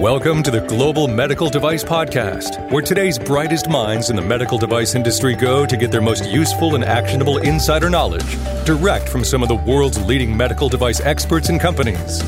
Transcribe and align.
Welcome 0.00 0.42
to 0.44 0.50
the 0.50 0.62
Global 0.62 1.08
Medical 1.08 1.50
Device 1.50 1.84
Podcast, 1.84 2.70
where 2.70 2.80
today's 2.80 3.18
brightest 3.18 3.68
minds 3.68 4.08
in 4.08 4.16
the 4.16 4.22
medical 4.22 4.56
device 4.56 4.94
industry 4.94 5.34
go 5.34 5.66
to 5.66 5.76
get 5.76 5.90
their 5.90 6.00
most 6.00 6.24
useful 6.24 6.74
and 6.74 6.82
actionable 6.82 7.36
insider 7.36 7.90
knowledge 7.90 8.38
direct 8.64 9.10
from 9.10 9.24
some 9.24 9.42
of 9.42 9.50
the 9.50 9.56
world's 9.56 10.02
leading 10.02 10.34
medical 10.34 10.70
device 10.70 11.00
experts 11.02 11.50
and 11.50 11.60
companies. 11.60 12.22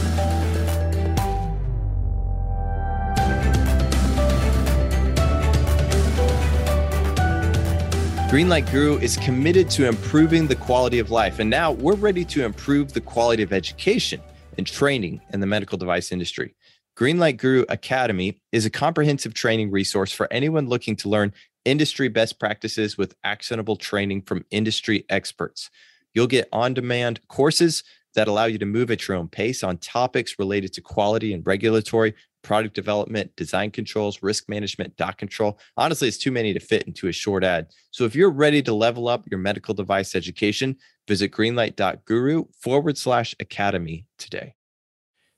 Greenlight 8.30 8.70
Guru 8.70 8.98
is 8.98 9.16
committed 9.16 9.70
to 9.70 9.88
improving 9.88 10.46
the 10.46 10.56
quality 10.56 10.98
of 10.98 11.10
life, 11.10 11.38
and 11.38 11.48
now 11.48 11.72
we're 11.72 11.94
ready 11.94 12.26
to 12.26 12.44
improve 12.44 12.92
the 12.92 13.00
quality 13.00 13.42
of 13.42 13.50
education 13.50 14.20
and 14.58 14.66
training 14.66 15.22
in 15.32 15.40
the 15.40 15.46
medical 15.46 15.78
device 15.78 16.12
industry. 16.12 16.54
Greenlight 16.94 17.38
Guru 17.38 17.64
Academy 17.70 18.38
is 18.52 18.66
a 18.66 18.70
comprehensive 18.70 19.32
training 19.32 19.70
resource 19.70 20.12
for 20.12 20.30
anyone 20.30 20.68
looking 20.68 20.94
to 20.96 21.08
learn 21.08 21.32
industry 21.64 22.08
best 22.08 22.38
practices 22.38 22.98
with 22.98 23.14
actionable 23.24 23.76
training 23.76 24.22
from 24.22 24.44
industry 24.50 25.06
experts. 25.08 25.70
You'll 26.12 26.26
get 26.26 26.48
on 26.52 26.74
demand 26.74 27.26
courses 27.28 27.82
that 28.14 28.28
allow 28.28 28.44
you 28.44 28.58
to 28.58 28.66
move 28.66 28.90
at 28.90 29.08
your 29.08 29.16
own 29.16 29.28
pace 29.28 29.62
on 29.62 29.78
topics 29.78 30.38
related 30.38 30.74
to 30.74 30.82
quality 30.82 31.32
and 31.32 31.46
regulatory, 31.46 32.14
product 32.42 32.74
development, 32.74 33.34
design 33.36 33.70
controls, 33.70 34.22
risk 34.22 34.50
management, 34.50 34.94
doc 34.96 35.16
control. 35.16 35.58
Honestly, 35.78 36.08
it's 36.08 36.18
too 36.18 36.32
many 36.32 36.52
to 36.52 36.60
fit 36.60 36.82
into 36.82 37.08
a 37.08 37.12
short 37.12 37.42
ad. 37.42 37.68
So 37.90 38.04
if 38.04 38.14
you're 38.14 38.30
ready 38.30 38.60
to 38.64 38.74
level 38.74 39.08
up 39.08 39.24
your 39.30 39.40
medical 39.40 39.72
device 39.72 40.14
education, 40.14 40.76
visit 41.08 41.30
greenlight.guru 41.30 42.44
forward 42.60 42.98
slash 42.98 43.34
academy 43.40 44.04
today. 44.18 44.54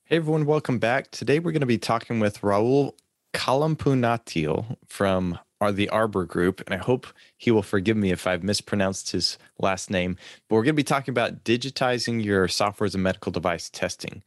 Hey 0.06 0.16
everyone, 0.16 0.44
welcome 0.44 0.78
back. 0.78 1.10
Today 1.12 1.38
we're 1.38 1.52
going 1.52 1.60
to 1.60 1.66
be 1.66 1.78
talking 1.78 2.20
with 2.20 2.42
Rahul 2.42 2.92
Kallampunathil 3.32 4.76
from 4.86 5.38
the 5.72 5.88
Arbour 5.88 6.26
Group, 6.26 6.60
and 6.66 6.74
I 6.74 6.76
hope 6.76 7.06
he 7.38 7.50
will 7.50 7.62
forgive 7.62 7.96
me 7.96 8.10
if 8.10 8.26
I've 8.26 8.42
mispronounced 8.42 9.12
his 9.12 9.38
last 9.58 9.90
name. 9.90 10.18
But 10.46 10.56
we're 10.56 10.64
going 10.64 10.74
to 10.74 10.76
be 10.76 10.84
talking 10.84 11.10
about 11.10 11.42
digitizing 11.42 12.22
your 12.22 12.48
software 12.48 12.84
as 12.84 12.94
a 12.94 12.98
medical 12.98 13.32
device 13.32 13.70
testing. 13.70 14.22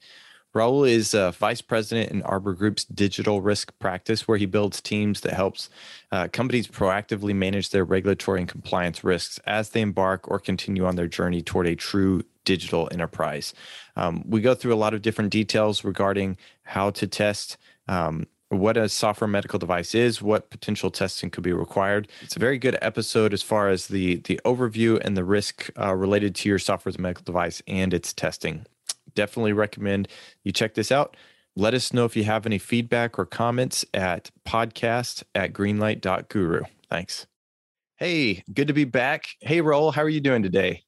Rahul 0.57 0.89
is 0.89 1.13
a 1.13 1.31
vice 1.33 1.61
president 1.61 2.09
in 2.11 2.23
Arbour 2.23 2.53
Group's 2.53 2.83
digital 2.85 3.41
risk 3.41 3.77
practice, 3.77 4.27
where 4.27 4.39
he 4.39 4.47
builds 4.47 4.81
teams 4.81 5.21
that 5.21 5.33
helps 5.33 5.69
uh, 6.11 6.29
companies 6.29 6.67
proactively 6.67 7.35
manage 7.35 7.69
their 7.69 7.85
regulatory 7.85 8.39
and 8.39 8.49
compliance 8.49 9.03
risks 9.03 9.39
as 9.45 9.69
they 9.69 9.81
embark 9.81 10.27
or 10.27 10.39
continue 10.39 10.83
on 10.85 10.95
their 10.95 11.07
journey 11.07 11.43
toward 11.43 11.67
a 11.67 11.75
true 11.75 12.23
digital 12.43 12.89
enterprise. 12.91 13.53
Um, 13.95 14.23
we 14.27 14.41
go 14.41 14.55
through 14.55 14.73
a 14.73 14.81
lot 14.83 14.95
of 14.95 15.03
different 15.03 15.29
details 15.29 15.83
regarding 15.83 16.37
how 16.63 16.89
to 16.89 17.05
test. 17.05 17.57
Um, 17.87 18.25
what 18.49 18.77
a 18.77 18.89
software 18.89 19.27
medical 19.27 19.59
device 19.59 19.93
is, 19.93 20.23
what 20.23 20.49
potential 20.49 20.89
testing 20.89 21.29
could 21.29 21.43
be 21.43 21.53
required. 21.53 22.07
It's 22.21 22.35
a 22.35 22.39
very 22.39 22.57
good 22.57 22.79
episode 22.81 23.31
as 23.31 23.43
far 23.43 23.69
as 23.69 23.87
the 23.87 24.15
the 24.21 24.39
overview 24.43 24.99
and 25.05 25.15
the 25.15 25.25
risk 25.25 25.69
uh, 25.79 25.93
related 25.93 26.33
to 26.35 26.49
your 26.49 26.57
software 26.57 26.95
medical 26.97 27.25
device 27.25 27.61
and 27.67 27.93
its 27.93 28.11
testing 28.11 28.65
definitely 29.17 29.51
recommend 29.51 30.07
you 30.43 30.51
check 30.51 30.75
this 30.75 30.91
out. 30.91 31.17
Let 31.55 31.73
us 31.73 31.91
know 31.91 32.05
if 32.05 32.15
you 32.15 32.23
have 32.23 32.45
any 32.45 32.59
feedback 32.59 33.17
or 33.17 33.25
comments 33.25 33.83
at 33.91 34.29
podcast 34.47 35.23
at 35.33 35.53
greenlight.guru. 35.53 36.61
Thanks. 36.87 37.25
Hey, 37.95 38.43
good 38.53 38.67
to 38.67 38.73
be 38.73 38.83
back. 38.83 39.25
Hey, 39.41 39.59
Rahul, 39.59 39.91
how 39.91 40.03
are 40.03 40.09
you 40.09 40.21
doing 40.21 40.43
today? 40.43 40.83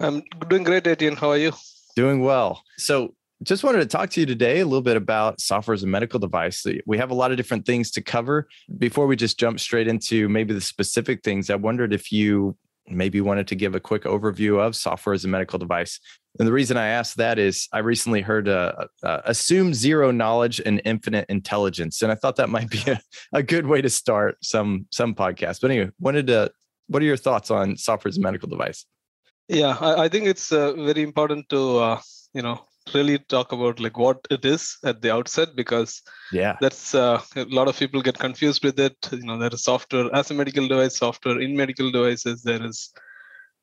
I'm 0.00 0.24
doing 0.48 0.64
great, 0.64 0.88
Etienne. 0.88 1.14
How 1.14 1.30
are 1.30 1.36
you? 1.36 1.52
Doing 1.94 2.20
well. 2.20 2.64
So, 2.78 3.14
just 3.44 3.62
wanted 3.62 3.78
to 3.78 3.86
talk 3.86 4.10
to 4.10 4.20
you 4.20 4.26
today 4.26 4.58
a 4.58 4.66
little 4.66 4.82
bit 4.82 4.96
about 4.96 5.40
software 5.40 5.74
as 5.74 5.84
a 5.84 5.86
medical 5.86 6.18
device. 6.18 6.66
We 6.84 6.98
have 6.98 7.10
a 7.10 7.14
lot 7.14 7.30
of 7.30 7.36
different 7.36 7.64
things 7.64 7.90
to 7.92 8.02
cover. 8.02 8.48
Before 8.76 9.06
we 9.06 9.16
just 9.16 9.38
jump 9.38 9.60
straight 9.60 9.88
into 9.88 10.28
maybe 10.28 10.52
the 10.52 10.60
specific 10.60 11.22
things, 11.22 11.48
I 11.48 11.54
wondered 11.54 11.94
if 11.94 12.12
you 12.12 12.56
maybe 12.90 13.20
wanted 13.20 13.48
to 13.48 13.54
give 13.54 13.74
a 13.74 13.80
quick 13.80 14.04
overview 14.04 14.58
of 14.58 14.76
software 14.76 15.14
as 15.14 15.24
a 15.24 15.28
medical 15.28 15.58
device. 15.58 16.00
And 16.38 16.46
the 16.46 16.52
reason 16.52 16.76
I 16.76 16.86
asked 16.86 17.16
that 17.16 17.38
is 17.38 17.68
I 17.72 17.78
recently 17.78 18.20
heard 18.20 18.48
uh, 18.48 18.86
uh, 19.02 19.20
assume 19.24 19.74
zero 19.74 20.10
knowledge 20.10 20.60
and 20.64 20.80
infinite 20.84 21.26
intelligence, 21.28 22.02
and 22.02 22.12
I 22.12 22.14
thought 22.14 22.36
that 22.36 22.48
might 22.48 22.70
be 22.70 22.82
a, 22.86 23.00
a 23.32 23.42
good 23.42 23.66
way 23.66 23.82
to 23.82 23.90
start 23.90 24.36
some 24.42 24.86
some 24.90 25.14
podcast. 25.14 25.60
But 25.60 25.70
anyway, 25.70 25.90
wanted 25.98 26.28
to. 26.28 26.52
What 26.86 27.02
are 27.02 27.06
your 27.06 27.16
thoughts 27.16 27.52
on 27.52 27.76
software 27.76 28.10
as 28.10 28.18
a 28.18 28.20
medical 28.20 28.48
device? 28.48 28.84
Yeah, 29.48 29.76
I, 29.80 30.04
I 30.04 30.08
think 30.08 30.26
it's 30.26 30.50
uh, 30.52 30.72
very 30.72 31.02
important 31.02 31.48
to 31.50 31.78
uh, 31.78 32.00
you 32.34 32.42
know 32.42 32.64
really 32.94 33.18
talk 33.18 33.52
about 33.52 33.80
like 33.80 33.98
what 33.98 34.18
it 34.30 34.44
is 34.44 34.76
at 34.84 35.02
the 35.02 35.12
outset 35.12 35.50
because 35.54 36.02
yeah. 36.32 36.56
that's 36.60 36.94
uh, 36.94 37.20
a 37.36 37.44
lot 37.44 37.68
of 37.68 37.78
people 37.78 38.02
get 38.02 38.18
confused 38.18 38.64
with 38.64 38.78
it. 38.78 38.96
You 39.12 39.22
know 39.22 39.38
there 39.38 39.50
is 39.52 39.64
software 39.64 40.14
as 40.14 40.30
a 40.30 40.34
medical 40.34 40.66
device 40.68 40.96
software 40.98 41.40
in 41.40 41.56
medical 41.56 41.90
devices. 41.90 42.42
There 42.42 42.64
is 42.64 42.92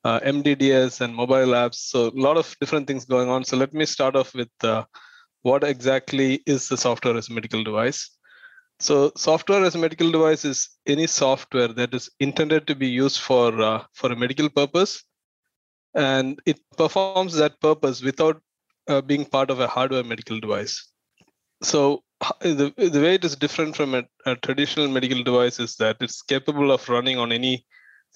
uh, 0.04 0.20
mdds 0.20 1.00
and 1.00 1.14
mobile 1.14 1.52
apps. 1.62 1.76
So 1.76 2.08
a 2.08 2.20
lot 2.28 2.36
of 2.36 2.54
different 2.60 2.86
things 2.86 3.04
going 3.04 3.28
on. 3.28 3.44
So 3.44 3.56
let 3.56 3.72
me 3.72 3.86
start 3.86 4.16
off 4.16 4.34
with 4.34 4.50
uh, 4.62 4.84
what 5.42 5.64
exactly 5.64 6.42
is 6.46 6.68
the 6.68 6.76
software 6.76 7.16
as 7.16 7.28
a 7.28 7.32
medical 7.32 7.62
device? 7.64 8.10
So 8.80 9.10
software 9.16 9.64
as 9.64 9.74
a 9.74 9.78
medical 9.78 10.10
device 10.12 10.44
is 10.44 10.68
any 10.86 11.06
software 11.08 11.68
that 11.68 11.94
is 11.94 12.08
intended 12.20 12.66
to 12.68 12.76
be 12.76 12.88
used 12.88 13.20
for 13.20 13.60
uh, 13.60 13.84
for 13.92 14.12
a 14.12 14.16
medical 14.16 14.48
purpose 14.48 15.02
and 15.94 16.40
it 16.46 16.60
performs 16.76 17.34
that 17.34 17.60
purpose 17.60 18.02
without 18.02 18.40
uh, 18.88 19.00
being 19.00 19.24
part 19.24 19.50
of 19.50 19.60
a 19.60 19.66
hardware 19.66 20.04
medical 20.04 20.40
device. 20.40 20.88
So 21.62 22.02
the, 22.40 22.72
the 22.76 23.00
way 23.00 23.14
it 23.14 23.24
is 23.24 23.36
different 23.36 23.76
from 23.76 23.94
a, 23.94 24.04
a, 24.26 24.36
traditional 24.36 24.88
medical 24.88 25.22
device 25.22 25.60
is 25.60 25.76
that 25.76 25.96
it's 26.00 26.22
capable 26.22 26.72
of 26.72 26.88
running 26.88 27.18
on 27.18 27.32
any 27.32 27.64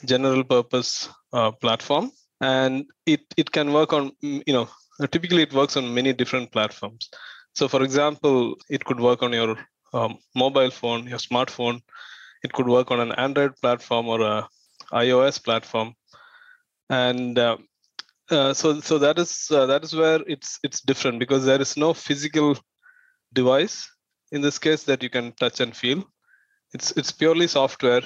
general 0.04 0.42
purpose 0.42 1.08
uh, 1.32 1.52
platform. 1.52 2.10
And 2.40 2.86
it, 3.06 3.20
it 3.36 3.52
can 3.52 3.72
work 3.72 3.92
on 3.92 4.12
you 4.20 4.52
know 4.52 4.68
typically 5.10 5.42
it 5.42 5.52
works 5.52 5.76
on 5.76 5.94
many 5.94 6.12
different 6.12 6.50
platforms. 6.50 7.08
So 7.54 7.68
for 7.68 7.82
example 7.82 8.56
it 8.68 8.84
could 8.84 8.98
work 8.98 9.22
on 9.22 9.32
your 9.32 9.56
um, 9.92 10.18
mobile 10.34 10.70
phone 10.70 11.06
your 11.06 11.18
smartphone. 11.18 11.82
It 12.42 12.52
could 12.52 12.66
work 12.66 12.90
on 12.90 12.98
an 12.98 13.12
android 13.12 13.54
platform 13.60 14.08
or 14.08 14.20
a 14.20 14.48
ios 14.92 15.42
platform. 15.42 15.94
And 16.90 17.38
uh, 17.38 17.58
uh, 18.30 18.54
so 18.54 18.80
so 18.80 18.98
that 18.98 19.18
is 19.18 19.48
uh, 19.50 19.66
that 19.66 19.84
is 19.84 19.94
where 19.94 20.20
it's 20.26 20.58
it's 20.62 20.80
different 20.80 21.18
because 21.18 21.44
there 21.44 21.60
is 21.60 21.76
no 21.76 21.92
physical 21.92 22.56
device 23.32 23.88
in 24.30 24.40
this 24.40 24.58
case 24.58 24.84
that 24.84 25.02
you 25.02 25.10
can 25.10 25.32
touch 25.32 25.60
and 25.60 25.76
feel. 25.76 26.04
It's 26.72 26.92
it's 26.92 27.12
purely 27.12 27.48
software, 27.48 28.02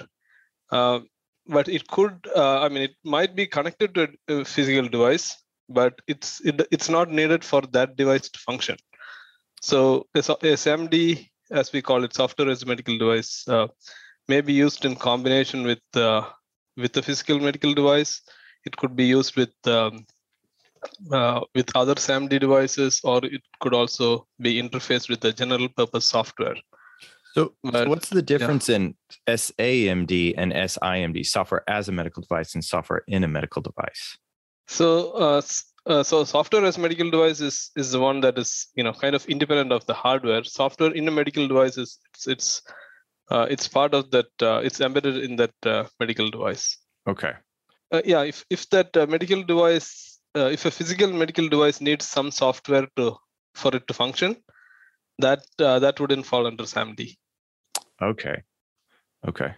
uh, 0.72 1.00
but 1.46 1.68
it 1.68 1.86
could 1.88 2.26
uh, 2.34 2.60
I 2.60 2.68
mean 2.68 2.82
it 2.82 2.96
might 3.04 3.36
be 3.36 3.46
connected 3.46 3.94
to 3.94 4.08
a 4.28 4.44
physical 4.44 4.88
device, 4.88 5.36
but 5.68 6.00
it's 6.06 6.40
it, 6.44 6.66
it's 6.70 6.88
not 6.88 7.10
needed 7.10 7.44
for 7.44 7.62
that 7.72 7.96
device 7.96 8.28
to 8.30 8.38
function. 8.38 8.76
So 9.60 10.06
SAMD, 10.14 11.28
as 11.50 11.72
we 11.72 11.82
call 11.82 12.04
it, 12.04 12.14
software 12.14 12.48
as 12.50 12.62
a 12.62 12.66
medical 12.66 12.98
device, 12.98 13.46
uh, 13.48 13.68
may 14.28 14.40
be 14.40 14.52
used 14.52 14.84
in 14.84 14.96
combination 14.96 15.62
with 15.64 15.82
with 16.76 16.96
a 16.96 17.02
physical 17.02 17.38
medical 17.38 17.74
device 17.74 18.22
it 18.66 18.76
could 18.76 18.94
be 18.96 19.04
used 19.04 19.36
with 19.36 19.54
um, 19.66 20.04
uh, 21.10 21.40
with 21.54 21.74
other 21.74 21.94
SAMD 21.94 22.38
devices, 22.40 23.00
or 23.04 23.24
it 23.24 23.42
could 23.60 23.74
also 23.74 24.26
be 24.40 24.60
interfaced 24.60 25.08
with 25.08 25.20
the 25.20 25.32
general 25.32 25.68
purpose 25.68 26.04
software. 26.04 26.56
So, 27.34 27.52
but, 27.62 27.84
so 27.84 27.88
what's 27.88 28.08
the 28.08 28.22
difference 28.22 28.68
yeah. 28.68 28.76
in 28.76 28.94
SAMD 29.28 30.34
and 30.36 30.52
SIMD, 30.52 31.26
software 31.26 31.62
as 31.68 31.88
a 31.88 31.92
medical 31.92 32.22
device, 32.22 32.54
and 32.54 32.64
software 32.64 33.02
in 33.06 33.24
a 33.24 33.28
medical 33.28 33.62
device? 33.62 34.18
So, 34.68 35.10
uh, 35.12 35.42
uh, 35.86 36.02
so 36.02 36.24
software 36.24 36.64
as 36.64 36.78
medical 36.78 37.10
device 37.10 37.40
is, 37.40 37.70
is 37.76 37.92
the 37.92 38.00
one 38.00 38.20
that 38.22 38.38
is 38.38 38.68
you 38.74 38.82
know 38.82 38.92
kind 38.92 39.14
of 39.14 39.26
independent 39.26 39.72
of 39.72 39.86
the 39.86 39.94
hardware. 39.94 40.44
Software 40.44 40.92
in 40.92 41.06
a 41.08 41.10
medical 41.10 41.46
device 41.46 41.76
is 41.76 41.98
it's 42.14 42.26
it's, 42.26 42.62
uh, 43.30 43.46
it's 43.50 43.68
part 43.68 43.94
of 43.94 44.10
that. 44.10 44.30
Uh, 44.40 44.60
it's 44.64 44.80
embedded 44.80 45.18
in 45.18 45.36
that 45.36 45.54
uh, 45.64 45.84
medical 46.00 46.30
device. 46.30 46.78
Okay. 47.08 47.32
Yeah, 48.04 48.22
if 48.22 48.44
if 48.50 48.68
that 48.70 48.94
medical 49.08 49.42
device 49.42 50.16
uh, 50.36 50.50
if 50.52 50.66
a 50.66 50.70
physical 50.70 51.12
medical 51.12 51.48
device 51.48 51.80
needs 51.80 52.06
some 52.06 52.30
software 52.30 52.86
to 52.96 53.16
for 53.54 53.74
it 53.74 53.86
to 53.88 53.94
function, 53.94 54.36
that 55.18 55.40
uh, 55.58 55.78
that 55.78 55.98
wouldn't 55.98 56.26
fall 56.26 56.46
under 56.46 56.64
SAMD. 56.64 57.16
Okay, 58.02 58.42
okay. 59.26 59.54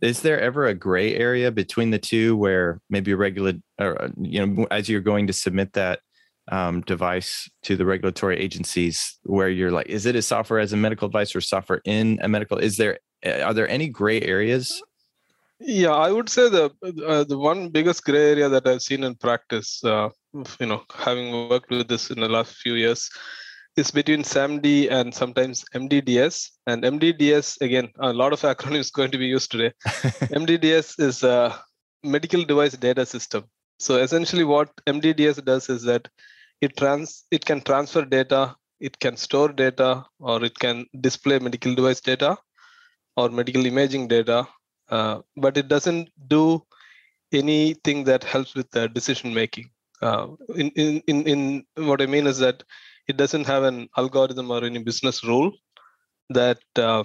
Is 0.00 0.22
there 0.22 0.40
ever 0.40 0.66
a 0.66 0.74
gray 0.74 1.14
area 1.14 1.50
between 1.50 1.90
the 1.90 1.98
two 1.98 2.36
where 2.36 2.80
maybe 2.90 3.12
a 3.12 3.16
regular, 3.16 3.54
or 3.78 4.00
uh, 4.02 4.08
you 4.20 4.44
know, 4.44 4.66
as 4.70 4.88
you're 4.88 5.00
going 5.00 5.26
to 5.26 5.32
submit 5.32 5.74
that 5.74 6.00
um, 6.50 6.80
device 6.82 7.48
to 7.62 7.76
the 7.76 7.86
regulatory 7.86 8.38
agencies, 8.38 9.18
where 9.24 9.48
you're 9.48 9.70
like, 9.70 9.86
is 9.86 10.06
it 10.06 10.16
a 10.16 10.22
software 10.22 10.60
as 10.60 10.72
a 10.72 10.76
medical 10.76 11.08
device 11.08 11.36
or 11.36 11.40
software 11.40 11.80
in 11.84 12.18
a 12.22 12.28
medical? 12.28 12.58
Is 12.58 12.78
there 12.78 12.98
uh, 13.24 13.40
are 13.40 13.54
there 13.54 13.68
any 13.68 13.88
gray 13.88 14.22
areas 14.22 14.82
yeah, 15.60 15.92
I 15.92 16.10
would 16.10 16.28
say 16.28 16.48
the 16.48 16.70
uh, 17.06 17.24
the 17.24 17.38
one 17.38 17.68
biggest 17.68 18.04
gray 18.04 18.30
area 18.32 18.48
that 18.48 18.66
I've 18.66 18.82
seen 18.82 19.04
in 19.04 19.14
practice, 19.14 19.82
uh, 19.84 20.08
you 20.60 20.66
know, 20.66 20.82
having 20.94 21.48
worked 21.48 21.70
with 21.70 21.88
this 21.88 22.10
in 22.10 22.20
the 22.20 22.28
last 22.28 22.56
few 22.56 22.74
years, 22.74 23.08
is 23.76 23.90
between 23.90 24.22
SAMD 24.22 24.90
and 24.90 25.14
sometimes 25.14 25.64
MDDS. 25.74 26.50
And 26.66 26.82
MDDS, 26.82 27.60
again, 27.60 27.90
a 27.98 28.12
lot 28.12 28.32
of 28.32 28.40
acronyms 28.52 28.92
going 28.92 29.10
to 29.12 29.18
be 29.18 29.26
used 29.26 29.50
today. 29.50 29.72
MDDS 30.40 31.00
is 31.00 31.22
a 31.22 31.58
medical 32.02 32.44
device 32.44 32.76
data 32.76 33.06
system. 33.06 33.44
So 33.78 33.96
essentially, 33.96 34.44
what 34.44 34.70
MDDS 34.86 35.44
does 35.44 35.68
is 35.68 35.82
that 35.82 36.08
it 36.60 36.76
trans 36.76 37.24
it 37.30 37.44
can 37.44 37.60
transfer 37.60 38.04
data, 38.04 38.56
it 38.80 38.98
can 38.98 39.16
store 39.16 39.48
data, 39.48 40.04
or 40.18 40.44
it 40.44 40.58
can 40.58 40.86
display 41.00 41.38
medical 41.38 41.74
device 41.74 42.00
data 42.00 42.36
or 43.16 43.28
medical 43.28 43.64
imaging 43.64 44.08
data, 44.08 44.46
uh, 44.90 45.20
but 45.36 45.56
it 45.56 45.68
doesn't 45.68 46.10
do 46.28 46.62
anything 47.32 48.04
that 48.04 48.24
helps 48.24 48.54
with 48.54 48.70
the 48.70 48.88
decision 48.88 49.34
making. 49.34 49.70
Uh, 50.02 50.28
in, 50.54 50.70
in, 50.70 51.02
in, 51.06 51.26
in 51.76 51.86
what 51.86 52.02
I 52.02 52.06
mean 52.06 52.26
is 52.26 52.38
that 52.38 52.62
it 53.08 53.16
doesn't 53.16 53.46
have 53.46 53.62
an 53.62 53.88
algorithm 53.96 54.50
or 54.50 54.64
any 54.64 54.82
business 54.82 55.24
rule 55.24 55.52
that 56.30 56.58
uh, 56.76 57.04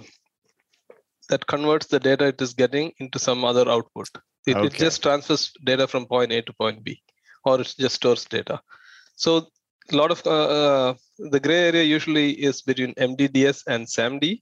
that 1.29 1.45
converts 1.47 1.87
the 1.87 1.99
data 1.99 2.27
it 2.27 2.41
is 2.41 2.53
getting 2.53 2.91
into 2.99 3.19
some 3.19 3.45
other 3.45 3.69
output. 3.69 4.07
It, 4.47 4.55
okay. 4.55 4.67
it, 4.67 4.73
just 4.73 5.03
transfers 5.03 5.51
data 5.63 5.87
from 5.87 6.05
point 6.05 6.31
A 6.31 6.41
to 6.41 6.53
point 6.53 6.83
B, 6.83 7.01
or 7.45 7.61
it 7.61 7.75
just 7.77 7.95
stores 7.95 8.25
data. 8.25 8.59
So 9.15 9.47
a 9.91 9.95
lot 9.95 10.11
of 10.11 10.25
uh, 10.25 10.29
uh, 10.29 10.93
the 11.19 11.39
gray 11.39 11.67
area 11.67 11.83
usually 11.83 12.31
is 12.31 12.61
between 12.61 12.93
MDDS 12.95 13.63
and 13.67 13.85
SAMD. 13.85 14.41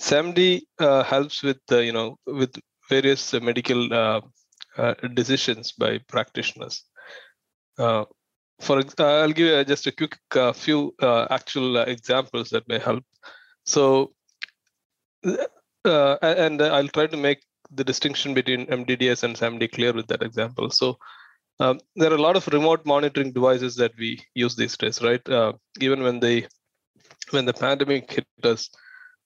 Uh, 0.00 0.04
SAMD 0.04 0.62
uh, 0.78 1.02
helps 1.04 1.42
with 1.42 1.60
you 1.70 1.92
know 1.92 2.18
with 2.26 2.54
various 2.88 3.32
medical 3.32 3.92
uh, 3.92 4.20
decisions 5.14 5.72
by 5.72 5.98
practitioners 6.08 6.84
for 8.60 8.82
I'll 8.98 9.32
give 9.32 9.46
you 9.46 9.64
just 9.64 9.86
a 9.86 9.92
quick 9.92 10.18
uh, 10.34 10.52
few 10.52 10.94
uh, 11.00 11.26
actual 11.30 11.78
uh, 11.78 11.84
examples 11.84 12.50
that 12.50 12.68
may 12.68 12.78
help. 12.78 13.04
So, 13.66 14.12
and 15.24 16.62
I'll 16.62 16.88
try 16.88 17.06
to 17.06 17.16
make 17.16 17.42
the 17.70 17.84
distinction 17.84 18.34
between 18.34 18.66
MDDS 18.66 19.22
and 19.22 19.36
SAMD 19.36 19.72
clear 19.72 19.92
with 19.92 20.06
that 20.08 20.22
example. 20.22 20.70
So, 20.70 20.98
um, 21.60 21.80
there 21.96 22.10
are 22.10 22.16
a 22.16 22.22
lot 22.22 22.36
of 22.36 22.46
remote 22.48 22.84
monitoring 22.84 23.32
devices 23.32 23.76
that 23.76 23.92
we 23.98 24.20
use 24.34 24.56
these 24.56 24.76
days, 24.76 25.02
right? 25.02 25.26
Uh, 25.28 25.52
even 25.80 26.02
when 26.02 26.20
they, 26.20 26.46
when 27.30 27.44
the 27.44 27.52
pandemic 27.52 28.12
hit 28.12 28.26
us, 28.42 28.70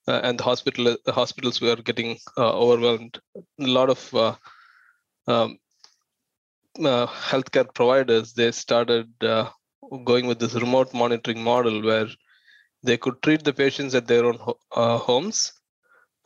uh, 0.09 0.21
and 0.23 0.39
the 0.39 0.43
hospital 0.43 0.97
the 1.05 1.13
hospitals 1.13 1.61
were 1.61 1.77
getting 1.77 2.17
uh, 2.37 2.53
overwhelmed, 2.65 3.19
a 3.61 3.67
lot 3.79 3.89
of 3.89 4.01
um, 5.27 5.57
uh, 6.85 7.07
healthcare 7.29 7.71
providers 7.73 8.33
they 8.33 8.51
started 8.51 9.07
uh, 9.23 9.49
going 10.05 10.27
with 10.27 10.39
this 10.39 10.55
remote 10.55 10.93
monitoring 10.93 11.41
model 11.43 11.81
where 11.83 12.07
they 12.83 12.97
could 12.97 13.21
treat 13.23 13.43
the 13.43 13.53
patients 13.53 13.95
at 13.95 14.07
their 14.07 14.25
own 14.25 14.37
ho- 14.37 14.59
uh, 14.75 14.97
homes 14.97 15.53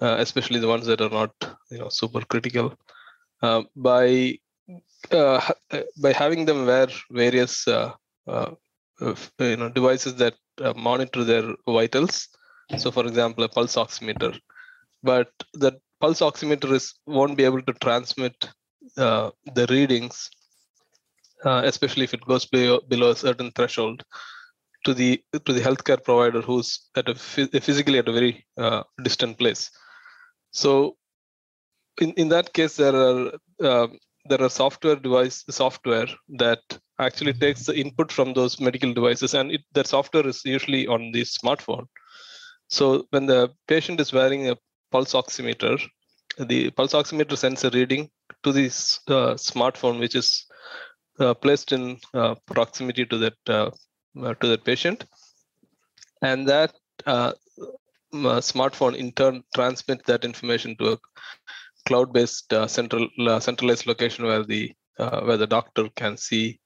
uh, 0.01 0.17
especially 0.19 0.59
the 0.59 0.67
ones 0.67 0.85
that 0.87 1.01
are 1.01 1.09
not 1.21 1.33
you 1.71 1.79
know 1.79 1.89
super 1.89 2.21
critical. 2.21 2.73
Uh, 3.41 3.63
by 3.75 4.37
uh, 5.11 5.41
by 6.01 6.13
having 6.13 6.45
them 6.45 6.65
wear 6.65 6.87
various 7.11 7.67
you 7.67 9.57
know 9.57 9.69
devices 9.69 10.15
that 10.15 10.35
monitor 10.75 11.23
their 11.23 11.55
vitals 11.67 12.29
so 12.77 12.91
for 12.91 13.05
example 13.05 13.43
a 13.43 13.49
pulse 13.49 13.75
oximeter 13.75 14.33
but 15.03 15.31
the 15.53 15.71
pulse 15.99 16.21
oximeter 16.21 16.71
is 16.71 16.93
won't 17.05 17.37
be 17.37 17.45
able 17.49 17.61
to 17.61 17.73
transmit 17.85 18.49
uh, 18.97 19.29
the 19.55 19.65
readings, 19.67 20.29
uh, 21.45 21.61
especially 21.65 22.03
if 22.03 22.13
it 22.13 22.25
goes 22.25 22.45
below, 22.45 22.79
below 22.87 23.11
a 23.11 23.15
certain 23.15 23.51
threshold, 23.51 24.03
to 24.85 24.93
the 24.93 25.21
to 25.45 25.53
the 25.53 25.61
healthcare 25.61 26.03
provider 26.03 26.41
who's 26.41 26.89
at 26.97 27.07
a 27.07 27.15
physically 27.15 27.99
at 27.99 28.09
a 28.09 28.11
very 28.11 28.45
uh, 28.57 28.83
distant 29.01 29.37
place. 29.37 29.71
So, 30.51 30.97
in, 32.01 32.11
in 32.11 32.29
that 32.29 32.53
case, 32.53 32.75
there 32.75 32.95
are 32.95 33.31
um, 33.61 33.97
there 34.25 34.41
are 34.41 34.49
software 34.49 34.95
device 34.95 35.43
software 35.49 36.07
that 36.37 36.61
actually 36.99 37.33
takes 37.33 37.65
the 37.65 37.75
input 37.75 38.11
from 38.11 38.33
those 38.33 38.59
medical 38.59 38.93
devices, 38.93 39.33
and 39.33 39.51
it, 39.51 39.61
that 39.73 39.87
software 39.87 40.27
is 40.27 40.43
usually 40.43 40.85
on 40.87 41.11
the 41.11 41.21
smartphone. 41.21 41.87
So 42.77 43.05
when 43.11 43.27
the 43.27 43.51
patient 43.67 43.99
is 43.99 44.11
wearing 44.11 44.49
a 44.49 44.57
pulse 44.91 45.13
oximeter, 45.13 45.79
the 46.39 46.71
pulse 46.71 46.93
oximeter 46.93 47.37
sends 47.37 47.63
a 47.63 47.69
reading 47.69 48.09
to 48.41 48.51
this 48.51 48.99
uh, 49.07 49.35
smartphone, 49.35 49.99
which 49.99 50.15
is 50.15 50.47
uh, 51.19 51.35
placed 51.35 51.71
in 51.71 51.99
uh, 52.15 52.33
proximity 52.47 53.05
to 53.05 53.17
that 53.19 53.37
uh, 53.47 53.69
uh, 54.19 54.33
to 54.41 54.47
that 54.47 54.63
patient, 54.63 55.05
and 56.23 56.47
that 56.47 56.73
uh, 57.05 57.33
smartphone 58.11 58.95
in 58.95 59.11
turn 59.11 59.43
transmits 59.53 60.05
that 60.07 60.25
information 60.25 60.75
to 60.77 60.93
a 60.93 60.97
cloud-based 61.85 62.53
central 62.67 63.07
centralized 63.39 63.85
location 63.85 64.25
where 64.25 64.43
the 64.43 64.73
where 64.97 65.37
the 65.37 65.51
doctor 65.57 65.89
can 65.95 66.17
see 66.17 66.59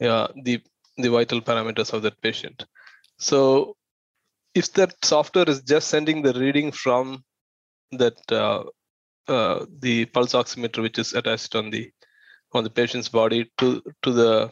the 0.00 0.62
the 0.96 1.10
vital 1.10 1.42
parameters 1.42 1.92
of 1.92 2.00
that 2.02 2.18
patient. 2.22 2.64
So 3.18 3.76
if 4.54 4.72
that 4.72 4.94
software 5.04 5.48
is 5.48 5.62
just 5.62 5.88
sending 5.88 6.22
the 6.22 6.32
reading 6.34 6.72
from 6.72 7.22
that 7.92 8.18
uh, 8.32 8.64
uh, 9.28 9.66
the 9.80 10.06
pulse 10.06 10.32
oximeter 10.32 10.82
which 10.82 10.98
is 10.98 11.12
attached 11.12 11.54
on 11.54 11.70
the 11.70 11.90
on 12.52 12.64
the 12.64 12.70
patient's 12.70 13.08
body 13.08 13.50
to 13.58 13.82
to 14.02 14.12
the 14.12 14.50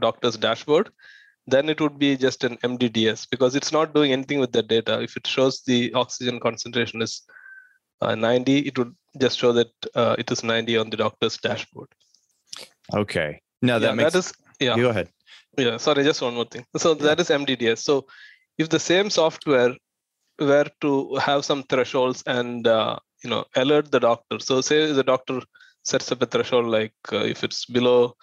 doctor's 0.00 0.36
dashboard 0.36 0.90
then 1.48 1.68
it 1.70 1.80
would 1.80 1.98
be 1.98 2.16
just 2.16 2.44
an 2.44 2.56
mdds 2.58 3.26
because 3.30 3.54
it's 3.54 3.72
not 3.72 3.94
doing 3.94 4.12
anything 4.12 4.38
with 4.38 4.52
the 4.52 4.62
data. 4.62 5.00
If 5.00 5.16
it 5.16 5.26
shows 5.26 5.62
the 5.62 5.92
oxygen 5.94 6.40
concentration 6.40 7.00
is 7.00 7.22
uh, 8.02 8.14
90 8.14 8.58
it 8.58 8.78
would 8.78 8.94
just 9.20 9.38
show 9.38 9.52
that 9.52 9.72
uh, 9.94 10.14
it 10.18 10.30
is 10.30 10.44
90 10.44 10.76
on 10.76 10.90
the 10.90 10.96
doctor's 10.98 11.38
dashboard. 11.38 11.88
Okay. 12.94 13.40
No 13.62 13.78
that 13.78 13.88
yeah, 13.88 13.94
makes 13.94 14.12
that 14.12 14.18
is 14.18 14.32
yeah. 14.60 14.76
Go 14.76 14.90
ahead. 14.90 15.08
Yeah 15.56 15.78
sorry 15.78 16.04
just 16.04 16.20
one 16.20 16.34
more 16.34 16.44
thing. 16.44 16.66
So 16.76 16.90
yeah. 16.90 17.02
that 17.04 17.20
is 17.20 17.28
mdds 17.28 17.78
so 17.78 18.06
if 18.58 18.68
the 18.68 18.80
same 18.80 19.08
software 19.10 19.74
were 20.38 20.66
to 20.80 21.16
have 21.16 21.44
some 21.44 21.62
thresholds 21.64 22.22
and 22.26 22.66
uh, 22.66 22.96
you 23.22 23.30
know 23.30 23.44
alert 23.56 23.90
the 23.90 24.00
doctor. 24.00 24.38
So 24.38 24.60
say 24.60 24.92
the 24.92 25.04
doctor 25.04 25.40
sets 25.82 26.12
up 26.12 26.22
a 26.22 26.26
threshold 26.26 26.66
like 26.66 26.94
uh, 27.12 27.24
if 27.24 27.42
it's 27.44 27.64
below 27.66 28.14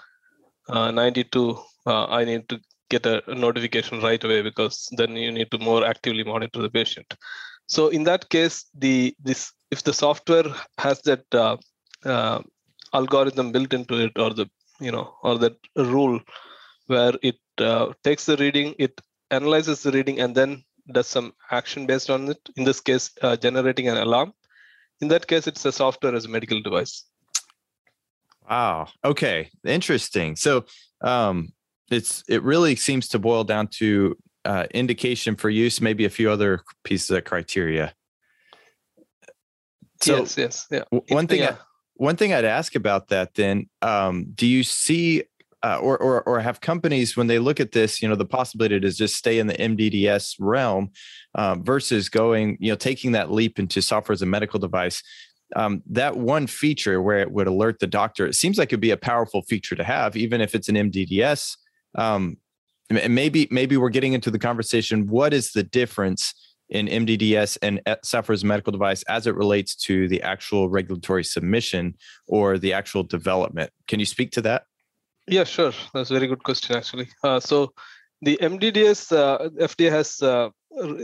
uh, 0.70 0.92
92 0.92 1.58
uh, 1.88 2.06
i 2.06 2.24
need 2.26 2.48
to 2.50 2.60
get 2.90 3.06
a 3.06 3.22
notification 3.28 4.00
right 4.02 4.24
away 4.24 4.42
because 4.42 4.88
then 4.98 5.16
you 5.16 5.32
need 5.32 5.50
to 5.52 5.58
more 5.58 5.84
actively 5.86 6.24
monitor 6.24 6.62
the 6.62 6.70
patient. 6.70 7.12
So 7.68 7.88
in 7.88 8.04
that 8.04 8.30
case 8.30 8.66
the 8.76 9.16
this 9.20 9.52
if 9.72 9.84
the 9.84 9.94
software 9.94 10.46
has 10.78 11.02
that 11.02 11.26
uh, 11.34 11.58
uh, 12.04 12.42
algorithm 12.94 13.52
built 13.52 13.74
into 13.74 13.96
it 14.06 14.18
or 14.18 14.32
the 14.34 14.48
you 14.80 14.92
know 14.92 15.16
or 15.24 15.38
that 15.40 15.58
rule 15.76 16.20
where 16.88 17.14
it 17.24 17.40
takes 18.04 18.26
the 18.26 18.38
reading 18.38 18.76
it 18.78 19.02
analyzes 19.32 19.84
the 19.84 19.92
reading 19.92 20.20
and 20.20 20.36
then 20.36 20.64
does 20.92 21.08
some 21.08 21.34
action 21.52 21.86
based 21.86 22.10
on 22.10 22.30
it. 22.30 22.38
In 22.56 22.64
this 22.64 22.80
case 22.80 23.12
generating 23.42 23.88
an 23.88 23.98
alarm. 23.98 24.34
In 25.02 25.08
that 25.10 25.28
case 25.28 25.48
it's 25.48 25.66
a 25.66 25.72
software 25.72 26.16
as 26.16 26.26
a 26.26 26.30
medical 26.30 26.62
device. 26.62 27.04
Wow. 28.50 28.88
Okay. 29.04 29.50
Interesting. 29.66 30.36
So 30.36 30.66
um 31.02 31.50
it's 31.92 32.24
it 32.28 32.44
really 32.44 32.76
seems 32.76 33.08
to 33.10 33.20
boil 33.20 33.44
down 33.44 33.68
to 33.80 34.18
uh, 34.44 34.68
indication 34.72 35.36
for 35.36 35.50
use 35.50 35.82
maybe 35.82 36.06
a 36.06 36.10
few 36.10 36.30
other 36.30 36.62
pieces 36.84 37.10
of 37.10 37.24
criteria. 37.24 37.94
So 40.02 40.20
yes 40.20 40.38
yes. 40.38 40.68
Yeah. 40.70 40.84
one 41.10 41.28
thing 41.28 41.40
yeah. 41.40 41.58
I, 41.60 41.64
one 41.96 42.16
thing 42.18 42.34
i'd 42.34 42.46
ask 42.46 42.76
about 42.76 43.08
that 43.08 43.34
then 43.36 43.70
um, 43.82 44.26
do 44.36 44.46
you 44.46 44.64
see 44.64 45.24
uh, 45.66 45.80
or, 45.82 45.98
or 45.98 46.22
or 46.24 46.40
have 46.40 46.62
companies 46.62 47.18
when 47.18 47.26
they 47.26 47.40
look 47.40 47.60
at 47.60 47.72
this, 47.72 48.00
you 48.00 48.08
know, 48.08 48.14
the 48.14 48.24
possibility 48.24 48.80
to 48.80 48.92
just 48.92 49.16
stay 49.16 49.40
in 49.40 49.48
the 49.48 49.56
MDDS 49.56 50.36
realm 50.40 50.92
um, 51.34 51.64
versus 51.64 52.08
going, 52.08 52.56
you 52.60 52.72
know, 52.72 52.76
taking 52.76 53.14
that 53.14 53.32
leap 53.32 53.58
into 53.58 53.82
software 53.82 54.14
as 54.14 54.22
a 54.22 54.28
medical 54.28 54.60
device. 54.60 55.02
Um, 55.56 55.82
that 55.88 56.18
one 56.18 56.46
feature 56.46 57.02
where 57.02 57.18
it 57.18 57.32
would 57.32 57.48
alert 57.48 57.80
the 57.80 57.88
doctor, 57.88 58.28
it 58.28 58.36
seems 58.36 58.60
like 58.60 58.70
it'd 58.70 58.80
be 58.80 58.92
a 58.92 58.98
powerful 58.98 59.42
feature 59.42 59.76
to 59.76 59.84
have, 59.84 60.16
even 60.16 60.40
if 60.40 60.54
it's 60.54 60.70
an 60.70 60.76
MDDS. 60.76 61.58
Um, 61.96 62.38
and 62.92 63.16
maybe 63.16 63.48
maybe 63.50 63.76
we're 63.76 63.90
getting 63.90 64.14
into 64.14 64.30
the 64.30 64.38
conversation. 64.38 65.08
What 65.08 65.34
is 65.34 65.52
the 65.52 65.64
difference 65.64 66.36
in 66.70 66.86
MDDS 66.86 67.58
and 67.64 67.82
software 68.04 68.36
as 68.36 68.44
a 68.44 68.46
medical 68.46 68.72
device 68.72 69.02
as 69.04 69.26
it 69.26 69.34
relates 69.34 69.76
to 69.88 70.08
the 70.10 70.22
actual 70.22 70.70
regulatory 70.70 71.24
submission 71.24 71.96
or 72.28 72.60
the 72.60 72.74
actual 72.74 73.02
development? 73.02 73.72
Can 73.88 74.00
you 74.00 74.06
speak 74.06 74.30
to 74.34 74.42
that? 74.42 74.66
Yeah, 75.28 75.44
sure. 75.44 75.74
That's 75.94 76.12
a 76.12 76.14
very 76.14 76.28
good 76.28 76.44
question, 76.44 76.76
actually. 76.76 77.10
Uh, 77.24 77.40
so 77.40 77.74
the 78.22 78.38
MDDS 78.42 79.12
uh, 79.12 79.50
FDA 79.60 79.90
has 79.92 80.22
uh, 80.22 80.50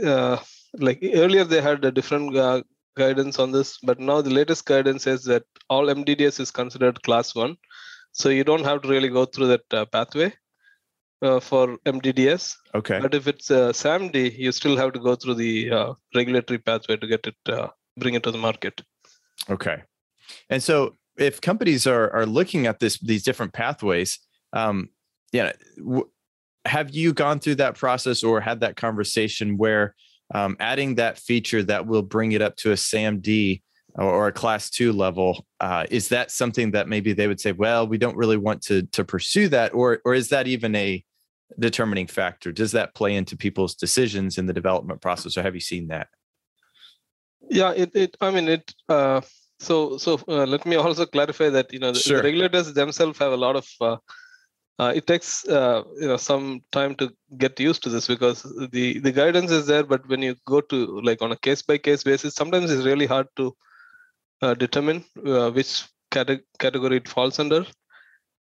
uh, 0.06 0.38
like 0.74 1.00
earlier 1.02 1.44
they 1.44 1.60
had 1.60 1.84
a 1.84 1.90
different 1.90 2.36
uh, 2.36 2.62
guidance 2.96 3.38
on 3.38 3.52
this, 3.52 3.78
but 3.82 3.98
now 3.98 4.20
the 4.20 4.30
latest 4.30 4.64
guidance 4.66 5.04
says 5.04 5.24
that 5.24 5.44
all 5.68 5.86
MDDS 5.86 6.40
is 6.40 6.50
considered 6.50 7.02
class 7.02 7.34
one, 7.34 7.56
so 8.12 8.28
you 8.28 8.44
don't 8.44 8.64
have 8.64 8.82
to 8.82 8.88
really 8.88 9.08
go 9.08 9.24
through 9.24 9.48
that 9.48 9.74
uh, 9.74 9.84
pathway. 9.86 10.32
uh, 11.22 11.40
for 11.40 11.78
MDDS. 11.86 12.56
Okay. 12.74 12.98
But 13.00 13.14
if 13.14 13.26
it's 13.26 13.50
uh, 13.50 13.72
SAMD, 13.72 14.36
you 14.36 14.52
still 14.52 14.76
have 14.76 14.92
to 14.92 15.00
go 15.00 15.14
through 15.14 15.34
the 15.34 15.70
uh, 15.70 15.94
regulatory 16.14 16.58
pathway 16.58 16.96
to 16.96 17.06
get 17.06 17.26
it, 17.26 17.36
uh, 17.48 17.68
bring 17.96 18.14
it 18.14 18.22
to 18.24 18.30
the 18.30 18.38
market. 18.38 18.82
Okay. 19.48 19.82
And 20.50 20.62
so, 20.62 20.96
if 21.16 21.40
companies 21.40 21.86
are 21.86 22.10
are 22.12 22.26
looking 22.26 22.66
at 22.66 22.80
this 22.80 22.98
these 22.98 23.22
different 23.22 23.52
pathways, 23.52 24.18
um, 24.52 24.88
yeah, 25.32 25.52
w- 25.76 26.08
have 26.64 26.90
you 26.90 27.12
gone 27.12 27.38
through 27.38 27.56
that 27.56 27.76
process 27.76 28.22
or 28.22 28.40
had 28.40 28.60
that 28.60 28.76
conversation 28.76 29.56
where 29.56 29.94
um, 30.34 30.56
adding 30.60 30.94
that 30.94 31.18
feature 31.18 31.62
that 31.64 31.86
will 31.86 32.02
bring 32.02 32.32
it 32.32 32.42
up 32.42 32.56
to 32.56 32.72
a 32.72 32.76
SAMD 32.76 33.60
or, 33.94 34.28
a 34.28 34.32
class 34.32 34.70
two 34.70 34.92
level 34.92 35.46
uh, 35.60 35.84
is 35.90 36.08
that 36.08 36.30
something 36.30 36.70
that 36.70 36.88
maybe 36.88 37.12
they 37.12 37.28
would 37.28 37.40
say, 37.40 37.52
well, 37.52 37.86
we 37.86 37.98
don't 37.98 38.16
really 38.16 38.38
want 38.38 38.62
to 38.62 38.82
to 38.84 39.04
pursue 39.04 39.48
that, 39.48 39.74
or 39.74 40.00
or 40.04 40.14
is 40.14 40.30
that 40.30 40.46
even 40.46 40.74
a 40.74 41.04
determining 41.58 42.06
factor? 42.06 42.52
Does 42.52 42.72
that 42.72 42.94
play 42.94 43.14
into 43.14 43.36
people's 43.36 43.74
decisions 43.74 44.38
in 44.38 44.46
the 44.46 44.52
development 44.54 45.02
process, 45.02 45.36
or 45.36 45.42
have 45.42 45.54
you 45.54 45.60
seen 45.60 45.88
that? 45.88 46.08
Yeah, 47.50 47.72
it, 47.72 47.94
it 47.94 48.16
I 48.20 48.30
mean 48.30 48.48
it. 48.48 48.74
Uh, 48.88 49.20
so 49.68 49.96
so 50.04 50.20
uh, 50.28 50.46
let 50.54 50.64
me 50.66 50.76
also 50.76 51.06
clarify 51.06 51.48
that 51.56 51.72
you 51.72 51.78
know 51.78 51.92
the, 51.92 52.00
Sure. 52.00 52.16
the 52.18 52.22
regulators 52.28 52.72
themselves 52.74 53.18
have 53.18 53.32
a 53.32 53.42
lot 53.46 53.56
of. 53.56 53.66
Uh, 53.80 53.96
uh, 54.78 54.92
it 54.98 55.06
takes 55.06 55.46
uh, 55.48 55.82
you 56.00 56.08
know 56.08 56.16
some 56.16 56.46
time 56.72 56.94
to 57.00 57.10
get 57.38 57.60
used 57.60 57.82
to 57.84 57.90
this 57.94 58.06
because 58.14 58.42
the 58.76 58.98
the 59.00 59.12
guidance 59.12 59.50
is 59.50 59.66
there, 59.66 59.84
but 59.84 60.06
when 60.08 60.22
you 60.22 60.34
go 60.46 60.60
to 60.60 61.00
like 61.08 61.22
on 61.22 61.32
a 61.32 61.36
case 61.36 61.62
by 61.62 61.78
case 61.78 62.02
basis, 62.02 62.34
sometimes 62.34 62.70
it's 62.70 62.86
really 62.90 63.06
hard 63.06 63.28
to 63.36 63.54
uh, 64.40 64.54
determine 64.54 65.04
uh, 65.26 65.50
which 65.50 65.84
cate- 66.10 66.46
category 66.58 66.96
it 66.96 67.08
falls 67.08 67.38
under, 67.38 67.64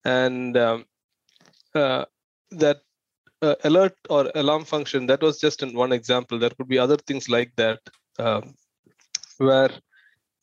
and 0.05 0.57
um, 0.57 0.85
uh, 1.73 2.05
that 2.51 2.77
uh, 3.41 3.55
alert 3.63 3.95
or 4.09 4.31
alarm 4.35 4.65
function 4.65 5.07
that 5.07 5.21
was 5.21 5.39
just 5.39 5.63
in 5.63 5.73
one 5.73 5.91
example. 5.91 6.37
There 6.37 6.51
could 6.51 6.67
be 6.67 6.77
other 6.77 6.97
things 6.97 7.29
like 7.29 7.51
that. 7.55 7.79
Um, 8.19 8.53
where 9.37 9.71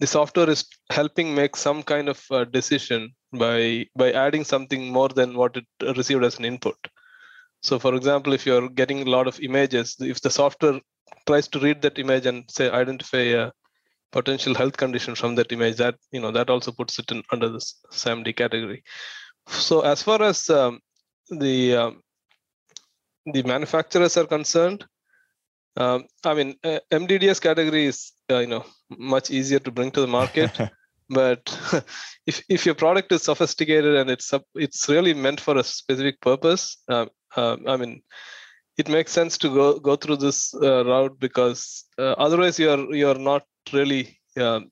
the 0.00 0.06
software 0.06 0.50
is 0.50 0.64
helping 0.90 1.34
make 1.34 1.56
some 1.56 1.82
kind 1.82 2.08
of 2.08 2.20
decision 2.52 3.14
by 3.32 3.86
by 3.96 4.12
adding 4.12 4.44
something 4.44 4.88
more 4.90 5.08
than 5.08 5.36
what 5.36 5.56
it 5.56 5.66
received 5.96 6.24
as 6.24 6.38
an 6.38 6.44
input. 6.44 6.76
So 7.62 7.78
for 7.78 7.94
example 7.94 8.32
if 8.32 8.44
you're 8.46 8.68
getting 8.68 9.02
a 9.02 9.10
lot 9.10 9.26
of 9.26 9.40
images 9.40 9.96
if 10.00 10.20
the 10.20 10.30
software 10.30 10.80
tries 11.26 11.48
to 11.48 11.60
read 11.60 11.82
that 11.82 11.98
image 11.98 12.26
and 12.26 12.44
say 12.50 12.70
identify 12.70 13.24
a 13.42 13.50
potential 14.12 14.54
health 14.54 14.76
condition 14.76 15.14
from 15.14 15.34
that 15.34 15.50
image 15.50 15.76
that 15.76 15.96
you 16.12 16.20
know 16.20 16.30
that 16.30 16.50
also 16.50 16.72
puts 16.72 16.98
it 16.98 17.10
in 17.10 17.22
under 17.32 17.48
the 17.48 17.62
samd 18.02 18.36
category. 18.36 18.82
So 19.46 19.80
as 19.80 20.02
far 20.02 20.22
as 20.22 20.48
um, 20.50 20.80
the 21.28 21.76
um, 21.76 22.02
the 23.32 23.42
manufacturers 23.42 24.16
are 24.16 24.26
concerned 24.26 24.86
um, 25.76 26.04
I 26.24 26.34
mean, 26.34 26.56
uh, 26.64 26.78
MDDS 26.92 27.40
category 27.40 27.86
is 27.86 28.12
uh, 28.30 28.38
you 28.38 28.46
know 28.46 28.64
much 28.90 29.30
easier 29.30 29.58
to 29.60 29.70
bring 29.70 29.90
to 29.92 30.00
the 30.00 30.06
market, 30.06 30.52
but 31.08 31.42
if 32.26 32.42
if 32.48 32.66
your 32.66 32.74
product 32.74 33.12
is 33.12 33.22
sophisticated 33.22 33.96
and 33.96 34.10
it's 34.10 34.32
it's 34.54 34.88
really 34.88 35.14
meant 35.14 35.40
for 35.40 35.58
a 35.58 35.64
specific 35.64 36.20
purpose, 36.20 36.78
uh, 36.88 37.06
uh, 37.36 37.56
I 37.66 37.76
mean, 37.76 38.02
it 38.76 38.88
makes 38.88 39.12
sense 39.12 39.36
to 39.38 39.48
go 39.48 39.78
go 39.78 39.96
through 39.96 40.16
this 40.16 40.54
uh, 40.54 40.84
route 40.84 41.18
because 41.18 41.84
uh, 41.98 42.14
otherwise 42.18 42.58
you're 42.58 42.94
you're 42.94 43.18
not 43.18 43.44
really 43.72 44.20
um, 44.36 44.70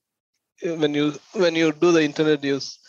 when 0.61 0.93
you 0.93 1.13
when 1.33 1.55
you 1.55 1.71
do 1.71 1.91
the 1.91 2.01
intended 2.01 2.43
use, 2.43 2.79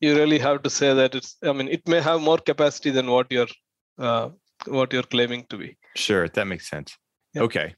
you 0.00 0.16
really 0.16 0.38
have 0.38 0.62
to 0.62 0.70
say 0.70 0.92
that 0.94 1.14
it's. 1.14 1.36
I 1.42 1.52
mean, 1.52 1.68
it 1.68 1.86
may 1.86 2.00
have 2.00 2.20
more 2.20 2.38
capacity 2.38 2.90
than 2.90 3.10
what 3.10 3.30
you're 3.30 3.54
uh, 3.98 4.30
what 4.66 4.92
you're 4.92 5.10
claiming 5.14 5.46
to 5.50 5.56
be. 5.56 5.76
Sure, 5.96 6.28
that 6.28 6.46
makes 6.46 6.68
sense. 6.68 6.96
Yep. 7.34 7.44
Okay. 7.44 7.74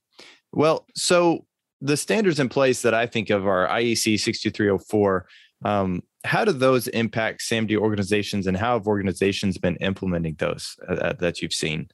Well, 0.52 0.86
so 0.94 1.46
the 1.80 1.96
standards 1.96 2.38
in 2.38 2.48
place 2.48 2.82
that 2.82 2.94
I 2.94 3.06
think 3.06 3.30
of 3.30 3.46
are 3.46 3.68
IEC 3.68 4.20
62304. 4.20 5.26
Um, 5.64 6.02
how 6.24 6.44
do 6.44 6.52
those 6.52 6.86
impact 6.88 7.40
SAMD 7.40 7.76
organizations 7.76 8.46
and 8.46 8.56
how 8.56 8.74
have 8.74 8.86
organizations 8.86 9.58
been 9.58 9.76
implementing 9.76 10.36
those 10.38 10.76
uh, 10.88 11.14
that 11.14 11.42
you've 11.42 11.52
seen? 11.52 11.88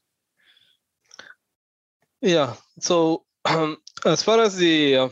Yeah. 2.20 2.54
So 2.80 3.24
um, 3.44 3.78
as 4.04 4.22
far 4.22 4.40
as 4.40 4.56
the 4.56 4.96
uh, 4.96 5.08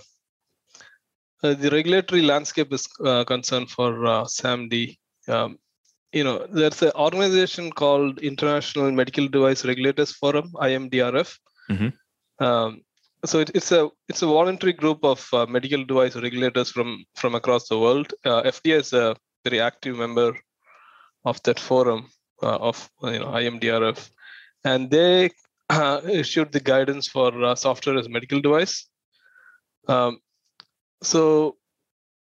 uh, 1.42 1.54
the 1.54 1.70
regulatory 1.70 2.22
landscape 2.22 2.72
is 2.72 2.88
uh, 3.04 3.24
concerned 3.24 3.70
for 3.70 4.06
uh, 4.06 4.24
SAMD, 4.24 4.96
um, 5.28 5.58
you 6.12 6.24
know, 6.24 6.46
there's 6.50 6.82
an 6.82 6.92
organization 6.94 7.70
called 7.70 8.18
International 8.20 8.90
Medical 8.90 9.28
Device 9.28 9.64
Regulators 9.64 10.12
Forum 10.12 10.50
(IMDRF). 10.54 11.38
Mhm. 11.70 11.92
Um, 12.38 12.82
so 13.24 13.40
it, 13.40 13.50
it's 13.54 13.72
a 13.72 13.88
it's 14.08 14.22
a 14.22 14.26
voluntary 14.26 14.72
group 14.72 15.04
of 15.04 15.26
uh, 15.32 15.46
medical 15.46 15.84
device 15.84 16.16
regulators 16.16 16.70
from 16.70 17.04
from 17.14 17.34
across 17.34 17.68
the 17.68 17.78
world. 17.78 18.12
Uh, 18.24 18.42
FDA 18.42 18.76
is 18.78 18.92
a 18.92 19.16
very 19.44 19.60
active 19.60 19.96
member 19.96 20.36
of 21.24 21.42
that 21.44 21.58
forum 21.58 22.08
uh, 22.42 22.56
of 22.56 22.88
you 23.02 23.18
know 23.18 23.26
IMDRF, 23.26 24.10
and 24.64 24.90
they 24.90 25.30
uh, 25.70 26.00
issued 26.08 26.52
the 26.52 26.60
guidance 26.60 27.08
for 27.08 27.32
uh, 27.44 27.54
software 27.54 27.98
as 27.98 28.08
medical 28.08 28.40
device. 28.40 28.88
Um, 29.88 30.18
so, 31.02 31.56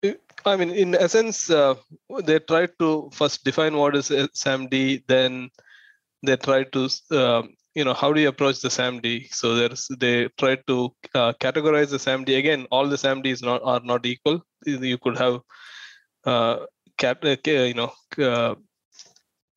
i- 0.04 0.16
mean, 0.56 0.70
in 0.70 0.94
essence, 0.94 1.50
uh, 1.50 1.74
they 2.24 2.38
tried 2.40 2.70
to 2.78 3.10
first 3.12 3.44
define 3.44 3.76
what 3.76 3.96
is 3.96 4.10
SAMD, 4.10 5.04
then 5.06 5.50
they 6.24 6.36
tried 6.36 6.72
to, 6.72 6.88
um, 7.10 7.54
you 7.74 7.84
know, 7.84 7.94
how 7.94 8.12
do 8.12 8.20
you 8.20 8.28
approach 8.28 8.60
the 8.60 8.68
SAMD? 8.68 9.32
So 9.32 9.54
there's 9.54 9.88
they 9.98 10.28
try 10.38 10.56
to 10.66 10.94
uh, 11.14 11.32
categorize 11.40 11.90
the 11.90 11.98
SAMD. 11.98 12.36
Again, 12.38 12.66
all 12.70 12.88
the 12.88 12.96
SAMDs 12.96 13.42
not 13.42 13.62
are 13.64 13.80
not 13.80 14.04
equal. 14.06 14.42
You 14.66 14.98
could 14.98 15.16
have, 15.18 15.40
uh, 16.24 16.66
cat, 16.98 17.18
uh, 17.24 17.36
you 17.50 17.74
know, 17.74 17.92
uh, 18.18 18.54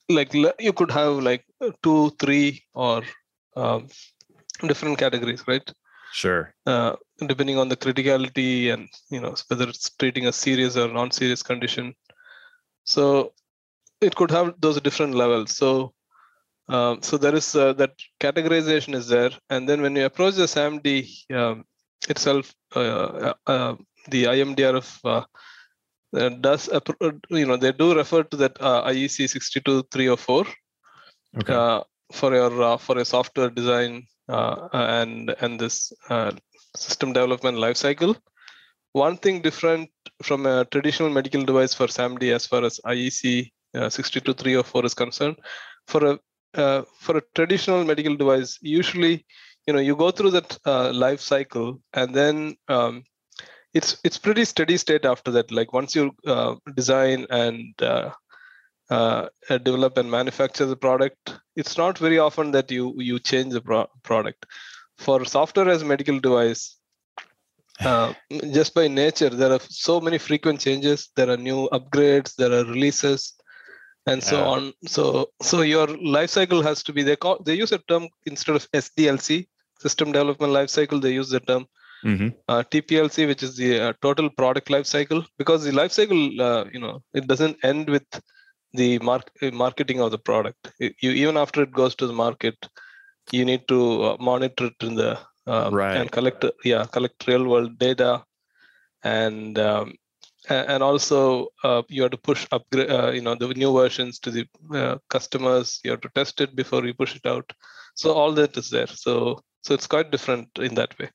like 0.10 0.34
you 0.34 0.74
could 0.74 0.92
have 0.92 1.16
like 1.16 1.46
two, 1.84 2.12
three, 2.20 2.64
or 2.74 3.04
um, 3.56 3.88
different 4.68 4.98
categories, 4.98 5.44
right? 5.48 5.70
Sure. 6.14 6.54
Uh, 6.66 6.96
depending 7.28 7.58
on 7.58 7.68
the 7.68 7.76
criticality 7.76 8.74
and 8.74 8.88
you 9.10 9.20
know 9.20 9.36
whether 9.48 9.68
it's 9.68 9.90
treating 9.98 10.28
a 10.28 10.32
serious 10.32 10.78
or 10.78 10.88
non-serious 10.88 11.44
condition. 11.44 11.94
So 12.86 13.34
it 14.00 14.16
could 14.16 14.32
have 14.32 14.56
those 14.60 14.80
different 14.80 15.16
levels. 15.16 15.58
So 15.58 15.95
um, 16.68 17.02
so 17.02 17.18
there 17.18 17.36
is 17.36 17.56
uh, 17.56 17.74
that 17.74 17.92
categorization 18.20 18.96
is 18.96 19.08
there, 19.08 19.32
and 19.50 19.68
then 19.70 19.82
when 19.82 19.96
you 19.96 20.06
approach 20.06 20.36
the 20.36 20.44
SAMD 20.46 21.08
um, 21.34 21.66
itself, 22.10 22.54
uh, 22.76 23.34
uh, 23.46 23.76
the 24.10 24.24
IMDRF 24.26 25.00
uh, 25.04 25.26
uh, 26.18 26.30
does 26.30 26.70
uh, 26.70 26.80
you 27.30 27.46
know 27.46 27.58
they 27.58 27.72
do 27.72 27.96
refer 27.96 28.24
to 28.24 28.38
that 28.38 28.60
uh, 28.62 28.84
IEC 28.90 29.30
62304 29.30 30.46
Okay. 31.38 31.54
uh, 31.54 31.82
for 32.14 32.34
your 32.34 32.62
uh, 32.64 32.78
for 32.78 32.96
your 32.96 33.06
software 33.06 33.50
design 33.50 34.06
uh, 34.30 34.70
and 34.74 35.36
and 35.42 35.60
this 35.60 35.92
uh, 36.10 36.32
system 36.76 37.14
development 37.14 37.58
lifecycle. 37.58 38.16
One 38.94 39.18
thing 39.18 39.42
different 39.42 39.90
from 40.24 40.46
a 40.46 40.66
traditional 40.66 41.10
medical 41.10 41.44
device 41.44 41.74
for 41.74 41.88
SAMD 41.88 42.34
as 42.34 42.46
far 42.46 42.64
as 42.64 42.80
IEC 42.86 43.52
uh, 43.74 43.90
62304 43.90 44.86
is 44.86 44.94
concerned, 44.94 45.36
for 45.88 46.06
a 46.06 46.20
uh, 46.56 46.84
for 47.00 47.18
a 47.18 47.22
traditional 47.36 47.84
medical 47.84 48.16
device, 48.16 48.58
usually 48.62 49.26
you 49.68 49.74
know 49.74 49.80
you 49.80 49.96
go 49.96 50.12
through 50.12 50.32
that 50.32 50.58
uh, 50.66 50.92
life 50.94 51.20
cycle 51.20 51.82
and 51.94 52.14
then 52.14 52.56
um, 52.68 53.04
it's 53.74 53.98
it's 54.04 54.18
pretty 54.18 54.46
steady 54.46 54.78
state 54.78 55.06
after 55.06 55.32
that. 55.32 55.52
Like 55.52 55.74
once 55.74 55.96
you 55.96 56.16
uh, 56.26 56.56
design 56.76 57.28
and 57.30 57.74
uh, 57.82 58.12
uh, 58.90 59.28
develop 59.50 59.98
and 59.98 60.10
manufacture 60.10 60.66
the 60.66 60.78
product, 60.78 61.36
it's 61.56 61.78
not 61.78 61.98
very 61.98 62.18
often 62.18 62.52
that 62.52 62.72
you 62.72 62.94
you 62.98 63.20
change 63.20 63.54
the 63.54 63.62
pro- 63.62 63.90
product. 64.04 64.46
For 64.98 65.26
software 65.26 65.70
as 65.70 65.82
a 65.82 65.86
medical 65.86 66.20
device, 66.20 66.78
uh, 67.82 68.14
just 68.54 68.74
by 68.74 68.88
nature, 68.88 69.30
there 69.30 69.52
are 69.52 69.60
so 69.60 70.00
many 70.00 70.18
frequent 70.18 70.62
changes. 70.62 71.10
There 71.16 71.30
are 71.30 71.38
new 71.38 71.68
upgrades, 71.74 72.36
there 72.36 72.54
are 72.54 72.64
releases, 72.64 73.34
and 74.08 74.24
so 74.24 74.44
Yeah. 74.44 74.54
on. 74.54 74.74
So 74.86 75.30
so 75.42 75.62
your 75.62 75.88
life 76.18 76.30
cycle 76.30 76.62
has 76.64 76.84
to 76.84 76.94
be 76.94 77.04
they 77.04 77.16
call 77.16 77.42
they 77.44 77.56
use 77.56 77.72
a 77.72 77.80
term 77.80 78.08
instead 78.26 78.56
of 78.56 78.68
SDLC 78.74 79.48
system 79.80 80.12
development 80.12 80.54
life 80.54 80.70
cycle. 80.70 81.00
They 81.00 81.14
use 81.14 81.30
the 81.30 81.40
term 81.40 81.66
hmm 82.04 82.30
uh, 82.48 82.64
TPLC, 82.70 83.26
which 83.26 83.44
is 83.44 83.56
the 83.58 83.80
uh, 83.80 83.94
total 84.02 84.30
product 84.30 84.70
life 84.70 84.86
cycle, 84.86 85.24
because 85.38 85.64
the 85.64 85.72
life 85.72 85.92
cycle, 85.92 86.42
uh, 86.42 86.66
you 86.74 86.80
know, 86.80 87.02
it 87.14 87.28
doesn't 87.28 87.58
end 87.64 87.90
with 87.90 88.06
the 88.74 89.00
mark- 89.00 89.32
uh, 89.42 89.52
marketing 89.52 90.02
of 90.02 90.12
the 90.12 90.18
product. 90.20 90.72
You, 90.80 90.92
you 91.02 91.12
even 91.12 91.38
after 91.38 91.64
it 91.64 91.72
goes 91.72 91.96
to 91.96 92.08
the 92.08 92.14
market, 92.14 92.56
you 93.32 93.46
need 93.46 93.68
to 93.68 94.04
uh, 94.04 94.18
monitor 94.20 94.66
it 94.68 94.82
in 94.88 94.96
the 94.96 95.20
Right. 95.66 95.94
and 95.94 96.12
collect, 96.12 96.44
uh, 96.44 96.52
yeah, 96.64 96.86
collect 96.86 97.28
real 97.28 97.46
world 97.48 97.78
data, 97.80 98.24
and 99.04 99.58
um, 99.60 99.94
and 100.50 100.84
also 100.84 101.48
uh, 101.64 101.82
you 101.90 102.02
have 102.04 102.12
to 102.12 102.18
push 102.18 102.48
upgrade 102.52 102.90
uh, 102.90 103.12
you 103.12 103.22
know 103.22 103.36
the 103.36 103.48
new 103.48 103.74
versions 103.74 104.20
to 104.20 104.32
the 104.32 104.48
uh, 104.74 104.98
customers. 105.10 105.80
You 105.84 105.92
have 105.92 106.02
to 106.02 106.10
test 106.16 106.42
it 106.42 106.56
before 106.56 106.86
you 106.86 106.94
push 106.94 107.16
it 107.16 107.26
out. 107.26 107.52
So 107.96 108.14
all 108.14 108.32
that 108.34 108.58
is 108.58 108.70
there. 108.70 108.88
So 108.88 109.42
so 109.64 109.74
it's 109.74 109.88
quite 109.88 110.12
different 110.12 110.50
in 110.60 110.76
that 110.76 110.98
way. 111.00 111.10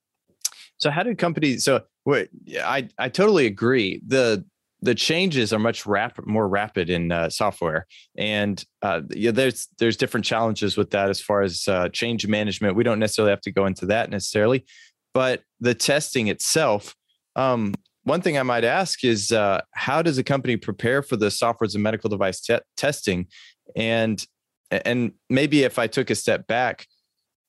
So 0.79 0.91
how 0.91 1.03
do 1.03 1.15
companies 1.15 1.65
so 1.65 1.83
what 2.05 2.29
i 2.65 2.89
i 2.99 3.09
totally 3.09 3.47
agree. 3.47 4.01
The 4.07 4.45
the 4.83 4.95
changes 4.95 5.53
are 5.53 5.59
much 5.59 5.85
rapid, 5.85 6.27
more 6.27 6.49
rapid 6.49 6.89
in 6.89 7.13
uh, 7.13 7.29
software, 7.29 7.87
and 8.17 8.65
uh, 8.83 9.03
yeah, 9.11 9.31
there's 9.31 9.69
there's 9.79 9.97
different 9.97 10.25
challenges 10.25 10.77
with 10.77 10.91
that 10.91 11.11
as 11.11 11.21
far 11.21 11.43
as 11.43 11.69
uh, 11.69 11.89
change 11.91 12.27
management. 12.27 12.77
We 12.77 12.85
don't 12.85 12.99
necessarily 12.99 13.31
have 13.31 13.43
to 13.43 13.53
go 13.53 13.67
into 13.67 13.87
that 13.87 14.11
necessarily, 14.11 14.65
but 15.13 15.43
the 15.61 15.75
testing 15.75 16.29
itself. 16.29 16.95
Um, 17.37 17.75
one 18.11 18.21
thing 18.21 18.37
I 18.37 18.43
might 18.43 18.65
ask 18.65 19.05
is 19.05 19.31
uh, 19.31 19.61
how 19.73 20.03
does 20.03 20.19
a 20.19 20.25
company 20.25 20.57
prepare 20.57 21.01
for 21.01 21.17
the 21.17 21.27
softwares 21.27 21.75
and 21.75 21.83
medical 21.83 22.11
device 22.11 22.41
te- 22.41 22.59
testing, 22.77 23.29
and 23.77 24.23
and 24.71 25.13
maybe 25.29 25.63
if 25.63 25.79
I 25.79 25.87
took 25.87 26.11
a 26.11 26.17
step 26.17 26.49
back, 26.49 26.87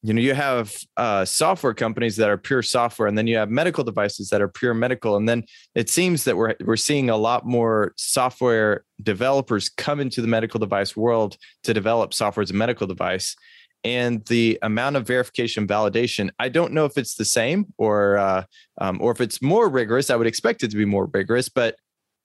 you 0.03 0.13
know, 0.13 0.21
you 0.21 0.35
have 0.35 0.77
uh, 0.97 1.25
software 1.25 1.73
companies 1.73 2.15
that 2.17 2.29
are 2.29 2.37
pure 2.37 2.61
software, 2.61 3.07
and 3.07 3.17
then 3.17 3.25
you 3.25 3.37
have 3.37 3.49
medical 3.49 3.83
devices 3.83 4.29
that 4.29 4.39
are 4.39 4.47
pure 4.47 4.75
medical, 4.75 5.15
and 5.15 5.27
then 5.27 5.45
it 5.73 5.89
seems 5.89 6.25
that 6.25 6.37
we're 6.37 6.53
we're 6.63 6.77
seeing 6.77 7.09
a 7.09 7.17
lot 7.17 7.43
more 7.43 7.93
software 7.97 8.85
developers 9.01 9.67
come 9.67 9.99
into 9.99 10.21
the 10.21 10.27
medical 10.27 10.59
device 10.59 10.95
world 10.95 11.37
to 11.63 11.73
develop 11.73 12.13
software 12.13 12.43
as 12.43 12.51
a 12.51 12.53
medical 12.53 12.85
device 12.85 13.35
and 13.83 14.25
the 14.25 14.59
amount 14.61 14.95
of 14.95 15.07
verification 15.07 15.67
validation 15.67 16.29
i 16.39 16.47
don't 16.47 16.71
know 16.71 16.85
if 16.85 16.97
it's 16.97 17.15
the 17.15 17.25
same 17.25 17.65
or 17.77 18.17
uh, 18.17 18.43
um, 18.79 18.99
or 19.01 19.11
if 19.11 19.21
it's 19.21 19.41
more 19.41 19.69
rigorous 19.69 20.09
i 20.09 20.15
would 20.15 20.27
expect 20.27 20.63
it 20.63 20.69
to 20.69 20.77
be 20.77 20.85
more 20.85 21.09
rigorous 21.13 21.49
but 21.49 21.75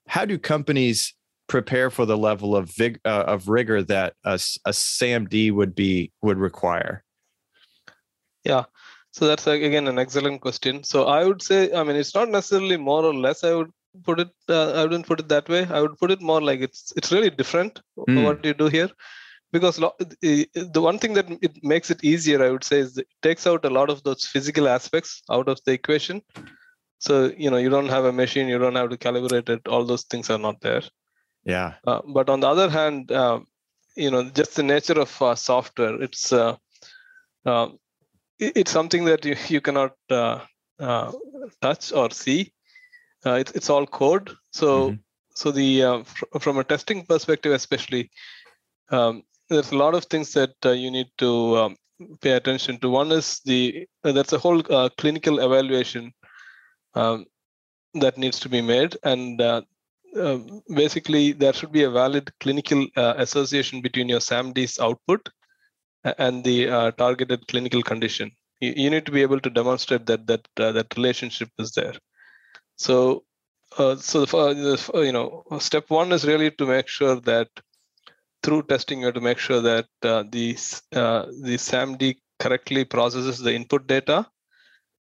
how 0.09 0.25
do 0.25 0.39
companies 0.39 1.15
prepare 1.49 1.91
for 1.91 2.07
the 2.07 2.17
level 2.17 2.57
of 2.57 2.71
vig- 2.71 3.01
uh, 3.05 3.25
of 3.27 3.49
rigor 3.49 3.83
that 3.83 4.15
a, 4.25 4.35
a 4.65 4.71
samd 4.71 5.53
would 5.53 5.75
be 5.75 6.13
would 6.23 6.39
require? 6.39 7.05
Yeah. 8.45 8.65
So 9.13 9.27
that's 9.27 9.47
again 9.47 9.89
an 9.89 9.99
excellent 9.99 10.41
question. 10.41 10.85
So 10.85 11.05
i 11.05 11.25
would 11.25 11.43
say 11.43 11.73
i 11.73 11.83
mean 11.83 11.97
it's 11.97 12.15
not 12.15 12.29
necessarily 12.29 12.77
more 12.77 13.05
or 13.05 13.15
less 13.15 13.45
i 13.45 13.55
would 13.55 13.71
put 14.05 14.21
it 14.21 14.29
uh, 14.49 14.73
i 14.73 14.83
wouldn't 14.83 15.07
put 15.07 15.21
it 15.21 15.29
that 15.29 15.49
way. 15.49 15.67
I 15.71 15.81
would 15.81 15.99
put 15.99 16.11
it 16.11 16.21
more 16.21 16.43
like 16.43 16.61
it's 16.61 16.93
it's 16.97 17.13
really 17.13 17.31
different 17.31 17.81
mm. 17.99 18.25
what 18.25 18.45
you 18.45 18.55
do 18.55 18.67
here 18.67 18.91
because 19.57 19.77
the 19.77 20.85
one 20.89 20.99
thing 20.99 21.15
that 21.15 21.27
it 21.49 21.55
makes 21.73 21.91
it 21.95 22.05
easier 22.13 22.39
i 22.45 22.51
would 22.51 22.67
say 22.71 22.79
is 22.85 22.99
it 23.03 23.09
takes 23.27 23.47
out 23.51 23.65
a 23.65 23.75
lot 23.79 23.89
of 23.95 24.03
those 24.07 24.25
physical 24.33 24.69
aspects 24.69 25.23
out 25.31 25.49
of 25.49 25.59
the 25.65 25.73
equation. 25.73 26.23
So 27.07 27.15
you 27.45 27.51
know 27.51 27.61
you 27.65 27.71
don't 27.75 27.95
have 27.97 28.07
a 28.11 28.13
machine 28.13 28.49
you 28.53 28.59
don't 28.59 28.81
have 28.81 28.91
to 28.91 28.99
calibrate 29.07 29.51
it 29.55 29.69
all 29.69 29.85
those 29.85 30.05
things 30.05 30.31
are 30.31 30.43
not 30.47 30.61
there. 30.61 30.83
Yeah. 31.45 31.75
Uh, 31.87 32.01
but 32.19 32.29
on 32.35 32.41
the 32.41 32.49
other 32.49 32.69
hand 32.69 33.13
uh, 33.13 33.41
you 34.05 34.11
know 34.11 34.23
just 34.41 34.57
the 34.57 34.63
nature 34.75 34.99
of 35.07 35.23
uh, 35.23 35.35
software 35.35 36.03
it's 36.09 36.33
uh, 36.33 36.57
uh, 37.45 37.69
it's 38.39 38.73
something 38.79 39.05
that 39.07 39.25
you, 39.25 39.37
you 39.49 39.61
cannot 39.61 39.95
uh, 40.11 40.41
touch 41.63 41.93
or 41.93 42.11
see. 42.11 42.53
It's, 43.25 43.53
it's 43.53 43.71
all 43.71 43.87
code. 43.87 44.31
So 44.53 44.69
mm-hmm. 44.91 44.97
so 45.35 45.51
the 45.51 45.71
fr- 46.05 46.39
from 46.41 46.59
a 46.59 46.65
testing 46.65 47.07
perspective 47.07 47.53
especially 47.53 48.11
um, 48.91 49.23
there's 49.49 49.73
a 49.73 49.77
lot 49.77 49.95
of 49.95 50.05
things 50.05 50.33
that 50.33 50.55
uh, 50.65 50.71
you 50.71 50.91
need 50.91 51.09
to 51.19 51.57
um, 51.57 51.77
pay 52.21 52.33
attention 52.33 52.79
to. 52.79 52.91
One 52.91 53.13
is 53.13 53.41
the 53.45 53.87
uh, 54.05 54.13
that's 54.13 54.33
a 54.33 54.39
whole 54.39 54.63
uh, 54.73 54.89
clinical 54.99 55.39
evaluation 55.41 56.13
um, 56.95 57.27
that 57.95 58.19
needs 58.19 58.41
to 58.41 58.49
be 58.49 58.61
made, 58.61 58.97
and 59.05 59.41
uh, 59.41 59.63
um, 60.21 60.63
basically 60.75 61.33
there 61.33 61.53
should 61.53 61.73
be 61.73 61.85
a 61.85 61.91
valid 61.91 62.31
clinical 62.41 62.87
uh, 62.97 63.15
association 63.17 63.81
between 63.81 64.09
your 64.09 64.21
SAMD's 64.21 64.79
output 64.79 65.29
and 66.19 66.45
the 66.45 66.69
uh, 66.69 66.91
targeted 66.93 67.47
clinical 67.49 67.83
condition. 67.83 68.31
You, 68.61 68.75
you, 68.77 68.91
need 68.91 69.07
to 69.07 69.13
be 69.13 69.23
able 69.23 69.41
to 69.41 69.51
demonstrate 69.51 70.07
that 70.07 70.27
that 70.27 70.47
that 70.57 70.97
relationship 70.97 71.51
is 71.59 71.73
there. 71.73 71.95
So. 72.77 73.25
so 73.77 74.25
the, 74.25 75.03
you 75.07 75.13
know 75.13 75.45
step 75.59 75.91
one 75.91 76.13
is 76.13 76.25
really 76.25 76.51
to 76.53 76.67
make 76.67 76.89
sure 76.89 77.17
that 77.31 77.49
through 78.43 78.63
testing, 78.65 79.01
you 79.01 79.07
have 79.07 79.15
to 79.15 79.21
make 79.21 79.39
sure 79.39 79.61
that 79.61 79.87
uh, 80.03 80.25
the, 80.31 80.57
uh, 80.93 81.27
the 81.43 81.57
SAMD 81.57 82.17
correctly 82.39 82.85
processes 82.85 83.39
the 83.39 83.55
input 83.55 83.87
data 83.87 84.27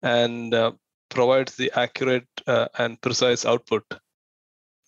and 0.03 0.53
uh, 0.53 0.71
provides 1.09 1.55
the 1.55 1.71
accurate 1.75 2.27
uh, 2.47 2.67
and 2.77 3.01
precise 3.01 3.45
output. 3.45 3.83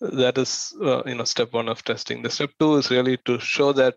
That 0.00 0.38
is, 0.38 0.74
uh, 0.82 1.02
you 1.06 1.14
know, 1.14 1.24
step 1.24 1.52
one 1.52 1.68
of 1.68 1.82
testing. 1.84 2.22
The 2.22 2.30
step 2.30 2.50
two 2.58 2.76
is 2.76 2.90
really 2.90 3.16
to 3.24 3.38
show 3.38 3.72
that 3.72 3.96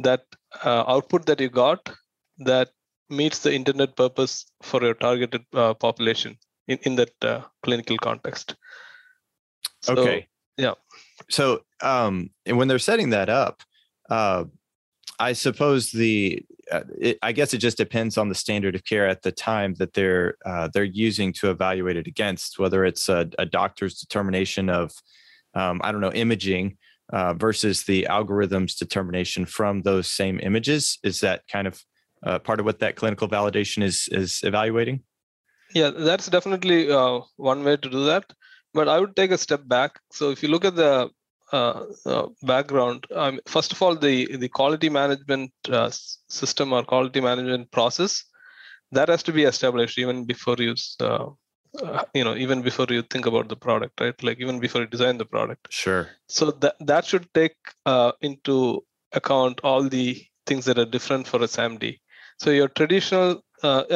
that 0.00 0.24
uh, 0.64 0.84
output 0.88 1.26
that 1.26 1.40
you 1.40 1.48
got 1.48 1.88
that 2.38 2.70
meets 3.08 3.38
the 3.40 3.52
intended 3.52 3.94
purpose 3.94 4.44
for 4.62 4.82
your 4.82 4.94
targeted 4.94 5.44
population 5.52 6.36
in, 6.66 6.78
in 6.82 6.96
that 6.96 7.44
clinical 7.62 7.96
context. 7.98 8.56
So, 9.82 9.92
okay. 9.92 10.26
Yeah. 10.56 10.74
So, 11.30 11.60
um, 11.84 12.30
and 12.46 12.56
when 12.56 12.68
they're 12.68 12.78
setting 12.78 13.10
that 13.10 13.28
up, 13.28 13.62
uh, 14.10 14.44
I 15.18 15.34
suppose 15.34 15.90
the 15.90 16.44
uh, 16.72 16.80
it, 16.98 17.18
I 17.22 17.32
guess 17.32 17.52
it 17.52 17.58
just 17.58 17.76
depends 17.76 18.16
on 18.16 18.30
the 18.30 18.34
standard 18.34 18.74
of 18.74 18.84
care 18.84 19.06
at 19.06 19.22
the 19.22 19.30
time 19.30 19.74
that 19.74 19.92
they're 19.92 20.36
uh, 20.44 20.68
they're 20.72 20.84
using 20.84 21.32
to 21.34 21.50
evaluate 21.50 21.96
it 21.96 22.06
against, 22.06 22.58
whether 22.58 22.84
it's 22.84 23.08
a, 23.08 23.28
a 23.38 23.46
doctor's 23.46 23.98
determination 23.98 24.68
of 24.70 24.92
um, 25.54 25.80
I 25.84 25.92
don't 25.92 26.00
know 26.00 26.12
imaging 26.12 26.78
uh, 27.12 27.34
versus 27.34 27.84
the 27.84 28.06
algorithm's 28.06 28.74
determination 28.74 29.46
from 29.46 29.82
those 29.82 30.10
same 30.10 30.40
images. 30.42 30.98
Is 31.04 31.20
that 31.20 31.42
kind 31.52 31.66
of 31.66 31.80
uh, 32.24 32.38
part 32.38 32.60
of 32.60 32.66
what 32.66 32.80
that 32.80 32.96
clinical 32.96 33.28
validation 33.28 33.82
is 33.82 34.08
is 34.10 34.40
evaluating? 34.42 35.00
Yeah, 35.74 35.90
that's 35.90 36.28
definitely 36.28 36.90
uh, 36.90 37.20
one 37.36 37.62
way 37.62 37.76
to 37.76 37.90
do 37.90 38.04
that 38.06 38.24
but 38.74 38.88
I 38.88 38.98
would 38.98 39.16
take 39.16 39.30
a 39.30 39.38
step 39.38 39.66
back. 39.66 40.00
So 40.10 40.30
if 40.30 40.42
you 40.42 40.48
look 40.48 40.64
at 40.64 40.74
the 40.74 41.08
uh, 41.54 41.84
uh, 42.06 42.26
background, 42.42 43.06
um, 43.14 43.38
first 43.46 43.72
of 43.72 43.80
all, 43.80 43.94
the 43.94 44.14
the 44.42 44.48
quality 44.48 44.88
management 44.88 45.52
uh, 45.70 45.90
system 46.28 46.72
or 46.72 46.82
quality 46.92 47.20
management 47.20 47.70
process 47.70 48.24
that 48.90 49.08
has 49.08 49.22
to 49.22 49.32
be 49.32 49.44
established 49.50 49.96
even 50.04 50.24
before 50.24 50.56
you 50.58 50.74
uh, 51.00 51.26
uh, 51.82 52.04
you 52.12 52.24
know 52.24 52.34
even 52.44 52.62
before 52.68 52.86
you 52.90 53.02
think 53.02 53.26
about 53.26 53.48
the 53.48 53.60
product, 53.66 54.00
right? 54.00 54.20
Like 54.28 54.40
even 54.40 54.58
before 54.58 54.80
you 54.80 54.88
design 54.88 55.18
the 55.18 55.28
product. 55.34 55.68
Sure. 55.70 56.08
So 56.28 56.50
that 56.62 56.74
that 56.92 57.04
should 57.04 57.28
take 57.34 57.56
uh, 57.86 58.12
into 58.20 58.56
account 59.12 59.60
all 59.62 59.88
the 59.88 60.08
things 60.46 60.64
that 60.64 60.80
are 60.84 60.90
different 60.96 61.28
for 61.28 61.40
a 61.42 61.50
SAMD. 61.56 62.00
So 62.38 62.50
your 62.50 62.70
traditional 62.80 63.44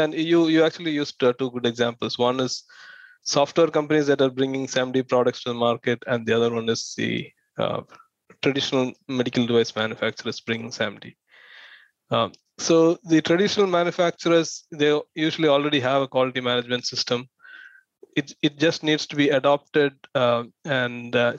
and 0.02 0.14
you 0.14 0.46
you 0.46 0.62
actually 0.68 0.92
used 0.92 1.18
two 1.18 1.50
good 1.56 1.66
examples. 1.72 2.18
One 2.18 2.38
is 2.38 2.62
software 3.22 3.74
companies 3.78 4.06
that 4.06 4.22
are 4.26 4.30
bringing 4.30 4.68
SAMD 4.68 5.08
products 5.08 5.42
to 5.42 5.50
the 5.50 5.60
market, 5.64 6.04
and 6.06 6.24
the 6.24 6.36
other 6.38 6.52
one 6.60 6.68
is 6.76 6.94
the 6.96 7.10
uh, 7.58 7.82
traditional 8.42 8.92
medical 9.08 9.46
device 9.46 9.74
manufacturers 9.74 10.40
bringing 10.40 10.70
SAMD. 10.70 11.14
Um, 12.10 12.32
so 12.58 12.98
the 13.04 13.20
traditional 13.20 13.66
manufacturers, 13.66 14.64
they 14.72 14.98
usually 15.14 15.48
already 15.48 15.80
have 15.80 16.02
a 16.02 16.08
quality 16.08 16.40
management 16.40 16.86
system. 16.86 17.28
It, 18.16 18.34
it 18.42 18.58
just 18.58 18.82
needs 18.82 19.06
to 19.06 19.16
be 19.16 19.28
adopted 19.28 19.92
uh, 20.14 20.44
and 20.64 21.14
uh, 21.14 21.34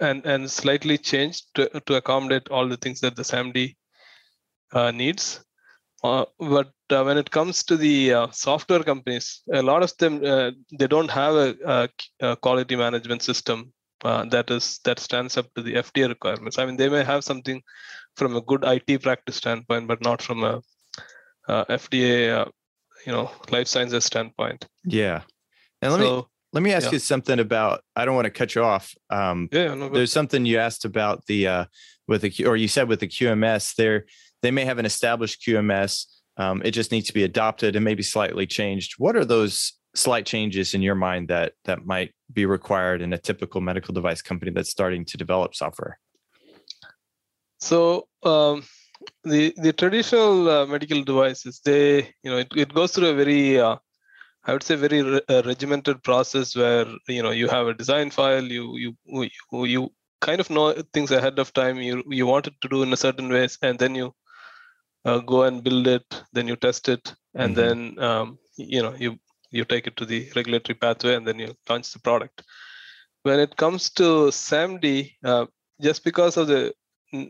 and 0.00 0.26
and 0.26 0.50
slightly 0.50 0.98
changed 0.98 1.46
to, 1.54 1.80
to 1.86 1.94
accommodate 1.94 2.48
all 2.48 2.68
the 2.68 2.76
things 2.76 3.00
that 3.00 3.16
the 3.16 3.22
SAMD 3.22 3.74
uh, 4.72 4.90
needs. 4.90 5.42
Uh, 6.04 6.24
but 6.38 6.72
when 6.88 7.16
it 7.16 7.30
comes 7.30 7.62
to 7.62 7.76
the 7.76 8.28
software 8.32 8.82
companies, 8.82 9.42
a 9.52 9.62
lot 9.62 9.82
of 9.82 9.96
them 9.98 10.20
they 10.20 10.86
don't 10.86 11.10
have 11.10 11.34
a, 11.34 11.56
a, 11.64 11.88
a 12.20 12.36
quality 12.36 12.76
management 12.76 13.22
system 13.22 13.72
uh, 14.04 14.24
that 14.26 14.50
is 14.50 14.80
that 14.84 14.98
stands 14.98 15.36
up 15.36 15.52
to 15.54 15.62
the 15.62 15.74
FDA 15.74 16.08
requirements. 16.08 16.58
I 16.58 16.66
mean, 16.66 16.76
they 16.76 16.88
may 16.88 17.04
have 17.04 17.24
something 17.24 17.62
from 18.16 18.36
a 18.36 18.40
good 18.40 18.64
IT 18.64 19.02
practice 19.02 19.36
standpoint, 19.36 19.88
but 19.88 20.02
not 20.02 20.20
from 20.22 20.44
a 20.44 20.62
FDA, 21.48 22.50
you 23.06 23.12
know, 23.12 23.30
life 23.50 23.68
sciences 23.68 24.04
standpoint. 24.04 24.66
Yeah, 24.84 25.22
and 25.80 25.92
let 25.92 26.00
so, 26.00 26.16
me 26.16 26.22
let 26.52 26.62
me 26.62 26.72
ask 26.72 26.86
yeah. 26.86 26.92
you 26.92 26.98
something 26.98 27.38
about. 27.38 27.82
I 27.96 28.04
don't 28.04 28.14
want 28.14 28.26
to 28.26 28.30
cut 28.30 28.54
you 28.54 28.62
off. 28.62 28.94
Um, 29.10 29.48
yeah, 29.52 29.74
no, 29.74 29.88
there's 29.88 30.12
something 30.12 30.44
you 30.44 30.58
asked 30.58 30.84
about 30.84 31.24
the 31.26 31.46
uh, 31.46 31.64
with 32.08 32.22
the 32.22 32.46
or 32.46 32.56
you 32.56 32.68
said 32.68 32.88
with 32.88 33.00
the 33.00 33.08
QMS 33.08 33.74
there 33.76 34.06
they 34.42 34.50
may 34.50 34.64
have 34.64 34.78
an 34.78 34.86
established 34.86 35.42
QMS. 35.42 36.06
Um, 36.36 36.62
it 36.64 36.72
just 36.72 36.92
needs 36.92 37.06
to 37.06 37.14
be 37.14 37.24
adopted 37.24 37.76
and 37.76 37.84
maybe 37.84 38.02
slightly 38.02 38.46
changed. 38.46 38.94
What 38.98 39.16
are 39.16 39.24
those 39.24 39.74
slight 39.94 40.26
changes 40.26 40.74
in 40.74 40.82
your 40.82 40.94
mind 40.94 41.28
that 41.28 41.52
that 41.64 41.84
might 41.84 42.12
be 42.32 42.46
required 42.46 43.02
in 43.02 43.12
a 43.12 43.18
typical 43.18 43.60
medical 43.60 43.92
device 43.92 44.22
company 44.22 44.50
that's 44.50 44.70
starting 44.70 45.04
to 45.04 45.16
develop 45.16 45.54
software? 45.54 45.98
So 47.58 48.08
um, 48.22 48.64
the 49.24 49.54
the 49.56 49.72
traditional 49.72 50.48
uh, 50.48 50.66
medical 50.66 51.02
devices, 51.04 51.60
they 51.64 52.14
you 52.22 52.30
know 52.30 52.38
it, 52.38 52.48
it 52.56 52.74
goes 52.74 52.92
through 52.92 53.08
a 53.08 53.14
very 53.14 53.60
uh, 53.60 53.76
I 54.44 54.52
would 54.52 54.62
say 54.62 54.74
very 54.74 55.02
re- 55.02 55.20
regimented 55.28 56.02
process 56.02 56.56
where 56.56 56.86
you 57.08 57.22
know 57.22 57.30
you 57.30 57.48
have 57.48 57.68
a 57.68 57.74
design 57.74 58.10
file, 58.10 58.44
you 58.44 58.76
you 58.76 58.96
you, 59.06 59.64
you 59.64 59.92
kind 60.20 60.40
of 60.40 60.50
know 60.50 60.72
things 60.92 61.10
ahead 61.10 61.38
of 61.38 61.52
time. 61.52 61.78
You 61.78 62.02
you 62.08 62.26
want 62.26 62.48
it 62.48 62.54
to 62.62 62.68
do 62.68 62.82
in 62.82 62.92
a 62.92 62.96
certain 62.96 63.28
ways, 63.28 63.58
and 63.62 63.78
then 63.78 63.94
you 63.94 64.12
uh, 65.04 65.18
go 65.18 65.44
and 65.44 65.62
build 65.62 65.86
it, 65.86 66.22
then 66.32 66.48
you 66.48 66.56
test 66.56 66.88
it, 66.88 67.14
and 67.34 67.56
mm-hmm. 67.56 67.94
then 67.94 68.04
um, 68.04 68.38
you 68.56 68.82
know 68.82 68.94
you 68.98 69.18
you 69.52 69.64
take 69.64 69.86
it 69.86 69.96
to 69.98 70.04
the 70.04 70.30
regulatory 70.34 70.76
pathway, 70.76 71.14
and 71.14 71.26
then 71.26 71.38
you 71.38 71.54
launch 71.68 71.92
the 71.92 71.98
product. 71.98 72.42
When 73.22 73.38
it 73.38 73.56
comes 73.56 73.90
to 73.90 74.30
SAMD, 74.30 75.12
uh, 75.24 75.46
just 75.80 76.04
because 76.04 76.36
of 76.36 76.48
the 76.48 76.74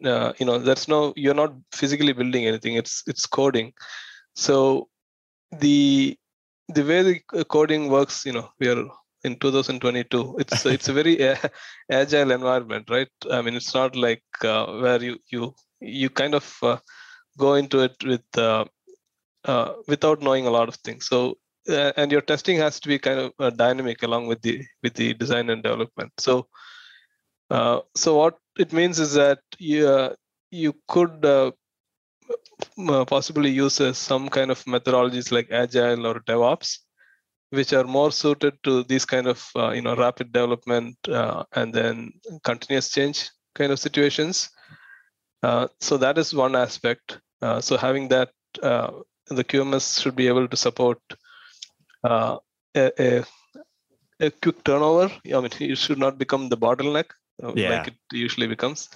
uh, 0.04 0.32
you 0.38 0.46
know 0.46 0.58
there's 0.58 0.86
no 0.88 1.12
you're 1.16 1.40
not 1.42 1.52
physically 1.74 2.12
building 2.12 2.46
anything 2.46 2.76
it's 2.76 3.02
it's 3.06 3.26
coding. 3.26 3.72
So 4.34 4.88
the 5.58 6.16
the 6.68 6.84
way 6.84 7.02
the 7.02 7.44
coding 7.44 7.88
works 7.88 8.24
you 8.24 8.32
know 8.32 8.48
we 8.58 8.68
are 8.68 8.84
in 9.24 9.36
2022 9.36 10.36
it's 10.38 10.64
it's 10.74 10.88
a 10.88 10.92
very 10.92 11.16
agile 11.90 12.30
environment 12.30 12.88
right? 12.90 13.08
I 13.30 13.42
mean 13.42 13.54
it's 13.54 13.74
not 13.74 13.96
like 13.96 14.24
uh, 14.44 14.66
where 14.82 15.02
you 15.02 15.18
you 15.30 15.54
you 15.80 16.10
kind 16.10 16.34
of 16.34 16.56
uh, 16.62 16.78
go 17.36 17.54
into 17.54 17.80
it 17.80 17.96
with 18.04 18.38
uh, 18.38 18.64
uh 19.44 19.72
without 19.88 20.22
knowing 20.22 20.46
a 20.46 20.50
lot 20.50 20.68
of 20.68 20.76
things. 20.76 21.06
So 21.08 21.38
uh, 21.68 21.92
and 21.96 22.10
your 22.10 22.20
testing 22.20 22.58
has 22.58 22.80
to 22.80 22.88
be 22.88 22.98
kind 22.98 23.20
of 23.20 23.32
uh, 23.38 23.50
dynamic 23.50 24.02
along 24.02 24.26
with 24.26 24.42
the 24.42 24.64
with 24.82 24.94
the 24.94 25.14
design 25.14 25.50
and 25.50 25.62
development. 25.62 26.12
So 26.18 26.48
so 27.94 28.16
what 28.16 28.38
it 28.58 28.72
means 28.72 28.98
is 28.98 29.12
that 29.14 29.40
you 29.58 30.14
you 30.50 30.74
could 30.88 31.24
uh, 32.88 33.04
possibly 33.06 33.50
use 33.50 33.80
uh, 33.80 33.92
some 33.92 34.28
kind 34.28 34.50
of 34.50 34.62
methodologies 34.64 35.32
like 35.32 35.50
agile 35.50 36.06
or 36.06 36.20
devops 36.20 36.78
which 37.50 37.74
are 37.74 37.84
more 37.84 38.10
suited 38.10 38.54
to 38.62 38.82
these 38.84 39.04
kind 39.04 39.26
of 39.26 39.46
uh, 39.56 39.70
you 39.70 39.82
know 39.82 39.94
rapid 39.94 40.32
development 40.32 40.96
uh, 41.08 41.44
and 41.54 41.72
then 41.72 42.12
continuous 42.44 42.90
change 42.90 43.30
kind 43.54 43.70
of 43.70 43.78
situations. 43.78 44.48
Uh, 45.42 45.68
so 45.80 45.98
that 45.98 46.16
is 46.16 46.32
one 46.32 46.56
aspect. 46.56 47.20
Uh, 47.42 47.60
so 47.60 47.76
having 47.76 48.08
that 48.08 48.30
the 49.38 49.44
qms 49.44 50.00
should 50.00 50.16
be 50.16 50.28
able 50.28 50.46
to 50.46 50.56
support 50.56 50.98
a, 52.04 52.38
a, 52.76 53.24
a, 54.20 54.30
quick 54.30 54.62
turnover 54.64 55.12
i 55.26 55.40
mean 55.40 55.50
it 55.60 55.78
should 55.78 55.98
not 55.98 56.18
become 56.18 56.48
the 56.48 56.56
bottleneck 56.56 57.10
yeah. 57.54 57.70
like 57.70 57.88
it 57.88 57.94
usually 58.12 58.46
becomes 58.46 58.88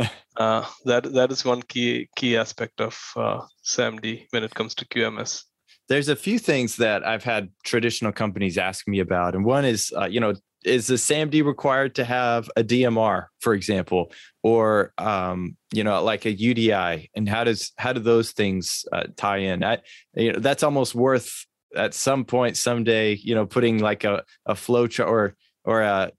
uh, 0.36 0.64
that 0.84 1.12
that 1.12 1.32
is 1.32 1.44
one 1.44 1.62
key 1.62 2.08
key 2.16 2.36
aspect 2.36 2.80
of 2.80 2.98
uh, 3.16 3.40
SAMD 3.64 4.26
when 4.30 4.44
it 4.44 4.54
comes 4.54 4.74
to 4.76 4.84
QMS. 4.86 5.44
There's 5.88 6.08
a 6.08 6.16
few 6.16 6.38
things 6.38 6.76
that 6.76 7.06
I've 7.06 7.24
had 7.24 7.50
traditional 7.64 8.12
companies 8.12 8.58
ask 8.58 8.86
me 8.86 9.00
about, 9.00 9.34
and 9.34 9.44
one 9.44 9.64
is, 9.64 9.92
uh, 9.96 10.06
you 10.06 10.20
know, 10.20 10.34
is 10.64 10.86
the 10.86 10.94
SAMD 10.94 11.44
required 11.44 11.94
to 11.96 12.04
have 12.04 12.48
a 12.54 12.62
DMR, 12.62 13.26
for 13.40 13.54
example, 13.54 14.12
or 14.42 14.92
um, 14.98 15.56
you 15.72 15.82
know, 15.82 16.02
like 16.02 16.26
a 16.26 16.34
UDI, 16.34 17.08
and 17.14 17.28
how 17.28 17.44
does 17.44 17.72
how 17.76 17.92
do 17.92 18.00
those 18.00 18.32
things 18.32 18.84
uh, 18.92 19.04
tie 19.16 19.38
in? 19.38 19.64
I, 19.64 19.78
you 20.14 20.32
know, 20.32 20.38
that's 20.38 20.62
almost 20.62 20.94
worth 20.94 21.46
at 21.76 21.94
some 21.94 22.24
point 22.24 22.56
someday, 22.56 23.14
you 23.14 23.34
know, 23.34 23.46
putting 23.46 23.78
like 23.78 24.04
a 24.04 24.22
a 24.46 24.54
flow 24.54 24.86
chart 24.86 25.08
or 25.08 25.36
or 25.64 25.82
a 25.82 26.10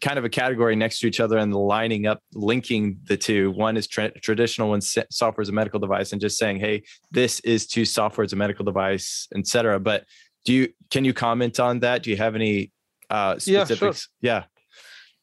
kind 0.00 0.18
of 0.18 0.24
a 0.24 0.28
category 0.28 0.76
next 0.76 1.00
to 1.00 1.06
each 1.06 1.20
other 1.20 1.38
and 1.38 1.54
lining 1.54 2.06
up, 2.06 2.20
linking 2.34 2.98
the 3.04 3.16
two. 3.16 3.50
One 3.52 3.76
is 3.76 3.86
tra- 3.86 4.18
traditional, 4.20 4.70
one 4.70 4.80
software 4.80 5.42
is 5.42 5.48
a 5.48 5.52
medical 5.52 5.80
device, 5.80 6.12
and 6.12 6.20
just 6.20 6.38
saying, 6.38 6.60
"Hey, 6.60 6.82
this 7.10 7.40
is 7.40 7.66
to 7.68 7.84
software 7.84 8.24
as 8.24 8.32
a 8.32 8.36
medical 8.36 8.64
device, 8.64 9.28
etc." 9.34 9.80
But 9.80 10.04
do 10.44 10.52
you 10.52 10.68
can 10.90 11.04
you 11.04 11.12
comment 11.12 11.60
on 11.60 11.80
that? 11.80 12.02
Do 12.02 12.10
you 12.10 12.16
have 12.16 12.34
any 12.34 12.72
uh, 13.10 13.38
specifics? 13.38 14.08
Yeah, 14.20 14.40
sure. 14.40 14.40
yeah. 14.40 14.44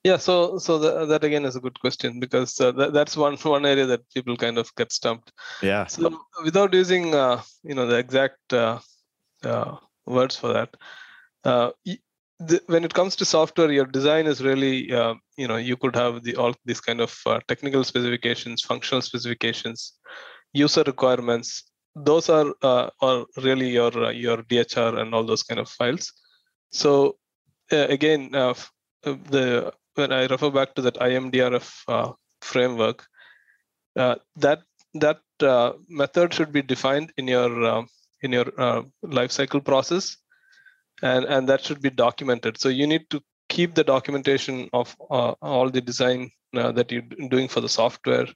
Yeah, 0.04 0.18
so 0.18 0.58
so 0.58 0.78
the, 0.80 1.06
that 1.06 1.24
again 1.24 1.46
is 1.46 1.56
a 1.56 1.62
good 1.62 1.80
question 1.80 2.20
because 2.20 2.60
uh, 2.60 2.74
that, 2.74 2.92
that's 2.92 3.16
one 3.16 3.38
one 3.44 3.66
area 3.66 3.86
that 3.86 4.02
people 4.14 4.36
kind 4.36 4.58
of 4.58 4.74
get 4.76 4.92
stumped. 4.92 5.32
Yeah. 5.62 5.86
So 5.86 6.20
without 6.44 6.74
using 6.74 7.16
uh, 7.16 7.42
you 7.64 7.74
know 7.74 7.88
the 7.88 7.98
exact 7.98 8.52
uh, 8.52 8.80
uh 9.46 9.78
words 10.06 10.36
for 10.36 10.52
that, 10.54 10.76
uh, 11.44 11.72
the, 12.40 12.62
when 12.68 12.84
it 12.84 12.94
comes 12.94 13.16
to 13.16 13.26
software, 13.26 13.72
your 13.72 13.86
design 13.86 14.28
is 14.28 14.42
really, 14.42 14.92
uh, 14.92 15.16
you 15.38 15.48
know, 15.48 15.58
you 15.58 15.78
could 15.78 15.96
have 15.96 16.24
the 16.24 16.36
all 16.36 16.54
these 16.66 16.82
kind 16.82 17.00
of 17.00 17.18
uh, 17.26 17.40
technical 17.48 17.84
specifications, 17.84 18.62
functional 18.62 19.02
specifications, 19.02 19.94
user 20.54 20.84
requirements. 20.86 21.64
Those 21.96 22.30
are 22.30 22.54
uh, 22.62 22.90
are 23.02 23.26
really 23.38 23.70
your 23.70 23.92
uh, 24.06 24.10
your 24.10 24.38
DHR 24.38 25.00
and 25.00 25.14
all 25.14 25.24
those 25.24 25.44
kind 25.44 25.60
of 25.60 25.70
files. 25.70 26.12
So 26.72 27.18
again, 27.72 28.32
the 28.32 29.74
when 29.96 30.12
I 30.12 30.26
refer 30.26 30.50
back 30.50 30.74
to 30.76 30.82
that 30.82 30.96
IMDRF 30.96 32.16
framework, 32.42 33.06
that 33.96 34.64
that 34.96 35.20
method 35.88 36.34
should 36.34 36.52
be 36.52 36.64
defined 36.64 37.14
in 37.18 37.28
your 37.28 37.86
in 38.24 38.32
your 38.32 38.46
lifecycle 39.06 39.64
process 39.64 40.18
and 41.02 41.26
and 41.26 41.50
that 41.50 41.64
should 41.64 41.82
be 41.82 41.90
documented. 41.90 42.60
So 42.60 42.70
you 42.70 42.88
need 42.88 43.10
to 43.10 43.22
keep 43.50 43.76
the 43.76 43.84
documentation 43.84 44.70
of 44.74 44.96
uh, 45.10 45.34
all 45.42 45.70
the 45.70 45.82
design 45.82 46.32
uh, 46.56 46.72
that 46.72 46.92
you're 46.92 47.30
doing 47.30 47.48
for 47.48 47.62
the 47.62 47.70
software 47.70 48.28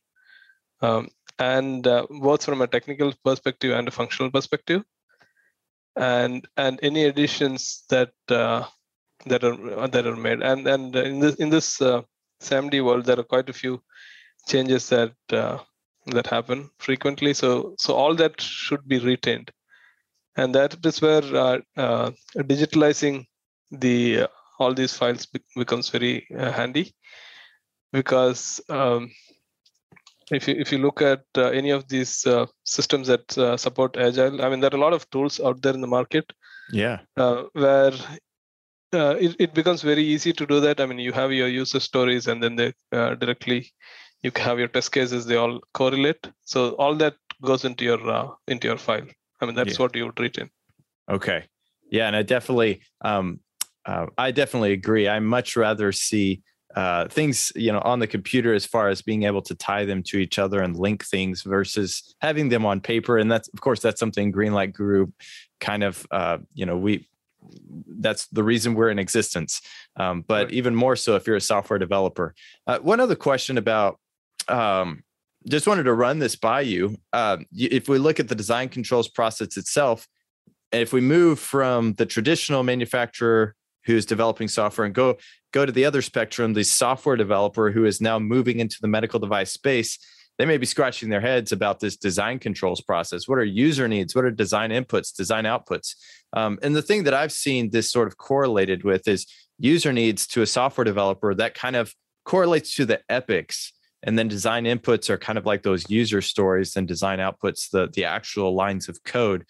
um, 0.82 1.08
and 1.39 1.88
uh, 1.88 2.06
both 2.10 2.43
from 2.43 2.62
a 2.62 2.67
technical 2.67 3.13
perspective 3.23 3.71
and 3.71 3.88
a 3.88 3.91
functional 3.91 4.32
perspective. 4.32 4.84
And 5.95 6.47
and 6.58 6.80
any 6.84 7.06
additions 7.06 7.84
that 7.89 8.12
uh, 8.30 8.65
that 9.26 9.43
are 9.43 9.88
that 9.88 10.06
are 10.06 10.15
made. 10.15 10.41
And 10.41 10.67
and 10.67 10.95
in 10.95 11.19
this 11.19 11.36
in 11.36 11.50
this 11.50 11.82
uh, 11.82 12.02
SAMD 12.41 12.84
world 12.84 13.06
there 13.06 13.19
are 13.19 13.23
quite 13.23 13.50
a 13.50 13.54
few 13.54 13.82
changes 14.47 14.89
that 14.89 15.13
uh, 15.32 15.58
that 16.06 16.28
happen 16.28 16.69
frequently. 16.78 17.34
So 17.34 17.76
so 17.80 17.95
all 17.95 18.13
that 18.15 18.39
should 18.39 18.88
be 18.88 19.00
retained 19.00 19.52
and 20.38 20.54
that 20.54 20.86
is 20.86 21.02
where 21.02 21.23
uh, 21.36 21.60
uh, 21.76 22.12
digitalizing 22.38 23.26
the 23.71 24.21
uh, 24.21 24.28
all 24.60 24.73
these 24.73 24.93
files 24.95 25.26
be- 25.26 25.43
becomes 25.56 25.89
very 25.89 26.28
uh, 26.38 26.52
handy. 26.52 26.93
Because 27.91 28.62
um, 28.69 29.12
if 30.32 30.47
you 30.47 30.56
if 30.56 30.71
you 30.71 30.78
look 30.78 31.02
at 31.02 31.23
uh, 31.38 31.50
any 31.50 31.71
of 31.71 31.88
these 31.88 32.26
uh, 32.26 32.45
systems 32.63 33.08
that 33.08 33.60
support 33.60 33.97
agile 33.97 34.41
i 34.43 34.50
mean 34.50 34.60
there 34.60 34.73
are 34.73 34.78
a 34.78 34.86
lot 34.86 34.93
of 34.93 35.10
tools 35.10 35.39
out 35.39 35.62
there 35.62 35.73
in 35.73 35.82
the 35.82 35.93
market. 36.00 36.32
Yeah. 36.71 37.00
Where 37.15 37.93
it, 38.91 39.36
it 39.39 39.54
becomes 39.54 39.82
very 39.82 40.04
easy 40.04 40.34
to 40.34 40.45
do 40.45 40.60
that. 40.60 40.82
I 40.82 40.86
mean 40.86 41.00
you 41.00 41.13
have 41.13 41.32
your 41.32 41.47
user 41.47 41.80
stories 41.80 42.28
and 42.28 42.43
then 42.43 42.58
they 42.58 42.73
directly 42.91 43.71
you 44.21 44.32
have 44.36 44.60
your 44.60 44.67
test 44.67 44.91
cases 44.91 45.26
they 45.26 45.38
all 45.38 45.62
correlate. 45.73 46.30
So 46.43 46.71
all 46.71 46.95
that 46.95 47.15
goes 47.41 47.63
into 47.63 47.86
your 47.86 48.38
into 48.47 48.67
your 48.67 48.78
file 48.78 49.08
I 49.39 49.45
mean, 49.45 49.56
that's 49.56 49.78
yeah. 49.78 49.84
what 49.84 49.95
you 49.95 50.06
would 50.06 50.19
retain. 50.19 50.50
Okay. 51.10 51.45
Yeah. 51.89 52.08
And 52.08 52.15
I 52.15 52.23
definitely, 52.23 52.82
um, 53.02 53.39
uh, 53.86 54.08
I 54.17 54.32
definitely 54.32 54.73
agree. 54.73 55.08
I 55.08 55.19
much 55.19 55.56
rather 55.56 55.91
see 55.91 56.41
uh, 56.76 57.08
things, 57.08 57.52
you 57.56 57.71
know, 57.71 57.80
on 57.80 58.00
the 58.00 58.08
computer 58.08 58.54
as 58.54 58.65
far 58.65 58.89
as 58.89 59.02
being 59.02 59.23
able 59.23 59.41
to 59.41 59.56
tie 59.56 59.86
them 59.86 60.04
to 60.04 60.17
each 60.17 60.38
other 60.38 60.62
and 60.62 60.76
link 60.76 61.06
things 61.06 61.41
versus 61.43 62.13
having 62.19 62.50
them 62.50 62.65
on 62.65 62.82
paper. 62.82 63.17
And 63.17 63.32
that's, 63.32 63.47
of 63.47 63.62
course, 63.62 63.80
that's 63.80 64.00
something 64.00 64.32
Greenlight 64.32 64.73
Guru 64.73 65.08
kind 65.60 65.84
of, 65.84 66.06
uh, 66.12 66.38
you 66.54 66.65
know, 66.65 66.78
we, 66.78 67.08
that's 68.00 68.28
the 68.28 68.43
reason 68.43 68.76
we're 68.76 68.89
in 68.89 69.00
existence. 69.00 69.62
Um, 69.95 70.23
but 70.28 70.52
even 70.52 70.76
more 70.76 70.95
so 70.95 71.15
if 71.15 71.26
you're 71.26 71.38
a 71.38 71.41
software 71.41 71.80
developer. 71.80 72.36
Uh, 72.67 72.80
one 72.80 73.00
other 73.00 73.15
question 73.15 73.58
about 73.58 74.00
um, 74.50 75.04
just 75.50 75.68
wanted 75.68 75.84
to 75.84 75.94
run 75.94 76.20
this 76.20 76.36
by 76.36 76.62
you. 76.62 76.98
Uh, 77.14 77.38
if 77.54 77.88
we 77.88 77.98
look 77.98 78.20
at 78.20 78.28
the 78.28 78.36
design 78.36 78.70
controls 78.70 79.08
process 79.08 79.58
itself, 79.58 80.08
and 80.72 80.82
if 80.82 80.92
we 80.92 81.02
move 81.02 81.40
from 81.40 81.94
the 81.94 82.06
traditional 82.06 82.64
manufacturer 82.64 83.56
who's 83.86 84.06
developing 84.06 84.48
software 84.48 84.86
and 84.86 84.94
go 84.94 85.18
go 85.54 85.66
to 85.66 85.72
the 85.72 85.86
other 85.86 86.02
spectrum, 86.02 86.54
the 86.54 86.64
software 86.64 87.16
developer 87.16 87.72
who 87.72 87.86
is 87.86 88.02
now 88.02 88.20
moving 88.20 88.60
into 88.60 88.78
the 88.82 88.88
medical 88.88 89.20
device 89.20 89.52
space, 89.52 89.98
they 90.38 90.46
may 90.46 90.58
be 90.58 90.66
scratching 90.66 91.10
their 91.10 91.22
heads 91.22 91.52
about 91.52 91.80
this 91.80 91.96
design 91.96 92.38
controls 92.38 92.82
process. 92.82 93.28
What 93.28 93.40
are 93.40 93.46
user 93.46 93.88
needs? 93.88 94.14
What 94.14 94.26
are 94.26 94.32
design 94.32 94.72
inputs, 94.72 95.16
design 95.16 95.46
outputs? 95.46 95.96
Um, 96.34 96.60
and 96.62 96.76
the 96.76 96.82
thing 96.82 97.06
that 97.06 97.14
I've 97.14 97.32
seen 97.32 97.70
this 97.70 97.90
sort 97.90 98.08
of 98.08 98.18
correlated 98.18 98.84
with 98.84 99.08
is 99.08 99.26
user 99.58 99.94
needs 99.94 100.28
to 100.28 100.42
a 100.42 100.46
software 100.46 100.86
developer 100.86 101.34
that 101.34 101.56
kind 101.56 101.76
of 101.78 101.96
correlates 102.26 102.76
to 102.76 102.86
the 102.86 103.02
epics 103.10 103.72
and 104.04 104.18
then 104.18 104.28
design 104.28 104.66
inputs 104.66 105.10
are 105.10 105.18
kind 105.18 105.38
of 105.38 105.46
like 105.46 105.64
those 105.64 105.90
user 105.90 106.22
stories 106.22 106.76
and 106.76 106.88
design 106.88 107.20
outputs 107.20 107.70
the 107.70 107.88
the 107.94 108.06
actual 108.06 108.54
lines 108.54 108.88
of 108.90 109.04
code 109.04 109.46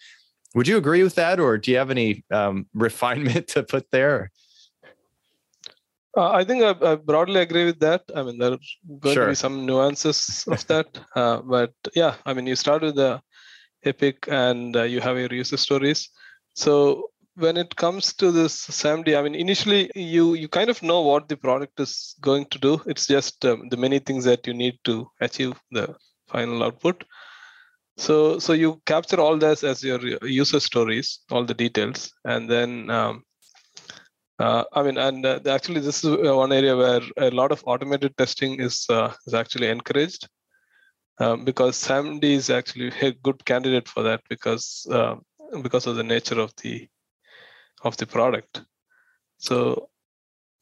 would 0.54 0.68
you 0.68 0.76
agree 0.76 1.02
with 1.02 1.14
that 1.14 1.38
or 1.38 1.58
do 1.58 1.70
you 1.70 1.76
have 1.76 1.90
any 1.90 2.24
um, 2.30 2.66
refinement 2.74 3.48
to 3.48 3.62
put 3.62 3.90
there 3.90 4.30
uh, 6.16 6.32
I 6.32 6.42
think 6.42 6.64
I, 6.64 6.92
I, 6.92 6.94
broadly 6.96 7.40
agree 7.40 7.66
with 7.66 7.78
that. 7.78 8.02
I 8.12 8.24
mean, 8.24 8.38
there 8.38 8.52
are 8.52 8.58
going 8.98 9.14
sure. 9.14 9.24
to 9.26 9.30
be 9.30 9.36
some 9.36 9.64
nuances 9.64 10.44
of 10.48 10.66
that, 10.66 10.98
uh, 11.14 11.42
but 11.42 11.72
yeah, 11.94 12.16
I 12.26 12.34
mean, 12.34 12.46
you 12.46 12.56
start 12.56 12.82
with 12.82 12.96
the 12.96 13.20
epic 13.84 14.26
and 14.26 14.74
uh, 14.74 14.82
you 14.82 15.00
have 15.00 15.16
your 15.16 15.32
user 15.32 15.56
stories. 15.56 16.08
So 16.54 17.10
when 17.38 17.56
it 17.56 17.74
comes 17.76 18.12
to 18.14 18.30
this 18.32 18.66
SAMD, 18.66 19.16
I 19.16 19.22
mean, 19.22 19.34
initially 19.34 19.90
you 19.94 20.34
you 20.34 20.48
kind 20.48 20.70
of 20.70 20.82
know 20.82 21.00
what 21.02 21.28
the 21.28 21.36
product 21.36 21.78
is 21.80 22.14
going 22.20 22.46
to 22.46 22.58
do. 22.58 22.80
It's 22.86 23.06
just 23.06 23.44
um, 23.44 23.68
the 23.70 23.76
many 23.76 23.98
things 24.00 24.24
that 24.24 24.46
you 24.46 24.54
need 24.54 24.78
to 24.84 25.08
achieve 25.20 25.54
the 25.70 25.94
final 26.28 26.62
output. 26.62 27.04
So 27.96 28.38
so 28.38 28.52
you 28.52 28.80
capture 28.86 29.20
all 29.20 29.38
this 29.38 29.64
as 29.64 29.82
your 29.82 30.00
user 30.24 30.60
stories, 30.60 31.20
all 31.30 31.44
the 31.44 31.54
details, 31.54 32.12
and 32.24 32.50
then 32.50 32.90
um, 32.90 33.22
uh, 34.38 34.64
I 34.72 34.82
mean, 34.82 34.98
and 34.98 35.26
uh, 35.26 35.40
actually, 35.46 35.80
this 35.80 36.04
is 36.04 36.10
uh, 36.10 36.36
one 36.36 36.52
area 36.52 36.76
where 36.76 37.02
a 37.16 37.30
lot 37.30 37.50
of 37.50 37.62
automated 37.66 38.16
testing 38.16 38.60
is 38.60 38.86
uh, 38.88 39.12
is 39.26 39.34
actually 39.34 39.68
encouraged 39.68 40.28
um, 41.18 41.44
because 41.44 41.76
SAMD 41.76 42.22
is 42.24 42.50
actually 42.50 42.92
a 43.02 43.12
good 43.12 43.44
candidate 43.44 43.88
for 43.88 44.02
that 44.04 44.22
because 44.28 44.86
uh, 44.90 45.16
because 45.62 45.86
of 45.86 45.96
the 45.96 46.04
nature 46.04 46.38
of 46.38 46.52
the 46.62 46.88
of 47.82 47.96
the 47.96 48.06
product. 48.06 48.62
So 49.38 49.88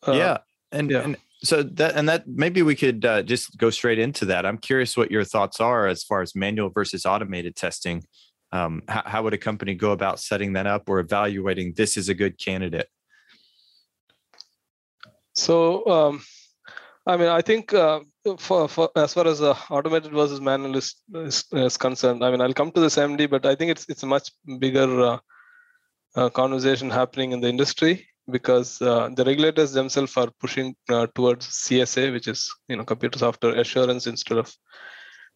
uh, 0.07 0.13
yeah, 0.13 0.39
and 0.73 0.91
yeah. 0.91 1.03
and 1.03 1.17
so 1.43 1.63
that 1.63 1.97
and 1.97 2.09
that 2.09 2.27
maybe 2.27 2.63
we 2.63 2.75
could 2.75 3.05
uh, 3.05 3.23
just 3.23 3.57
go 3.57 3.71
straight 3.71 3.99
into 3.99 4.25
that. 4.27 4.47
I'm 4.47 4.59
curious 4.59 4.97
what 4.97 5.11
your 5.11 5.25
thoughts 5.25 5.61
are 5.61 5.87
as 5.87 6.03
far 6.03 6.23
as 6.23 6.35
manual 6.35 6.71
versus 6.71 7.07
automated 7.07 7.57
testing. 7.57 8.05
Um, 8.53 8.83
how, 8.89 9.03
how 9.05 9.23
would 9.23 9.35
a 9.35 9.39
company 9.39 9.75
go 9.75 9.93
about 9.93 10.21
setting 10.21 10.53
that 10.55 10.67
up 10.67 10.89
or 10.89 11.01
evaluating 11.01 11.75
this 11.77 11.97
is 11.97 12.09
a 12.09 12.15
good 12.15 12.39
candidate? 12.39 12.89
So 15.35 15.87
um, 15.87 16.23
I 17.07 17.17
mean, 17.17 17.29
I 17.29 17.41
think 17.41 17.73
uh, 17.73 18.01
for, 18.39 18.69
for 18.69 18.91
as 18.97 19.15
far 19.15 19.27
as 19.29 19.41
uh, 19.41 19.55
automated 19.71 20.13
versus 20.13 20.41
manual 20.41 20.77
is, 20.77 20.97
is, 21.15 21.45
is, 21.53 21.77
concerned, 21.77 22.25
I 22.25 22.31
mean, 22.33 22.41
I'll 22.41 22.53
come 22.53 22.73
to 22.73 22.81
this 22.81 22.97
MD, 22.97 23.31
but 23.31 23.47
I 23.47 23.55
think 23.55 23.71
it's 23.71 23.87
it's 23.89 24.03
a 24.03 24.07
much 24.07 24.33
bigger 24.59 25.21
uh, 26.17 26.29
conversation 26.31 26.91
happening 26.91 27.33
in 27.33 27.41
the 27.41 27.49
industry 27.49 28.09
because 28.31 28.83
uh, 28.83 29.09
the 29.15 29.25
regulators 29.25 29.73
themselves 29.73 30.17
are 30.17 30.31
pushing 30.41 30.75
uh, 30.89 31.07
towards 31.15 31.47
CSA, 31.47 32.13
which 32.13 32.27
is 32.27 32.53
you 32.69 32.77
know 32.77 32.85
computer 32.85 33.19
software 33.19 33.55
assurance 33.55 34.07
instead 34.07 34.39
of 34.39 34.53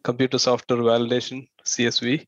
computer 0.03 0.39
software 0.39 0.81
validation 0.81 1.47
(CSV). 1.65 2.27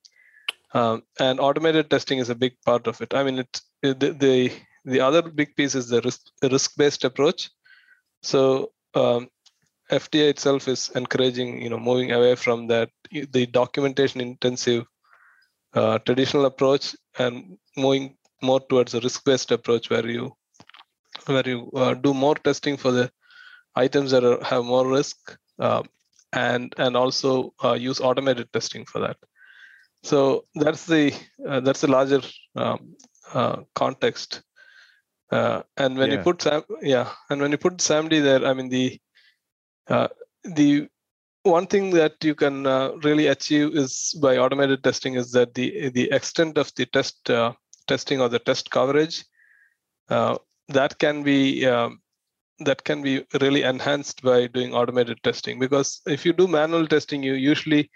Um, 0.74 1.02
and 1.18 1.40
automated 1.40 1.90
testing 1.90 2.18
is 2.18 2.30
a 2.30 2.34
big 2.34 2.54
part 2.64 2.86
of 2.86 3.00
it. 3.00 3.12
I 3.14 3.24
mean, 3.24 3.38
it, 3.38 3.60
the, 3.82 3.94
the 3.94 4.52
the 4.84 5.00
other 5.00 5.22
big 5.22 5.54
piece 5.56 5.74
is 5.74 5.88
the 5.88 6.00
risk 6.02 6.20
risk 6.42 6.76
based 6.76 7.04
approach. 7.04 7.50
So 8.22 8.72
um, 8.94 9.28
FDA 9.90 10.30
itself 10.30 10.68
is 10.68 10.90
encouraging, 10.94 11.60
you 11.62 11.70
know, 11.70 11.78
moving 11.78 12.12
away 12.12 12.34
from 12.36 12.68
that 12.68 12.90
the 13.10 13.46
documentation 13.46 14.20
intensive 14.20 14.84
uh, 15.74 15.98
traditional 15.98 16.46
approach 16.46 16.94
and 17.18 17.58
moving 17.76 18.16
more 18.42 18.60
towards 18.60 18.94
a 18.94 19.00
risk-based 19.00 19.50
approach 19.50 19.90
where 19.90 20.06
you 20.06 20.32
where 21.26 21.48
you 21.48 21.70
uh, 21.74 21.94
do 21.94 22.12
more 22.14 22.34
testing 22.34 22.76
for 22.76 22.90
the 22.90 23.10
items 23.76 24.10
that 24.10 24.24
are, 24.24 24.42
have 24.42 24.64
more 24.64 24.86
risk 24.86 25.36
uh, 25.58 25.82
and 26.32 26.74
and 26.78 26.96
also 26.96 27.52
uh, 27.64 27.74
use 27.74 28.00
automated 28.00 28.52
testing 28.52 28.84
for 28.84 29.00
that. 29.00 29.16
So 30.02 30.44
that's 30.54 30.86
the 30.86 31.14
uh, 31.46 31.60
that's 31.60 31.82
the 31.82 31.90
larger 31.90 32.22
um, 32.56 32.96
uh, 33.32 33.62
context 33.74 34.42
uh, 35.32 35.62
and 35.78 35.96
when 35.96 36.10
yeah. 36.10 36.18
you 36.18 36.22
put 36.22 36.42
Sam, 36.42 36.62
yeah, 36.82 37.10
and 37.30 37.40
when 37.40 37.52
you 37.52 37.56
put 37.56 37.78
SAMD 37.78 38.22
there, 38.22 38.44
I 38.46 38.52
mean 38.52 38.68
the 38.68 39.00
uh, 39.88 40.08
the 40.44 40.88
one 41.42 41.66
thing 41.66 41.90
that 41.90 42.22
you 42.22 42.34
can 42.34 42.66
uh, 42.66 42.90
really 43.02 43.28
achieve 43.28 43.74
is 43.74 44.14
by 44.20 44.36
automated 44.36 44.84
testing 44.84 45.14
is 45.14 45.32
that 45.32 45.54
the 45.54 45.88
the 45.88 46.10
extent 46.12 46.58
of 46.58 46.70
the 46.76 46.84
test 46.84 47.30
uh, 47.30 47.52
testing 47.86 48.20
or 48.20 48.28
the 48.28 48.38
test 48.38 48.70
coverage 48.70 49.24
uh, 50.08 50.36
that 50.68 50.98
can 50.98 51.22
be 51.22 51.66
um, 51.66 52.00
that 52.60 52.84
can 52.84 53.02
be 53.02 53.24
really 53.40 53.62
enhanced 53.62 54.22
by 54.22 54.46
doing 54.46 54.74
automated 54.74 55.22
testing 55.22 55.58
because 55.58 56.00
if 56.06 56.24
you 56.24 56.32
do 56.32 56.46
manual 56.46 56.86
testing 56.86 57.22
you 57.22 57.34
usually 57.34 57.90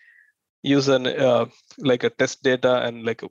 use 0.63 0.89
an 0.89 1.07
uh, 1.07 1.47
like 1.79 2.05
a 2.05 2.11
test 2.11 2.43
data 2.43 2.83
and 2.83 3.05
like 3.05 3.23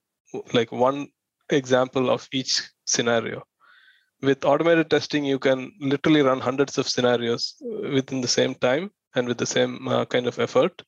like 0.54 0.72
one 0.72 1.08
example 1.50 2.10
of 2.10 2.28
each 2.32 2.62
scenario 2.86 3.44
with 4.22 4.46
automated 4.46 4.90
testing, 4.90 5.26
you 5.26 5.40
can 5.40 5.72
literally 5.80 6.22
run 6.22 6.40
hundreds 6.40 6.78
of 6.78 6.88
scenarios 6.88 7.56
within 7.62 8.22
the 8.22 8.28
same 8.28 8.56
time 8.56 8.92
and 9.16 9.28
with 9.28 9.38
the 9.38 9.46
same 9.46 9.88
uh, 9.88 10.06
kind 10.06 10.28
of 10.28 10.40
effort. 10.40 10.82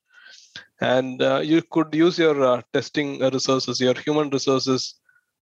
And 0.81 1.21
uh, 1.21 1.41
you 1.43 1.61
could 1.61 1.93
use 1.93 2.17
your 2.17 2.41
uh, 2.43 2.61
testing 2.73 3.19
resources, 3.19 3.79
your 3.79 3.95
human 3.95 4.29
resources, 4.29 4.95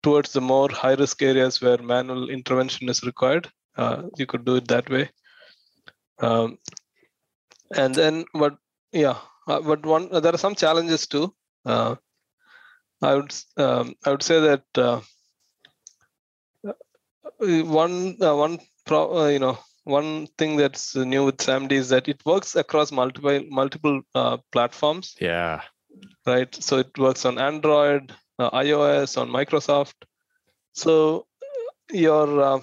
towards 0.02 0.32
the 0.32 0.40
more 0.40 0.68
high 0.70 0.94
risk 0.94 1.22
areas 1.22 1.60
where 1.60 1.78
manual 1.78 2.30
intervention 2.30 2.88
is 2.88 3.02
required. 3.02 3.48
Uh, 3.76 4.02
you 4.16 4.26
could 4.26 4.44
do 4.44 4.56
it 4.56 4.68
that 4.68 4.88
way. 4.90 5.10
Um, 6.18 6.58
and 7.76 7.94
then, 7.94 8.24
but 8.34 8.56
yeah, 8.92 9.18
uh, 9.46 9.60
but 9.60 9.84
one 9.86 10.10
there 10.10 10.34
are 10.34 10.38
some 10.38 10.54
challenges 10.54 11.06
too. 11.06 11.34
Uh, 11.64 11.96
I 13.02 13.14
would 13.14 13.34
um, 13.56 13.94
I 14.04 14.10
would 14.10 14.22
say 14.22 14.40
that 14.40 14.64
uh, 14.76 15.00
one 17.38 18.16
uh, 18.20 18.36
one 18.36 18.58
pro, 18.86 19.24
uh, 19.24 19.28
you 19.28 19.38
know 19.38 19.58
one 19.84 20.26
thing 20.38 20.56
that's 20.56 20.94
new 20.94 21.24
with 21.24 21.38
SAMD 21.38 21.72
is 21.72 21.88
that 21.88 22.08
it 22.08 22.24
works 22.26 22.54
across 22.56 22.92
multiple 22.92 23.42
multiple 23.48 24.02
uh, 24.14 24.36
platforms. 24.52 25.16
Yeah. 25.20 25.62
Right. 26.26 26.54
So 26.54 26.78
it 26.78 26.96
works 26.98 27.24
on 27.24 27.38
Android, 27.38 28.14
uh, 28.40 28.50
iOS, 28.50 29.20
on 29.20 29.28
Microsoft. 29.28 29.94
So 30.72 31.26
your 31.90 32.40
uh, 32.40 32.60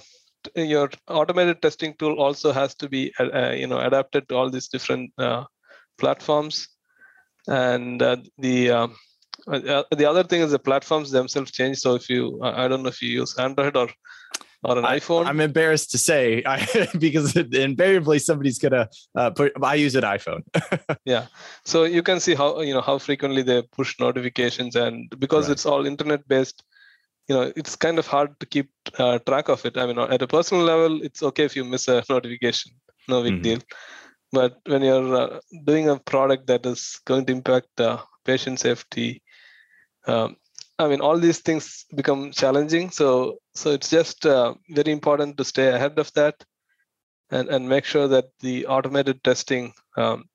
your 0.55 0.89
automated 1.07 1.61
testing 1.61 1.93
tool 1.99 2.19
also 2.19 2.51
has 2.51 2.75
to 2.75 2.89
be 2.89 3.13
you 3.63 3.67
know 3.67 3.79
adapted 3.79 4.27
to 4.29 4.35
all 4.35 4.49
these 4.49 4.67
different 4.67 5.11
platforms, 5.97 6.67
and 7.47 7.99
the 7.99 8.71
um, 8.71 8.95
the 9.47 10.07
other 10.09 10.23
thing 10.23 10.41
is 10.41 10.51
the 10.51 10.59
platforms 10.59 11.11
themselves 11.11 11.51
change. 11.51 11.77
So 11.77 11.95
if 11.95 12.09
you, 12.09 12.39
I 12.43 12.67
don't 12.67 12.83
know 12.83 12.89
if 12.89 13.01
you 13.01 13.09
use 13.09 13.37
Android 13.37 13.77
or 13.77 13.89
on 14.67 14.77
an 14.77 14.85
I, 14.85 14.99
iPhone? 14.99 15.25
I'm 15.25 15.39
embarrassed 15.39 15.91
to 15.91 15.97
say 15.97 16.43
I, 16.45 16.87
because 16.99 17.35
invariably 17.35 18.19
somebody's 18.19 18.59
gonna 18.59 18.89
uh, 19.15 19.31
put. 19.31 19.53
I 19.63 19.75
use 19.75 19.95
an 19.95 20.03
iPhone. 20.03 20.43
yeah, 21.05 21.27
so 21.65 21.85
you 21.85 22.03
can 22.03 22.19
see 22.19 22.35
how 22.35 22.61
you 22.61 22.73
know 22.73 22.81
how 22.81 22.97
frequently 22.97 23.41
they 23.41 23.61
push 23.61 23.99
notifications, 23.99 24.75
and 24.75 25.09
because 25.17 25.45
right. 25.45 25.53
it's 25.53 25.65
all 25.65 25.85
internet 25.85 26.27
based, 26.27 26.63
you 27.27 27.35
know 27.35 27.51
it's 27.55 27.75
kind 27.75 27.97
of 27.97 28.05
hard 28.05 28.39
to 28.39 28.45
keep 28.45 28.69
uh, 28.99 29.17
track 29.19 29.49
of 29.49 29.65
it. 29.65 29.77
I 29.77 29.87
mean, 29.87 29.97
at 29.97 30.21
a 30.21 30.27
personal 30.27 30.63
level, 30.63 31.01
it's 31.01 31.23
okay 31.23 31.45
if 31.45 31.55
you 31.55 31.63
miss 31.63 31.87
a 31.87 32.03
notification, 32.09 32.73
no 33.07 33.23
big 33.23 33.33
mm-hmm. 33.33 33.41
deal. 33.41 33.59
But 34.33 34.57
when 34.65 34.81
you're 34.81 35.15
uh, 35.15 35.39
doing 35.63 35.89
a 35.89 35.97
product 35.97 36.47
that 36.47 36.65
is 36.65 36.99
going 37.05 37.25
to 37.27 37.31
impact 37.31 37.79
uh, 37.79 37.99
patient 38.25 38.59
safety, 38.59 39.23
um, 40.05 40.35
I 40.79 40.87
mean, 40.87 41.01
all 41.01 41.17
these 41.17 41.39
things 41.39 41.85
become 41.95 42.31
challenging. 42.31 42.91
So, 42.91 43.39
so 43.57 43.71
it's 43.71 43.89
just 43.89 44.25
uh, 44.25 44.53
very 44.69 44.91
important 44.91 45.37
to 45.37 45.43
stay 45.43 45.69
ahead 45.69 45.97
of 45.99 46.11
that, 46.13 46.35
and 47.31 47.49
and 47.49 47.67
make 47.67 47.85
sure 47.85 48.07
that 48.07 48.25
the 48.39 48.65
automated 48.67 49.23
testing 49.23 49.73
um, 49.97 50.25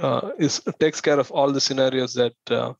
uh, 0.00 0.30
is 0.38 0.60
takes 0.78 1.00
care 1.00 1.18
of 1.18 1.30
all 1.30 1.52
the 1.52 1.60
scenarios 1.60 2.14
that 2.14 2.36
uh, 2.50 2.72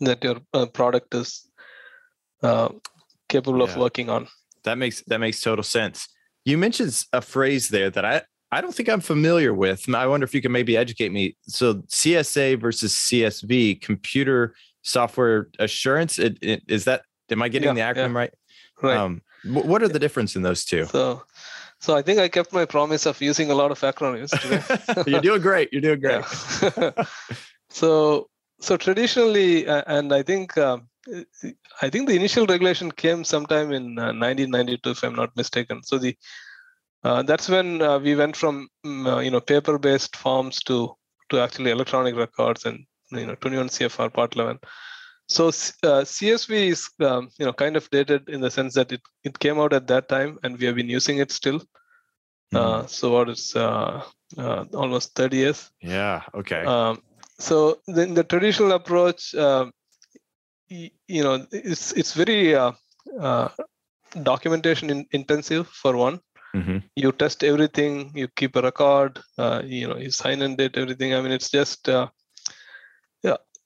that 0.00 0.22
your 0.22 0.36
uh, 0.52 0.66
product 0.66 1.14
is 1.14 1.50
uh, 2.42 2.68
capable 3.28 3.60
yeah. 3.60 3.72
of 3.72 3.76
working 3.76 4.10
on. 4.10 4.28
That 4.64 4.78
makes 4.78 5.02
that 5.06 5.18
makes 5.18 5.40
total 5.40 5.64
sense. 5.64 6.08
You 6.44 6.58
mentioned 6.58 7.04
a 7.12 7.20
phrase 7.20 7.68
there 7.68 7.90
that 7.90 8.04
I 8.04 8.22
I 8.52 8.60
don't 8.60 8.74
think 8.74 8.88
I'm 8.88 9.00
familiar 9.00 9.52
with. 9.54 9.88
I 9.88 10.06
wonder 10.06 10.24
if 10.24 10.34
you 10.34 10.42
can 10.42 10.52
maybe 10.52 10.76
educate 10.76 11.10
me. 11.10 11.36
So 11.48 11.74
CSA 11.88 12.60
versus 12.60 12.94
CSV, 12.94 13.80
computer 13.80 14.54
software 14.82 15.48
assurance. 15.58 16.18
It, 16.18 16.38
it, 16.42 16.62
is 16.68 16.84
that 16.84 17.02
am 17.30 17.42
I 17.42 17.48
getting 17.48 17.76
yeah, 17.76 17.92
the 17.92 18.00
acronym 18.00 18.12
yeah. 18.12 18.18
right? 18.18 18.34
Right. 18.82 18.96
Um, 18.96 19.22
what 19.44 19.82
are 19.82 19.88
the 19.88 19.98
difference 19.98 20.36
in 20.36 20.42
those 20.42 20.64
two? 20.64 20.86
So, 20.86 21.22
so 21.80 21.96
I 21.96 22.02
think 22.02 22.18
I 22.18 22.28
kept 22.28 22.52
my 22.52 22.64
promise 22.64 23.06
of 23.06 23.20
using 23.20 23.50
a 23.50 23.54
lot 23.54 23.70
of 23.70 23.80
acronyms. 23.80 24.32
You're 25.06 25.20
doing 25.20 25.42
great. 25.42 25.72
You're 25.72 25.82
doing 25.82 26.00
great. 26.00 26.24
so, 27.68 28.28
so 28.60 28.76
traditionally, 28.76 29.66
uh, 29.66 29.82
and 29.86 30.12
I 30.12 30.22
think 30.22 30.56
uh, 30.56 30.78
I 31.82 31.90
think 31.90 32.08
the 32.08 32.16
initial 32.16 32.46
regulation 32.46 32.90
came 32.90 33.24
sometime 33.24 33.72
in 33.72 33.98
uh, 33.98 34.12
1992, 34.12 34.90
if 34.90 35.04
I'm 35.04 35.14
not 35.14 35.36
mistaken. 35.36 35.82
So 35.82 35.98
the 35.98 36.16
uh, 37.02 37.22
that's 37.22 37.50
when 37.50 37.82
uh, 37.82 37.98
we 37.98 38.14
went 38.14 38.34
from 38.34 38.68
mm, 38.84 39.06
uh, 39.06 39.20
you 39.20 39.30
know 39.30 39.40
paper-based 39.40 40.16
forms 40.16 40.60
to 40.64 40.94
to 41.30 41.40
actually 41.40 41.70
electronic 41.70 42.16
records 42.16 42.64
and 42.64 42.86
you 43.10 43.26
know 43.26 43.34
21 43.34 43.68
CFR 43.68 44.12
Part 44.12 44.36
11. 44.36 44.58
So 45.28 45.48
uh, 45.48 46.04
CSV 46.04 46.50
is 46.50 46.88
um, 47.00 47.30
you 47.38 47.46
know 47.46 47.52
kind 47.52 47.76
of 47.76 47.88
dated 47.90 48.28
in 48.28 48.40
the 48.40 48.50
sense 48.50 48.74
that 48.74 48.92
it, 48.92 49.00
it 49.22 49.38
came 49.38 49.58
out 49.58 49.72
at 49.72 49.86
that 49.86 50.08
time 50.08 50.38
and 50.42 50.58
we 50.58 50.66
have 50.66 50.76
been 50.76 50.90
using 50.90 51.18
it 51.18 51.32
still. 51.32 51.60
Mm-hmm. 52.52 52.56
Uh, 52.56 52.86
so 52.86 53.12
what 53.12 53.30
is 53.30 53.56
uh, 53.56 54.02
uh, 54.36 54.64
almost 54.74 55.14
30 55.14 55.36
years? 55.36 55.70
Yeah. 55.80 56.22
Okay. 56.34 56.64
Um, 56.64 57.02
so 57.38 57.78
then 57.86 58.14
the 58.14 58.24
traditional 58.24 58.72
approach, 58.72 59.34
um, 59.34 59.72
you, 60.68 60.90
you 61.08 61.22
know, 61.22 61.46
it's 61.50 61.92
it's 61.92 62.12
very 62.12 62.54
uh, 62.54 62.72
uh, 63.18 63.48
documentation 64.22 64.90
in, 64.90 65.06
intensive 65.12 65.68
for 65.68 65.96
one. 65.96 66.20
Mm-hmm. 66.54 66.78
You 66.94 67.12
test 67.12 67.42
everything. 67.42 68.12
You 68.14 68.28
keep 68.28 68.54
a 68.56 68.62
record. 68.62 69.20
Uh, 69.36 69.62
you 69.64 69.88
know, 69.88 69.96
you 69.96 70.10
sign 70.10 70.42
and 70.42 70.56
date 70.56 70.76
everything. 70.76 71.14
I 71.14 71.20
mean, 71.22 71.32
it's 71.32 71.50
just 71.50 71.88
uh. 71.88 72.08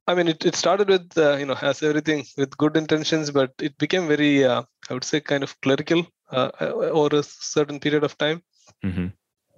I 0.08 0.14
mean, 0.14 0.28
it, 0.28 0.44
it 0.44 0.56
started 0.56 0.88
with 0.88 1.16
uh, 1.18 1.36
you 1.36 1.46
know 1.46 1.54
has 1.54 1.82
everything 1.82 2.24
with 2.36 2.56
good 2.56 2.76
intentions, 2.76 3.30
but 3.30 3.52
it 3.60 3.76
became 3.78 4.08
very 4.08 4.44
uh, 4.44 4.62
I 4.90 4.94
would 4.94 5.04
say 5.04 5.20
kind 5.20 5.42
of 5.42 5.60
clerical 5.60 6.06
uh, 6.30 6.50
over 6.60 7.16
a 7.16 7.22
certain 7.22 7.78
period 7.78 8.04
of 8.04 8.16
time. 8.16 8.42
Mm-hmm. 8.84 9.08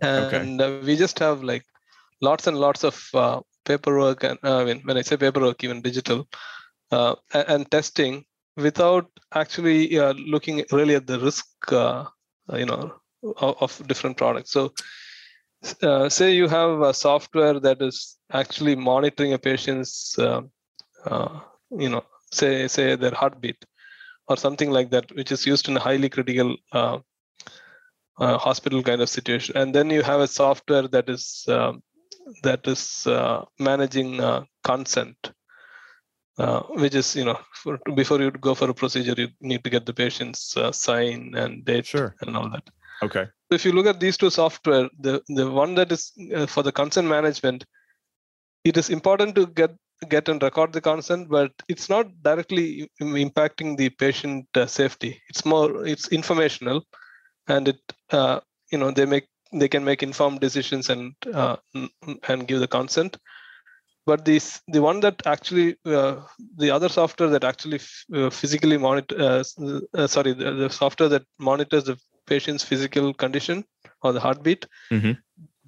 And 0.02 0.60
uh, 0.60 0.80
we 0.84 0.96
just 0.96 1.18
have 1.20 1.42
like 1.42 1.64
lots 2.20 2.46
and 2.46 2.56
lots 2.56 2.84
of 2.84 2.96
uh, 3.14 3.40
paperwork, 3.64 4.24
and 4.24 4.38
I 4.42 4.64
mean, 4.64 4.80
when 4.84 4.96
I 4.96 5.02
say 5.02 5.16
paperwork, 5.16 5.62
even 5.62 5.82
digital, 5.82 6.26
uh, 6.90 7.14
and, 7.32 7.48
and 7.48 7.70
testing 7.70 8.24
without 8.56 9.06
actually 9.32 9.98
uh, 9.98 10.14
looking 10.14 10.64
really 10.72 10.96
at 10.96 11.06
the 11.06 11.20
risk, 11.20 11.46
uh, 11.72 12.04
you 12.54 12.66
know, 12.66 12.92
of, 13.22 13.56
of, 13.60 13.86
different 13.86 14.16
products. 14.16 14.50
So, 14.50 14.72
uh, 15.82 16.08
say 16.08 16.32
you 16.32 16.48
have 16.48 16.80
a 16.80 16.94
software 16.94 17.60
that 17.60 17.82
is 17.82 18.16
actually 18.32 18.76
monitoring 18.76 19.32
a 19.32 19.38
patient's, 19.38 20.18
uh, 20.18 20.42
uh, 21.04 21.40
you 21.70 21.88
know, 21.88 22.04
say 22.32 22.68
say 22.68 22.96
their 22.96 23.14
heartbeat 23.14 23.64
or 24.28 24.36
something 24.36 24.70
like 24.70 24.90
that, 24.90 25.14
which 25.14 25.32
is 25.32 25.46
used 25.46 25.68
in 25.68 25.76
a 25.76 25.80
highly 25.80 26.08
critical 26.08 26.56
hospital 28.18 28.82
kind 28.82 29.00
of 29.00 29.08
situation, 29.08 29.56
and 29.56 29.74
then 29.74 29.90
you 29.90 30.02
have 30.02 30.20
a 30.20 30.26
software 30.26 30.86
that 30.88 31.08
is 31.08 31.44
um, 31.48 31.82
that 32.42 32.66
is 32.66 33.06
managing 33.58 34.20
consent 34.62 35.32
uh, 36.38 36.62
which 36.70 36.94
is 36.94 37.14
you 37.16 37.24
know 37.24 37.38
for, 37.52 37.78
before 37.94 38.20
you 38.20 38.30
go 38.30 38.54
for 38.54 38.70
a 38.70 38.74
procedure 38.74 39.14
you 39.16 39.28
need 39.40 39.62
to 39.62 39.70
get 39.70 39.84
the 39.84 39.92
patient's 39.92 40.56
uh, 40.56 40.72
sign 40.72 41.34
and 41.34 41.64
date 41.64 41.86
sure. 41.86 42.14
and 42.22 42.36
all 42.36 42.48
that. 42.48 42.62
Okay 43.02 43.26
if 43.50 43.64
you 43.64 43.72
look 43.72 43.86
at 43.86 44.00
these 44.00 44.16
two 44.16 44.30
software 44.30 44.88
the 45.00 45.20
the 45.28 45.50
one 45.50 45.74
that 45.74 45.90
is 45.92 46.12
uh, 46.36 46.46
for 46.46 46.62
the 46.62 46.72
consent 46.72 47.08
management 47.08 47.64
it 48.64 48.76
is 48.76 48.90
important 48.90 49.34
to 49.34 49.46
get 49.46 49.72
get 50.08 50.28
and 50.28 50.42
record 50.42 50.72
the 50.72 50.80
consent 50.80 51.28
but 51.28 51.52
it's 51.68 51.88
not 51.88 52.06
directly 52.22 52.90
impacting 53.00 53.76
the 53.76 53.90
patient 53.90 54.46
uh, 54.54 54.66
safety. 54.66 55.20
It's 55.28 55.44
more 55.44 55.86
it's 55.86 56.08
informational 56.08 56.82
and 57.48 57.68
it 57.68 57.80
uh, 58.10 58.40
you 58.72 58.78
know 58.78 58.90
they 58.90 59.04
make 59.04 59.28
they 59.52 59.68
can 59.68 59.84
make 59.84 60.02
informed 60.02 60.40
decisions 60.40 60.88
and 60.88 61.14
uh, 61.32 61.56
and 62.28 62.48
give 62.48 62.60
the 62.60 62.68
consent. 62.68 63.18
But 64.06 64.24
this 64.24 64.62
the 64.68 64.80
one 64.80 65.00
that 65.00 65.20
actually 65.26 65.76
uh, 65.84 66.16
the 66.56 66.70
other 66.70 66.88
software 66.88 67.28
that 67.30 67.44
actually 67.44 67.80
uh, 68.14 68.30
physically 68.30 68.78
monitor 68.78 69.44
sorry 70.06 70.32
the, 70.32 70.52
the, 70.52 70.70
software 70.70 71.10
that 71.10 71.24
monitors 71.38 71.84
the 71.84 71.98
patient's 72.32 72.64
physical 72.70 73.12
condition 73.22 73.64
or 74.02 74.12
the 74.12 74.22
heartbeat 74.26 74.66
mm-hmm. 74.92 75.12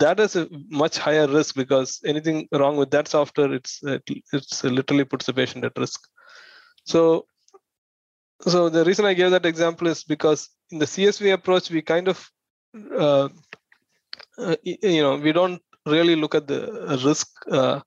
that 0.05 0.21
is 0.25 0.37
a 0.37 0.49
much 0.83 0.99
higher 0.99 1.27
risk 1.39 1.55
because 1.63 2.01
anything 2.13 2.39
wrong 2.53 2.77
with 2.77 2.91
that 2.91 3.09
software 3.09 3.53
it's 3.59 3.75
it, 3.83 4.03
it's 4.33 4.65
literally 4.65 5.05
puts 5.13 5.27
the 5.27 5.37
patient 5.41 5.65
at 5.65 5.83
risk 5.85 6.01
so 6.93 7.03
so 8.53 8.69
the 8.77 8.85
reason 8.85 9.05
i 9.11 9.15
gave 9.15 9.31
that 9.31 9.51
example 9.53 9.87
is 9.95 10.05
because 10.15 10.49
in 10.71 10.79
the 10.79 10.91
csv 10.95 11.33
approach 11.39 11.71
we 11.71 11.83
kind 11.95 12.09
of 12.15 12.19
uh, 13.07 13.29
uh, 14.39 14.57
you 14.63 15.03
know 15.03 15.17
we 15.17 15.33
don't 15.33 15.63
really 15.95 16.17
look 16.17 16.35
at 16.35 16.47
the 16.47 16.61
risk 17.05 17.29
a, 17.51 17.83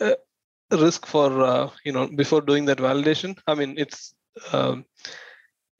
a 0.00 0.76
risk 0.86 1.06
for 1.06 1.42
uh, 1.42 1.70
you 1.84 1.92
know 1.92 2.06
before 2.22 2.40
doing 2.40 2.64
that 2.64 2.78
validation 2.78 3.36
i 3.46 3.54
mean 3.54 3.74
it's 3.76 4.14
um, 4.52 4.84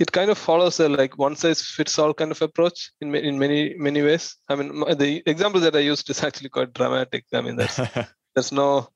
it 0.00 0.10
kind 0.12 0.30
of 0.30 0.38
follows 0.38 0.80
a 0.80 0.88
like 0.88 1.16
one 1.18 1.36
size 1.36 1.60
fits 1.62 1.98
all 1.98 2.14
kind 2.14 2.30
of 2.32 2.42
approach 2.42 2.90
in 3.00 3.14
in 3.14 3.38
many 3.38 3.74
many 3.78 4.02
ways. 4.02 4.36
I 4.48 4.56
mean 4.56 4.68
the 4.98 5.22
example 5.26 5.60
that 5.60 5.76
i 5.76 5.90
used 5.92 6.08
is 6.10 6.22
actually 6.24 6.48
quite 6.48 6.72
dramatic. 6.74 7.24
I 7.32 7.42
mean 7.42 7.56
there's 7.56 7.80
there's 8.34 8.52
no 8.52 8.88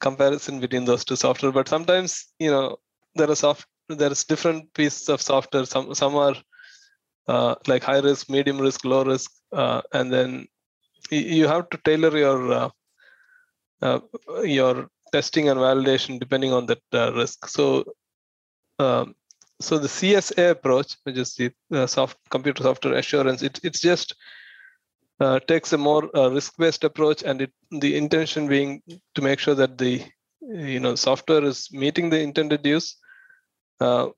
comparison 0.00 0.58
between 0.60 0.84
those 0.84 1.04
two 1.04 1.16
software 1.16 1.52
but 1.52 1.68
sometimes 1.68 2.26
you 2.40 2.50
know 2.50 2.76
there 3.14 3.30
are 3.30 3.36
soft 3.36 3.66
there's 3.88 4.24
different 4.24 4.72
pieces 4.74 5.08
of 5.08 5.22
software. 5.22 5.64
Some 5.64 5.94
some 5.94 6.16
are 6.16 6.36
uh, 7.28 7.54
like 7.66 7.84
high 7.84 8.00
risk 8.00 8.28
medium 8.28 8.58
risk 8.58 8.84
low 8.84 9.04
risk 9.04 9.30
uh, 9.52 9.82
and 9.92 10.12
then 10.12 10.46
you 11.10 11.46
have 11.46 11.68
to 11.70 11.78
tailor 11.84 12.16
your 12.16 12.52
uh, 12.52 12.70
uh, 13.82 14.00
your 14.42 14.88
testing 15.12 15.48
and 15.48 15.60
validation 15.60 16.18
depending 16.18 16.52
on 16.52 16.66
that 16.66 16.82
uh, 16.92 17.12
risk. 17.14 17.48
So, 17.48 17.84
um, 18.78 19.14
so 19.62 19.78
the 19.78 19.88
CSA 19.88 20.50
approach, 20.50 20.96
which 21.04 21.16
is 21.16 21.34
the 21.34 21.52
uh, 21.72 21.86
soft 21.86 22.18
computer 22.30 22.62
software 22.62 22.94
assurance, 22.94 23.42
it, 23.42 23.60
it's 23.62 23.80
just 23.80 24.14
uh, 25.20 25.38
takes 25.40 25.72
a 25.72 25.78
more 25.78 26.14
uh, 26.16 26.28
risk-based 26.28 26.84
approach, 26.84 27.22
and 27.22 27.42
it, 27.42 27.52
the 27.70 27.96
intention 27.96 28.48
being 28.48 28.82
to 29.14 29.22
make 29.22 29.38
sure 29.38 29.54
that 29.54 29.78
the 29.78 30.02
you 30.40 30.80
know 30.80 30.94
software 30.94 31.44
is 31.44 31.68
meeting 31.72 32.10
the 32.10 32.20
intended 32.20 32.66
use, 32.66 32.96
uh, 33.80 34.08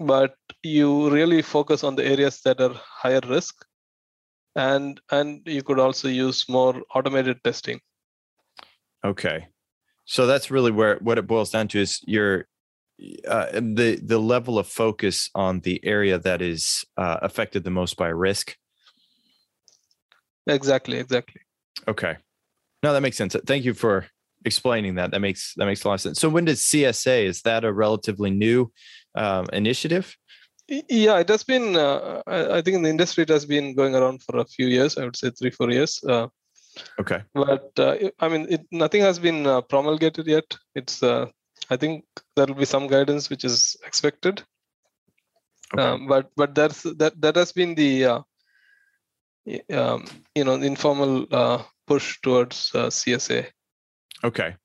but 0.00 0.34
you 0.62 1.10
really 1.10 1.42
focus 1.42 1.84
on 1.84 1.96
the 1.96 2.04
areas 2.04 2.40
that 2.44 2.60
are 2.60 2.74
higher 2.74 3.20
risk, 3.28 3.64
and 4.56 5.00
and 5.10 5.42
you 5.44 5.62
could 5.62 5.78
also 5.78 6.08
use 6.08 6.48
more 6.48 6.82
automated 6.94 7.42
testing. 7.44 7.80
Okay. 9.04 9.48
So 10.06 10.26
that's 10.26 10.50
really 10.50 10.70
where 10.70 10.96
what 10.96 11.18
it 11.18 11.26
boils 11.26 11.50
down 11.50 11.68
to 11.68 11.80
is 11.80 12.00
your 12.06 12.46
uh, 13.28 13.46
the 13.52 13.98
the 14.02 14.18
level 14.18 14.58
of 14.58 14.66
focus 14.66 15.30
on 15.34 15.60
the 15.60 15.84
area 15.84 16.18
that 16.18 16.40
is 16.40 16.84
uh, 16.96 17.18
affected 17.22 17.64
the 17.64 17.70
most 17.70 17.96
by 17.96 18.08
risk. 18.08 18.56
Exactly. 20.46 20.98
Exactly. 20.98 21.40
Okay. 21.88 22.16
No, 22.82 22.92
that 22.92 23.00
makes 23.00 23.16
sense. 23.16 23.34
Thank 23.46 23.64
you 23.64 23.74
for 23.74 24.06
explaining 24.44 24.96
that. 24.96 25.10
That 25.10 25.20
makes 25.20 25.54
that 25.56 25.66
makes 25.66 25.84
a 25.84 25.88
lot 25.88 25.94
of 25.94 26.00
sense. 26.02 26.20
So 26.20 26.28
when 26.28 26.44
did 26.44 26.56
CSA? 26.56 27.24
Is 27.24 27.42
that 27.42 27.64
a 27.64 27.72
relatively 27.72 28.30
new 28.30 28.70
um, 29.14 29.46
initiative? 29.52 30.16
Yeah, 30.68 31.18
it 31.18 31.28
has 31.28 31.44
been. 31.44 31.76
Uh, 31.76 32.22
I 32.26 32.62
think 32.62 32.76
in 32.76 32.82
the 32.82 32.90
industry, 32.90 33.22
it 33.22 33.28
has 33.28 33.44
been 33.44 33.74
going 33.74 33.94
around 33.94 34.22
for 34.22 34.38
a 34.38 34.46
few 34.46 34.66
years. 34.66 34.96
I 34.96 35.04
would 35.04 35.16
say 35.16 35.30
three, 35.30 35.50
four 35.50 35.70
years. 35.70 36.02
Uh, 36.04 36.28
Okay. 36.98 37.22
But 37.34 37.70
uh, 37.78 37.96
I 38.20 38.28
mean, 38.28 38.46
it, 38.50 38.66
nothing 38.70 39.02
has 39.02 39.18
been 39.18 39.46
uh, 39.46 39.60
promulgated 39.60 40.26
yet. 40.26 40.44
It's 40.74 41.02
uh, 41.02 41.26
I 41.70 41.76
think 41.76 42.04
there 42.36 42.46
will 42.46 42.54
be 42.54 42.64
some 42.64 42.86
guidance 42.86 43.30
which 43.30 43.44
is 43.44 43.76
expected. 43.86 44.42
Okay. 45.72 45.82
Um, 45.82 46.06
but 46.06 46.30
but 46.36 46.54
that's 46.54 46.82
that 46.82 47.20
that 47.20 47.36
has 47.36 47.52
been 47.52 47.74
the 47.74 48.04
uh, 48.04 48.20
um, 49.72 50.04
you 50.34 50.44
know 50.44 50.56
the 50.56 50.66
informal 50.66 51.26
uh, 51.30 51.62
push 51.86 52.20
towards 52.22 52.70
uh, 52.74 52.86
CSA. 52.86 53.46
Okay. 54.22 54.56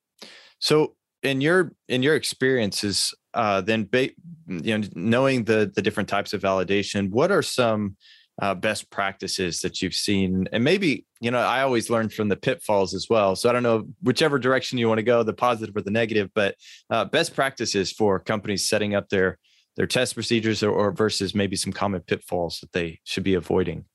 So 0.59 0.95
in 1.23 1.41
your 1.41 1.73
in 1.87 2.03
your 2.03 2.15
experiences, 2.15 3.13
then 3.33 3.87
ba- 3.91 4.11
you 4.47 4.77
know 4.77 4.87
knowing 4.93 5.45
the 5.45 5.71
the 5.73 5.81
different 5.81 6.09
types 6.09 6.33
of 6.33 6.41
validation, 6.41 7.09
what 7.09 7.31
are 7.31 7.41
some 7.41 7.95
uh, 8.41 8.55
best 8.55 8.89
practices 8.89 9.59
that 9.61 9.81
you've 9.81 9.93
seen. 9.93 10.47
And 10.51 10.63
maybe 10.63 11.05
you 11.21 11.31
know 11.31 11.39
i 11.39 11.61
always 11.61 11.89
learn 11.89 12.09
from 12.09 12.29
the 12.29 12.37
pitfalls 12.37 12.93
as 12.93 13.07
well. 13.09 13.35
So 13.35 13.49
i 13.49 13.53
don't 13.53 13.63
know 13.63 13.87
whichever 14.01 14.39
direction 14.39 14.77
you 14.77 14.87
want 14.87 14.99
to 14.99 15.03
go 15.03 15.23
the 15.23 15.33
positive 15.33 15.75
or 15.75 15.81
the 15.81 15.91
negative 15.91 16.29
but 16.33 16.55
uh, 16.89 17.05
best 17.05 17.35
practices 17.35 17.91
for 17.91 18.19
companies 18.19 18.67
setting 18.67 18.95
up 18.95 19.09
their 19.09 19.37
their 19.75 19.87
test 19.87 20.13
procedures 20.15 20.61
or, 20.63 20.71
or, 20.71 20.91
versus 20.91 21.33
maybe 21.33 21.55
some 21.55 21.71
common 21.71 22.01
pitfalls 22.01 22.59
that 22.59 22.71
they 22.73 22.99
should 23.05 23.23
be 23.23 23.35
avoiding. 23.35 23.85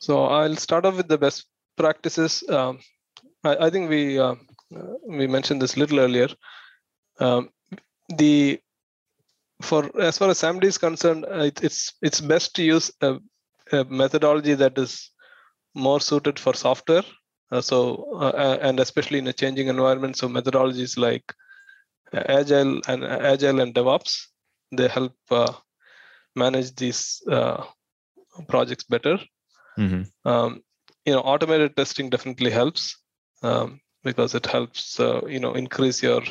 So 0.00 0.24
i'll 0.24 0.56
start 0.56 0.86
off 0.86 0.96
with 0.96 1.08
the 1.08 1.18
best 1.18 1.46
practices. 1.76 2.42
Um, 2.48 2.80
I, 3.44 3.66
I, 3.66 3.70
think 3.70 3.88
we 3.88 4.18
uh, 4.18 4.34
we 5.06 5.26
mentioned 5.26 5.60
this 5.62 5.76
a 5.76 5.78
little 5.78 6.00
earlier. 6.00 6.28
Um, 7.18 7.50
the 8.16 8.60
for 9.62 9.90
as 10.00 10.18
far 10.18 10.30
as 10.30 10.40
SAMD 10.40 10.64
is 10.64 10.78
concerned, 10.78 11.26
uh, 11.26 11.50
it's 11.62 11.92
it's 12.02 12.20
best 12.20 12.54
to 12.56 12.62
use 12.62 12.90
a 13.00 13.18
a 13.72 13.84
methodology 13.84 14.54
that 14.54 14.78
is 14.78 15.10
more 15.74 16.00
suited 16.00 16.38
for 16.38 16.54
software. 16.54 17.04
Uh, 17.52 17.60
so, 17.60 18.12
uh, 18.20 18.58
and 18.60 18.78
especially 18.78 19.18
in 19.18 19.26
a 19.26 19.32
changing 19.32 19.68
environment, 19.68 20.16
so 20.16 20.28
methodologies 20.28 20.96
like 20.96 21.34
agile 22.12 22.80
and 22.86 23.04
agile 23.04 23.60
and 23.60 23.74
DevOps, 23.74 24.26
they 24.72 24.88
help 24.88 25.14
uh, 25.30 25.52
manage 26.36 26.74
these 26.76 27.22
uh, 27.28 27.64
projects 28.48 28.84
better. 28.84 29.18
Mm-hmm. 29.78 30.28
Um, 30.28 30.62
you 31.04 31.12
know, 31.12 31.20
automated 31.20 31.76
testing 31.76 32.10
definitely 32.10 32.50
helps 32.50 32.96
um, 33.42 33.80
because 34.04 34.34
it 34.34 34.46
helps 34.46 35.00
uh, 35.00 35.22
you 35.26 35.40
know 35.40 35.54
increase 35.54 36.02
your 36.02 36.22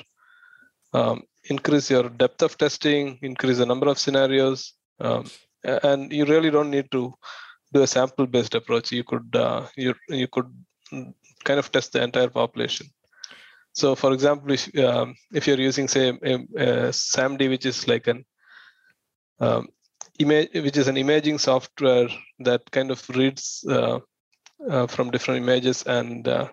um, 0.94 1.24
increase 1.50 1.90
your 1.90 2.10
depth 2.10 2.42
of 2.42 2.58
testing, 2.58 3.20
increase 3.22 3.58
the 3.58 3.66
number 3.66 3.88
of 3.88 4.00
scenarios. 4.00 4.74
Um, 5.00 5.26
and 5.64 6.12
you 6.12 6.26
really 6.26 6.52
don't 6.52 6.72
need 6.72 6.90
to 6.92 7.14
do 7.74 7.82
a 7.82 7.88
sample 7.88 8.26
based 8.26 8.56
approach 8.56 8.92
you 8.92 9.04
could 9.04 9.36
uh, 9.36 9.66
you 9.76 9.94
you 10.08 10.28
could 10.28 10.50
kind 11.44 11.60
of 11.60 11.72
test 11.72 11.94
the 11.94 12.02
entire 12.02 12.30
population 12.30 12.88
so 13.74 13.96
for 13.96 14.14
example 14.14 14.52
if, 14.52 14.64
um, 14.80 15.16
if 15.34 15.48
you're 15.48 15.60
using 15.60 15.88
say 15.88 16.10
a, 16.10 16.34
a, 16.34 16.92
samd 16.92 17.48
which 17.50 17.66
is 17.66 17.88
like 17.88 18.08
an 18.08 18.26
um, 19.40 19.68
image, 20.20 20.50
which 20.54 20.78
is 20.78 20.88
an 20.88 20.98
imaging 20.98 21.38
software 21.38 22.08
that 22.40 22.70
kind 22.72 22.92
of 22.92 23.08
reads 23.10 23.64
uh, 23.70 24.00
uh, 24.70 24.88
from 24.88 25.12
different 25.12 25.42
images 25.42 25.84
and 25.84 26.28
uh, 26.28 26.48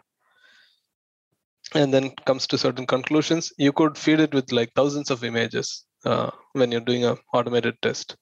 and 1.74 1.92
then 1.92 2.12
comes 2.24 2.46
to 2.46 2.58
certain 2.58 2.86
conclusions. 2.86 3.52
You 3.58 3.72
could 3.72 3.98
feed 3.98 4.20
it 4.20 4.32
with 4.32 4.52
like 4.52 4.72
thousands 4.74 5.10
of 5.10 5.24
images 5.24 5.84
uh, 6.04 6.30
when 6.52 6.70
you're 6.70 6.80
doing 6.80 7.04
a 7.04 7.16
automated 7.32 7.76
test. 7.82 8.16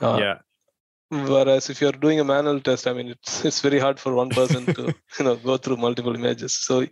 Uh, 0.00 0.18
yeah. 0.20 0.38
Whereas 1.10 1.70
if 1.70 1.80
you're 1.80 1.92
doing 1.92 2.20
a 2.20 2.24
manual 2.24 2.60
test, 2.60 2.86
I 2.86 2.92
mean, 2.92 3.08
it's 3.08 3.44
it's 3.44 3.60
very 3.60 3.78
hard 3.78 3.98
for 3.98 4.12
one 4.12 4.28
person 4.28 4.66
to 4.74 4.82
you 5.18 5.24
know 5.24 5.36
go 5.36 5.56
through 5.56 5.78
multiple 5.78 6.14
images. 6.14 6.56
So 6.56 6.84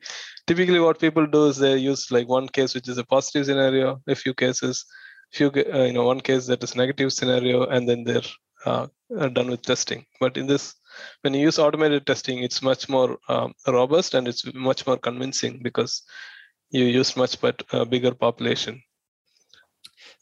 typically, 0.47 0.81
what 0.81 0.99
people 0.99 1.27
do 1.27 1.47
is 1.49 1.59
they 1.59 1.77
use 1.77 2.11
like 2.11 2.27
one 2.29 2.49
case 2.49 2.75
which 2.75 2.89
is 2.89 2.99
a 2.99 3.05
positive 3.05 3.45
scenario, 3.45 4.01
a 4.09 4.15
few 4.15 4.33
cases, 4.33 4.87
few 5.33 5.49
uh, 5.49 5.85
you 5.85 5.93
know 5.93 6.05
one 6.05 6.21
case 6.21 6.47
that 6.47 6.65
is 6.65 6.75
negative 6.75 7.13
scenario, 7.13 7.67
and 7.67 7.87
then 7.87 8.05
they're 8.05 8.31
uh, 8.65 8.87
done 9.33 9.51
with 9.51 9.63
testing. 9.63 10.05
But 10.19 10.37
in 10.37 10.47
this, 10.47 10.75
when 11.23 11.35
you 11.35 11.41
use 11.41 11.59
automated 11.59 12.07
testing, 12.07 12.43
it's 12.43 12.63
much 12.63 12.89
more 12.89 13.19
um, 13.29 13.55
robust 13.67 14.15
and 14.15 14.27
it's 14.27 14.53
much 14.55 14.87
more 14.87 14.97
convincing 14.97 15.61
because 15.63 16.03
you 16.71 16.85
use 16.85 17.17
much 17.17 17.41
but 17.41 17.63
uh, 17.73 17.85
bigger 17.85 18.15
population. 18.15 18.83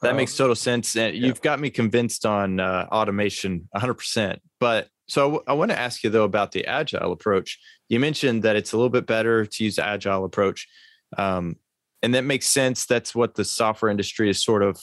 That 0.05 0.11
um, 0.11 0.16
makes 0.18 0.36
total 0.36 0.55
sense. 0.55 0.96
And 0.96 1.16
you've 1.16 1.40
got 1.40 1.59
me 1.59 1.70
convinced 1.70 2.26
on 2.26 2.61
uh, 2.61 2.86
automation 2.92 3.68
100%. 3.74 4.36
But 4.61 4.88
so 5.09 5.42
I 5.46 5.55
want 5.55 5.70
to 5.70 5.78
ask 5.78 6.05
you 6.05 6.11
though 6.11 6.24
about 6.24 6.52
the 6.52 6.66
agile 6.66 7.12
approach. 7.12 7.59
You 7.88 7.98
mentioned 8.00 8.42
that 8.42 8.55
it's 8.55 8.72
a 8.72 8.76
little 8.76 8.90
bit 8.90 9.07
better 9.07 9.46
to 9.46 9.64
use 9.64 9.76
the 9.76 9.86
agile 9.86 10.24
approach. 10.24 10.68
Um, 11.16 11.57
and 12.02 12.14
that 12.14 12.24
makes 12.24 12.46
sense. 12.46 12.84
That's 12.84 13.14
what 13.14 13.34
the 13.34 13.44
software 13.46 13.90
industry 13.90 14.28
is 14.28 14.42
sort 14.42 14.62
of 14.62 14.78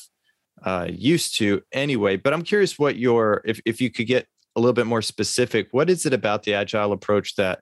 uh, 0.64 0.88
used 0.90 1.38
to 1.38 1.62
anyway. 1.72 2.18
But 2.18 2.34
I'm 2.34 2.42
curious 2.42 2.80
what 2.80 2.98
your, 2.98 3.42
if, 3.46 3.62
if 3.64 3.80
you 3.80 3.92
could 3.92 4.08
get 4.08 4.26
a 4.56 4.60
little 4.60 4.74
bit 4.74 4.88
more 4.88 5.04
specific, 5.04 5.68
what 5.70 5.90
is 5.90 6.08
it 6.08 6.14
about 6.14 6.44
the 6.44 6.56
agile 6.56 6.94
approach 6.94 7.36
that 7.36 7.60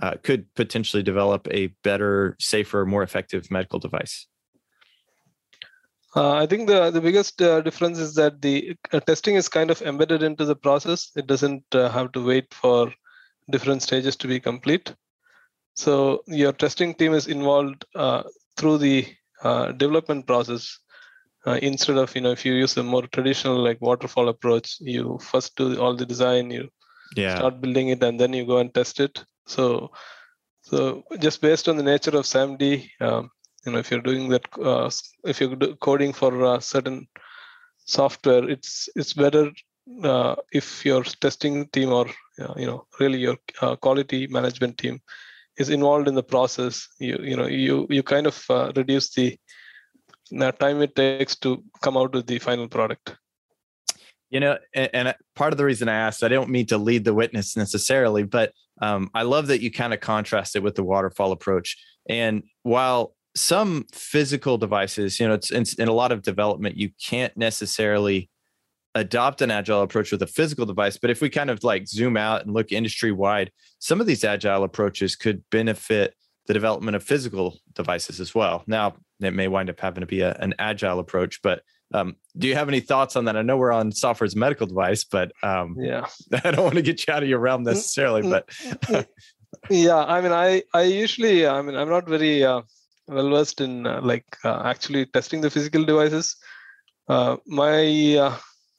uh, 0.00 0.14
could 0.22 0.46
potentially 0.54 1.02
develop 1.02 1.46
a 1.50 1.68
better, 1.84 2.36
safer, 2.40 2.86
more 2.86 3.02
effective 3.02 3.50
medical 3.50 3.78
device? 3.78 4.26
Uh, 6.16 6.32
I 6.32 6.46
think 6.46 6.66
the 6.66 6.90
the 6.90 7.00
biggest 7.00 7.42
uh, 7.42 7.60
difference 7.60 7.98
is 7.98 8.14
that 8.14 8.40
the 8.40 8.74
uh, 8.90 9.00
testing 9.00 9.34
is 9.34 9.50
kind 9.50 9.70
of 9.70 9.82
embedded 9.82 10.22
into 10.22 10.46
the 10.46 10.56
process. 10.56 11.10
It 11.14 11.26
doesn't 11.26 11.64
uh, 11.72 11.90
have 11.90 12.12
to 12.12 12.24
wait 12.24 12.54
for 12.54 12.90
different 13.50 13.82
stages 13.82 14.16
to 14.16 14.26
be 14.26 14.40
complete. 14.40 14.94
So 15.74 16.22
your 16.26 16.52
testing 16.52 16.94
team 16.94 17.12
is 17.12 17.26
involved 17.26 17.84
uh, 17.94 18.22
through 18.56 18.78
the 18.78 19.06
uh, 19.42 19.72
development 19.72 20.26
process 20.26 20.78
instead 21.62 21.96
of 21.96 22.12
you 22.16 22.22
know 22.22 22.32
if 22.32 22.44
you 22.44 22.54
use 22.54 22.76
a 22.76 22.82
more 22.82 23.06
traditional 23.08 23.58
like 23.62 23.80
waterfall 23.82 24.30
approach, 24.30 24.78
you 24.80 25.18
first 25.20 25.54
do 25.56 25.78
all 25.78 25.94
the 25.94 26.06
design, 26.06 26.50
you 26.50 26.68
yeah. 27.14 27.36
start 27.36 27.60
building 27.60 27.88
it, 27.88 28.02
and 28.02 28.18
then 28.18 28.32
you 28.32 28.46
go 28.46 28.58
and 28.58 28.72
test 28.72 29.00
it. 29.00 29.22
So 29.46 29.90
so 30.62 31.04
just 31.20 31.42
based 31.42 31.68
on 31.68 31.76
the 31.76 31.84
nature 31.84 32.16
of 32.16 32.24
SAMD, 32.24 32.88
um, 33.00 33.30
you 33.66 33.72
know 33.72 33.78
if 33.78 33.90
you're 33.90 34.08
doing 34.08 34.28
that 34.28 34.46
uh, 34.62 34.88
if 35.24 35.40
you're 35.40 35.56
coding 35.76 36.12
for 36.12 36.54
a 36.54 36.60
certain 36.60 37.06
software 37.84 38.48
it's 38.48 38.88
it's 38.94 39.12
better 39.12 39.50
uh, 40.02 40.34
if 40.52 40.84
your 40.84 41.02
testing 41.04 41.66
team 41.68 41.92
or 41.92 42.06
uh, 42.40 42.54
you 42.56 42.66
know 42.66 42.86
really 43.00 43.18
your 43.18 43.36
uh, 43.60 43.74
quality 43.76 44.26
management 44.28 44.78
team 44.78 45.00
is 45.58 45.70
involved 45.70 46.08
in 46.08 46.14
the 46.14 46.22
process 46.22 46.88
you 46.98 47.18
you 47.22 47.36
know 47.36 47.46
you 47.46 47.86
you 47.90 48.02
kind 48.02 48.26
of 48.26 48.44
uh, 48.50 48.72
reduce 48.76 49.12
the 49.14 49.36
time 50.60 50.82
it 50.82 50.94
takes 50.96 51.36
to 51.36 51.62
come 51.82 51.96
out 51.96 52.12
with 52.12 52.26
the 52.26 52.38
final 52.40 52.66
product. 52.66 53.16
You 54.30 54.40
know 54.40 54.58
and, 54.74 54.90
and, 54.92 55.14
part 55.36 55.52
of 55.52 55.56
the 55.58 55.64
reason 55.64 55.88
i 55.88 55.94
asked 55.94 56.24
i 56.24 56.28
don't 56.28 56.50
mean 56.50 56.66
to 56.66 56.78
lead 56.78 57.04
the 57.04 57.14
witness 57.14 57.56
necessarily 57.56 58.24
but 58.24 58.52
um, 58.82 59.08
i 59.14 59.22
love 59.22 59.46
that 59.46 59.60
you 59.62 59.70
kind 59.70 59.94
of 59.94 60.00
contrast 60.00 60.56
it 60.56 60.62
with 60.62 60.74
the 60.74 60.82
waterfall 60.82 61.32
approach. 61.32 61.76
And 62.08 62.44
while 62.62 63.15
some 63.36 63.86
physical 63.92 64.58
devices, 64.58 65.20
you 65.20 65.28
know, 65.28 65.34
it's, 65.34 65.50
it's 65.50 65.74
in 65.74 65.88
a 65.88 65.92
lot 65.92 66.10
of 66.10 66.22
development, 66.22 66.76
you 66.76 66.90
can't 67.00 67.36
necessarily 67.36 68.30
adopt 68.94 69.42
an 69.42 69.50
agile 69.50 69.82
approach 69.82 70.10
with 70.10 70.22
a 70.22 70.26
physical 70.26 70.64
device. 70.64 70.96
But 70.96 71.10
if 71.10 71.20
we 71.20 71.28
kind 71.28 71.50
of 71.50 71.62
like 71.62 71.86
zoom 71.86 72.16
out 72.16 72.44
and 72.44 72.54
look 72.54 72.72
industry 72.72 73.12
wide, 73.12 73.52
some 73.78 74.00
of 74.00 74.06
these 74.06 74.24
agile 74.24 74.64
approaches 74.64 75.14
could 75.16 75.44
benefit 75.50 76.14
the 76.46 76.54
development 76.54 76.96
of 76.96 77.04
physical 77.04 77.58
devices 77.74 78.20
as 78.20 78.34
well. 78.34 78.64
Now, 78.66 78.96
it 79.20 79.34
may 79.34 79.48
wind 79.48 79.68
up 79.68 79.80
having 79.80 80.00
to 80.00 80.06
be 80.06 80.22
a, 80.22 80.32
an 80.40 80.54
agile 80.58 80.98
approach, 80.98 81.42
but 81.42 81.62
um, 81.92 82.16
do 82.38 82.48
you 82.48 82.54
have 82.54 82.68
any 82.68 82.80
thoughts 82.80 83.16
on 83.16 83.26
that? 83.26 83.36
I 83.36 83.42
know 83.42 83.56
we're 83.56 83.72
on 83.72 83.92
software 83.92 84.26
as 84.26 84.34
a 84.34 84.38
medical 84.38 84.66
device, 84.66 85.04
but 85.04 85.30
um, 85.42 85.76
yeah, 85.78 86.06
I 86.44 86.50
don't 86.50 86.64
want 86.64 86.76
to 86.76 86.82
get 86.82 87.06
you 87.06 87.12
out 87.12 87.22
of 87.22 87.28
your 87.28 87.38
realm 87.38 87.62
necessarily. 87.62 88.22
But 88.22 88.48
yeah, 89.70 90.04
I 90.04 90.20
mean, 90.20 90.32
I 90.32 90.62
I 90.74 90.82
usually, 90.82 91.46
I 91.46 91.62
mean, 91.62 91.76
I'm 91.76 91.88
not 91.88 92.08
very 92.08 92.44
uh, 92.44 92.62
well 93.08 93.30
versed 93.30 93.60
in 93.60 93.86
uh, 93.86 94.00
like 94.02 94.26
uh, 94.44 94.62
actually 94.64 95.06
testing 95.06 95.40
the 95.40 95.50
physical 95.50 95.84
devices. 95.84 96.36
Uh, 97.08 97.36
my 97.46 98.16
uh, 98.16 98.36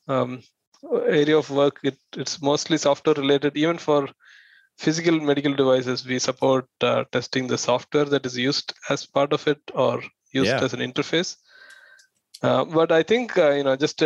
um, 0.08 0.42
area 1.08 1.38
of 1.38 1.50
work 1.50 1.80
it, 1.84 1.98
it's 2.16 2.42
mostly 2.42 2.78
software 2.78 3.16
related. 3.16 3.56
Even 3.56 3.78
for 3.78 4.08
physical 4.78 5.20
medical 5.20 5.54
devices, 5.54 6.06
we 6.06 6.20
support 6.20 6.68
uh, 6.82 7.04
testing 7.12 7.48
the 7.48 7.58
software 7.58 8.06
that 8.06 8.26
is 8.26 8.38
used 8.38 8.74
as 8.90 9.06
part 9.06 9.34
of 9.34 9.48
it 9.48 9.60
or 9.74 10.02
used 10.34 10.50
yeah. 10.50 10.64
as 10.64 10.74
an 10.74 10.80
interface. 10.80 11.38
Uh, 12.44 12.66
but 12.66 12.92
I 12.92 13.04
think 13.04 13.36
you 13.36 13.64
know 13.64 13.76
just 13.76 14.04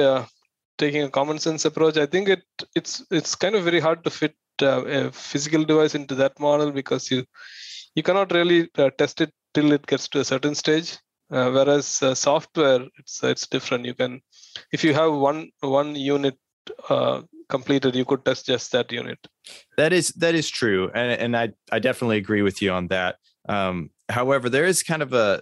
taking 0.78 1.04
a 1.04 1.10
common 1.10 1.38
sense 1.38 1.66
approach, 1.66 1.98
I 1.98 2.06
think 2.06 2.30
it 2.30 2.44
it's 2.76 3.04
it's 3.12 3.36
kind 3.36 3.56
of 3.56 3.64
very 3.64 3.80
hard 3.80 4.04
to 4.04 4.10
fit 4.10 4.36
a 4.62 5.12
physical 5.12 5.64
device 5.66 5.96
into 5.96 6.14
that 6.16 6.40
model 6.40 6.72
because 6.72 7.10
you 7.10 7.26
you 7.96 8.04
cannot 8.04 8.32
really 8.32 8.70
test 8.98 9.20
it 9.20 9.34
till 9.54 9.72
it 9.72 9.86
gets 9.88 10.08
to 10.10 10.20
a 10.20 10.26
certain 10.26 10.56
stage. 10.56 10.98
Uh, 11.32 11.50
whereas 11.50 12.02
uh, 12.02 12.14
software, 12.14 12.82
it's 12.98 13.24
it's 13.24 13.48
different. 13.48 13.86
You 13.86 13.94
can, 13.94 14.22
if 14.74 14.84
you 14.84 14.94
have 14.94 15.14
one 15.14 15.50
one 15.62 15.96
unit 15.96 16.38
uh, 16.90 17.22
completed, 17.48 17.96
you 17.96 18.04
could 18.04 18.26
test 18.26 18.48
just 18.48 18.72
that 18.74 18.92
unit. 18.92 19.20
That 19.78 19.94
is 19.94 20.10
that 20.18 20.36
is 20.36 20.50
true, 20.50 20.92
and 20.94 21.12
and 21.12 21.38
I 21.38 21.50
I 21.72 21.80
definitely 21.80 22.18
agree 22.18 22.42
with 22.42 22.62
you 22.62 22.72
on 22.72 22.88
that. 22.88 23.16
Um, 23.48 23.92
however, 24.10 24.50
there 24.50 24.66
is 24.66 24.84
kind 24.84 25.02
of 25.02 25.14
a 25.14 25.42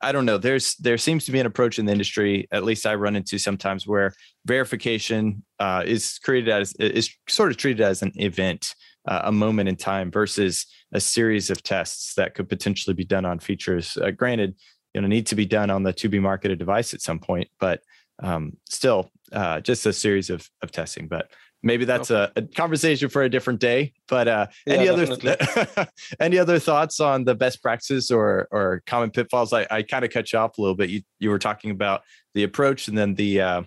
I 0.00 0.12
don't 0.12 0.26
know. 0.26 0.38
There's 0.38 0.74
there 0.76 0.98
seems 0.98 1.24
to 1.26 1.32
be 1.32 1.38
an 1.38 1.46
approach 1.46 1.78
in 1.78 1.86
the 1.86 1.92
industry, 1.92 2.48
at 2.50 2.64
least 2.64 2.86
I 2.86 2.94
run 2.94 3.14
into 3.14 3.38
sometimes, 3.38 3.86
where 3.86 4.12
verification 4.46 5.44
uh, 5.58 5.82
is 5.86 6.18
created 6.18 6.48
as 6.50 6.72
is 6.74 7.10
sort 7.28 7.50
of 7.50 7.56
treated 7.56 7.80
as 7.80 8.02
an 8.02 8.12
event, 8.16 8.74
uh, 9.10 9.22
a 9.24 9.32
moment 9.32 9.68
in 9.68 9.76
time, 9.76 10.10
versus 10.10 10.66
a 10.92 11.00
series 11.00 11.50
of 11.50 11.62
tests 11.62 12.14
that 12.14 12.34
could 12.34 12.48
potentially 12.48 12.94
be 12.94 13.04
done 13.04 13.26
on 13.26 13.40
features. 13.40 13.98
Uh, 13.98 14.10
granted, 14.10 14.54
you 14.94 15.00
know, 15.00 15.08
need 15.08 15.26
to 15.26 15.34
be 15.34 15.44
done 15.44 15.68
on 15.68 15.82
the 15.82 15.92
to 15.92 16.08
be 16.08 16.20
marketed 16.20 16.58
device 16.58 16.94
at 16.94 17.02
some 17.02 17.18
point, 17.18 17.48
but 17.58 17.82
um, 18.22 18.56
still, 18.68 19.10
uh, 19.32 19.60
just 19.60 19.84
a 19.84 19.92
series 19.92 20.30
of 20.30 20.48
of 20.62 20.70
testing. 20.70 21.08
But 21.08 21.30
maybe 21.62 21.84
that's 21.84 22.10
okay. 22.10 22.32
a, 22.36 22.42
a, 22.42 22.46
conversation 22.46 23.08
for 23.08 23.22
a 23.22 23.28
different 23.28 23.60
day. 23.60 23.92
But 24.08 24.28
uh, 24.28 24.46
yeah, 24.66 24.74
any 24.74 24.88
other 24.88 25.88
any 26.20 26.38
other 26.38 26.58
thoughts 26.58 27.00
on 27.00 27.24
the 27.24 27.34
best 27.34 27.62
practices 27.62 28.10
or 28.10 28.48
or 28.52 28.82
common 28.86 29.10
pitfalls? 29.10 29.52
I, 29.52 29.66
I 29.70 29.82
kind 29.82 30.04
of 30.04 30.12
cut 30.12 30.32
you 30.32 30.38
off 30.38 30.56
a 30.56 30.60
little 30.60 30.76
bit. 30.76 30.90
You 30.90 31.02
you 31.18 31.30
were 31.30 31.38
talking 31.38 31.72
about 31.72 32.02
the 32.34 32.44
approach 32.44 32.88
and 32.88 32.96
then 32.96 33.14
the 33.14 33.40
uh, 33.40 33.62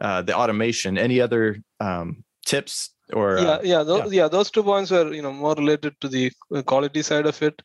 uh, 0.00 0.22
the 0.22 0.36
automation. 0.36 0.96
Any 0.96 1.20
other 1.20 1.58
um, 1.80 2.24
tips 2.46 2.90
or 3.12 3.38
yeah 3.38 3.50
uh, 3.50 3.60
yeah, 3.62 3.82
those, 3.82 4.12
yeah. 4.12 4.22
yeah 4.22 4.28
those 4.28 4.50
two 4.50 4.62
points 4.62 4.90
were 4.90 5.12
you 5.12 5.22
know 5.22 5.32
more 5.32 5.54
related 5.54 5.94
to 6.00 6.08
the 6.08 6.32
quality 6.66 7.02
side 7.02 7.26
of 7.26 7.40
it. 7.42 7.60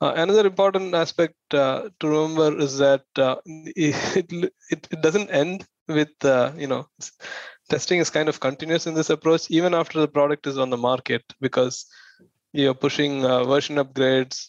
Uh, 0.00 0.12
another 0.16 0.46
important 0.46 0.94
aspect 0.94 1.34
uh, 1.52 1.88
to 1.98 2.08
remember 2.08 2.56
is 2.60 2.78
that 2.78 3.04
uh, 3.16 3.36
it, 3.46 4.32
it, 4.70 4.88
it 4.90 5.02
doesn't 5.02 5.30
end 5.30 5.66
with 5.88 6.24
uh, 6.24 6.52
you 6.56 6.66
know 6.66 6.86
testing 7.68 7.98
is 7.98 8.10
kind 8.10 8.28
of 8.28 8.40
continuous 8.40 8.86
in 8.86 8.94
this 8.94 9.10
approach 9.10 9.50
even 9.50 9.74
after 9.74 10.00
the 10.00 10.08
product 10.08 10.46
is 10.46 10.56
on 10.56 10.70
the 10.70 10.76
market 10.76 11.22
because 11.40 11.86
you're 12.52 12.74
pushing 12.74 13.24
uh, 13.24 13.44
version 13.44 13.76
upgrades. 13.76 14.48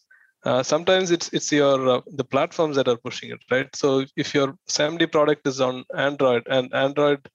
Sometimes 0.64 1.12
it's 1.12 1.30
it's 1.34 1.52
your 1.52 2.02
the 2.08 2.24
platforms 2.24 2.76
that 2.78 2.88
are 2.88 2.98
pushing 2.98 3.30
it 3.32 3.40
right? 3.52 3.76
So 3.76 4.06
if 4.16 4.34
your 4.34 4.56
SAMD 4.70 5.12
product 5.12 5.46
is 5.46 5.60
on 5.60 5.84
Android 5.94 6.48
and 6.48 6.74
Android 6.74 7.28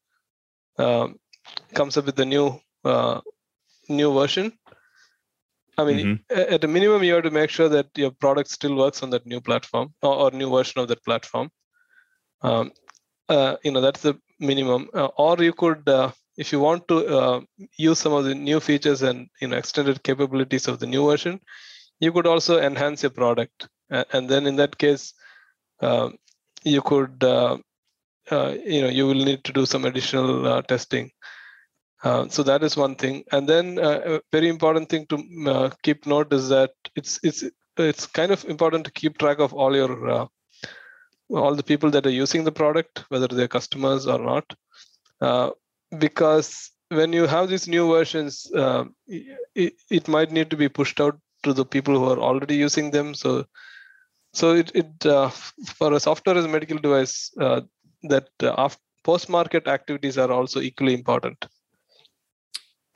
um, 0.79 1.17
comes 1.75 1.97
up 1.97 2.07
with 2.07 2.19
a 2.19 2.25
new 2.25 2.61
uh, 2.85 3.21
new 3.89 4.13
version 4.13 4.53
i 5.79 5.85
mean 5.85 5.99
mm-hmm. 5.99 6.55
at 6.55 6.65
a 6.65 6.69
minimum 6.69 7.03
you 7.03 7.15
have 7.15 7.23
to 7.25 7.31
make 7.31 7.51
sure 7.51 7.69
that 7.69 7.87
your 7.97 8.11
product 8.11 8.51
still 8.51 8.77
works 8.77 9.03
on 9.03 9.11
that 9.11 9.27
new 9.27 9.41
platform 9.41 9.93
or, 10.03 10.15
or 10.15 10.31
new 10.31 10.51
version 10.51 10.81
of 10.81 10.89
that 10.89 11.05
platform 11.05 11.51
um, 12.43 12.73
uh, 13.29 13.57
you 13.65 13.71
know 13.73 13.81
that's 13.81 14.03
the 14.03 14.15
minimum 14.39 14.89
uh, 14.95 15.09
or 15.17 15.37
you 15.43 15.53
could 15.53 15.89
uh, 15.89 16.11
if 16.37 16.53
you 16.53 16.61
want 16.61 16.87
to 16.89 17.07
uh, 17.07 17.41
use 17.77 17.99
some 17.99 18.13
of 18.13 18.25
the 18.25 18.35
new 18.35 18.61
features 18.61 19.03
and 19.03 19.29
you 19.41 19.49
know 19.49 19.57
extended 19.57 20.03
capabilities 20.03 20.69
of 20.69 20.79
the 20.79 20.87
new 20.87 21.07
version 21.07 21.41
you 22.01 22.13
could 22.13 22.27
also 22.27 22.61
enhance 22.61 23.03
your 23.03 23.11
product 23.11 23.69
and 23.91 24.29
then 24.29 24.47
in 24.47 24.57
that 24.57 24.77
case 24.79 25.15
um, 25.81 26.17
you 26.65 26.81
could 26.83 27.23
uh, 27.23 27.59
uh, 28.31 28.55
you 28.65 28.81
know 28.81 28.89
you 28.89 29.07
will 29.07 29.25
need 29.31 29.45
to 29.45 29.53
do 29.53 29.67
some 29.67 29.85
additional 29.85 30.47
uh, 30.47 30.63
testing. 30.63 31.11
Uh, 32.05 32.29
so 32.29 32.43
that 32.43 32.63
is 32.63 32.77
one 32.77 32.95
thing, 32.95 33.25
and 33.33 33.49
then 33.49 33.79
uh, 33.79 34.01
a 34.05 34.21
very 34.31 34.49
important 34.49 34.91
thing 34.91 35.07
to 35.07 35.17
uh, 35.51 35.71
keep 35.83 36.07
note 36.07 36.31
is 36.35 36.51
that 36.51 36.73
it's 36.95 37.19
it's 37.23 37.43
it's 37.79 38.07
kind 38.07 38.31
of 38.31 38.45
important 38.45 38.85
to 38.85 38.93
keep 38.93 39.17
track 39.17 39.39
of 39.39 39.55
all 39.55 39.75
your 39.75 40.29
all 41.31 41.55
the 41.55 41.63
people 41.63 41.91
that 41.91 42.07
are 42.07 42.11
using 42.11 42.45
the 42.45 42.53
product, 42.53 43.05
whether 43.09 43.27
they're 43.27 43.49
customers 43.49 44.07
or 44.07 44.19
not, 44.19 44.45
because 45.99 46.71
when 46.91 47.15
you 47.15 47.27
have 47.27 47.49
these 47.49 47.67
new 47.67 47.89
versions, 47.89 48.51
it, 49.63 49.73
it 49.91 50.07
might 50.07 50.31
need 50.31 50.51
to 50.51 50.57
be 50.57 50.69
pushed 50.69 51.01
out 51.01 51.19
to 51.45 51.55
the 51.55 51.65
people 51.65 51.95
who 51.99 52.05
are 52.05 52.21
already 52.21 52.57
using 52.57 52.91
them. 52.91 53.15
So 53.15 53.47
so 54.35 54.55
it, 54.55 54.73
it 54.75 55.07
uh, 55.07 55.31
for 55.79 55.93
a 55.93 56.01
software 56.01 56.37
as 56.37 56.45
a 56.45 56.49
medical 56.49 56.79
device, 56.79 57.33
uh, 57.41 57.61
that 58.03 58.29
uh, 58.43 58.69
post-market 59.05 59.69
activities 59.69 60.19
are 60.19 60.33
also 60.33 60.61
equally 60.61 60.93
important. 60.93 61.47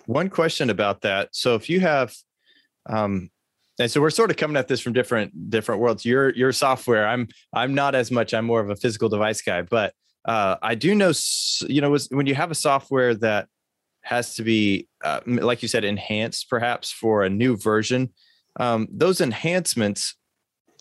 One 0.09 0.31
question 0.31 0.71
about 0.71 1.03
that. 1.03 1.29
So 1.33 1.55
if 1.55 1.69
you 1.69 1.81
have, 1.81 2.15
um, 2.89 3.29
and 3.79 3.91
so 3.91 4.01
we're 4.01 4.09
sort 4.09 4.31
of 4.31 4.39
coming 4.39 4.57
at 4.57 4.67
this 4.67 4.81
from 4.81 4.95
different 4.95 5.51
different 5.51 5.83
worlds. 5.83 6.03
Your 6.07 6.31
your 6.31 6.51
software. 6.51 7.07
I'm 7.07 7.29
I'm 7.53 7.75
not 7.75 7.95
as 7.95 8.11
much. 8.11 8.33
I'm 8.33 8.47
more 8.47 8.61
of 8.61 8.71
a 8.71 8.77
physical 8.77 9.11
device 9.11 9.43
guy, 9.43 9.61
but 9.61 9.93
uh, 10.25 10.57
I 10.63 10.77
do 10.77 10.95
know. 10.95 11.13
You 11.69 11.83
know, 11.83 11.95
when 12.11 12.27
you 12.27 12.35
have 12.35 12.51
a 12.51 12.55
software 12.55 13.15
that 13.17 13.49
has 14.01 14.35
to 14.37 14.43
be, 14.43 14.89
uh, 15.05 15.21
like 15.27 15.61
you 15.61 15.69
said, 15.69 15.85
enhanced 15.85 16.49
perhaps 16.49 16.91
for 16.91 17.23
a 17.23 17.29
new 17.29 17.59
version. 17.59 18.09
Um, 18.59 18.89
those 18.91 19.21
enhancements 19.21 20.17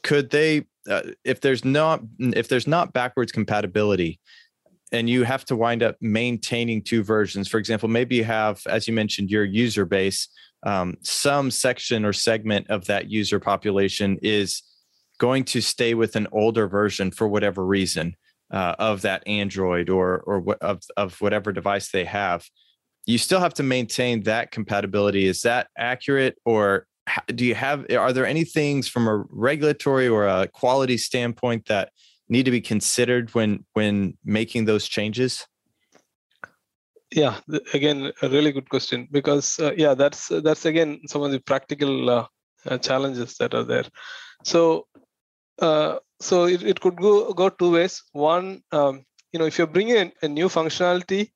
could 0.04 0.30
they 0.30 0.68
uh, 0.90 1.02
if 1.26 1.42
there's 1.42 1.66
not 1.66 2.02
if 2.18 2.48
there's 2.48 2.66
not 2.66 2.94
backwards 2.94 3.34
compatibility 3.34 4.22
and 4.92 5.10
you 5.10 5.24
have 5.24 5.44
to 5.46 5.56
wind 5.56 5.84
up 5.84 5.96
maintaining 6.02 6.82
two 6.82 7.04
versions. 7.04 7.48
For 7.48 7.58
example 7.58 7.90
maybe 7.90 8.16
you 8.16 8.24
have 8.24 8.62
as 8.68 8.88
you 8.88 8.94
mentioned 8.94 9.30
your 9.30 9.44
user 9.44 9.86
base 9.86 10.28
um, 10.64 10.98
some 11.02 11.52
section 11.52 12.04
or 12.04 12.14
segment 12.14 12.70
of 12.70 12.86
that 12.86 13.10
user 13.10 13.40
population 13.40 14.18
is 14.22 14.64
going 15.20 15.44
to 15.46 15.62
stay 15.62 15.94
with 15.94 16.16
an 16.16 16.28
older 16.32 16.68
version 16.68 17.12
for 17.12 17.28
whatever 17.28 17.66
reason 17.66 18.16
uh, 18.52 18.76
of 18.80 19.02
that 19.02 19.24
android 19.28 19.90
or 19.90 20.20
or 20.22 20.56
of, 20.62 20.82
of 20.96 21.20
whatever 21.22 21.52
device 21.52 21.92
they 21.92 22.06
have. 22.06 22.46
You 23.06 23.18
still 23.18 23.40
have 23.40 23.54
to 23.56 23.64
maintain 23.64 24.24
that 24.24 24.52
compatibility. 24.52 25.28
Is 25.28 25.42
that 25.44 25.68
accurate 25.78 26.38
or 26.46 26.88
do 27.34 27.46
you 27.46 27.56
have 27.56 27.86
are 27.92 28.12
there 28.12 28.26
any 28.26 28.44
things 28.44 28.88
from 28.88 29.08
a 29.08 29.24
regulatory 29.30 30.08
or 30.08 30.28
a 30.28 30.48
quality 30.48 30.98
standpoint 30.98 31.66
that 31.68 31.92
need 32.30 32.44
to 32.44 32.52
be 32.52 32.62
considered 32.62 33.34
when 33.34 33.66
when 33.74 34.18
making 34.24 34.66
those 34.66 34.88
changes? 34.88 35.46
Yeah 37.12 37.40
again 37.74 38.12
a 38.22 38.30
really 38.30 38.52
good 38.52 38.70
question 38.70 39.08
because 39.12 39.60
uh, 39.60 39.72
yeah 39.78 39.94
that's 39.94 40.28
that's 40.28 40.66
again 40.66 41.00
some 41.08 41.24
of 41.24 41.32
the 41.32 41.40
practical 41.40 42.10
uh, 42.10 42.26
uh, 42.66 42.78
challenges 42.78 43.38
that 43.38 43.54
are 43.54 43.64
there. 43.64 43.86
So 44.44 44.88
uh, 45.60 46.00
so 46.20 46.46
it, 46.46 46.64
it 46.64 46.82
could 46.82 46.98
go 46.98 47.34
go 47.34 47.50
two 47.50 47.72
ways. 47.72 48.04
One 48.12 48.62
um, 48.72 49.06
you 49.32 49.40
know 49.40 49.46
if 49.46 49.58
you're 49.58 49.68
bringing 49.68 49.96
in 49.96 50.12
a 50.22 50.28
new 50.28 50.48
functionality 50.48 51.32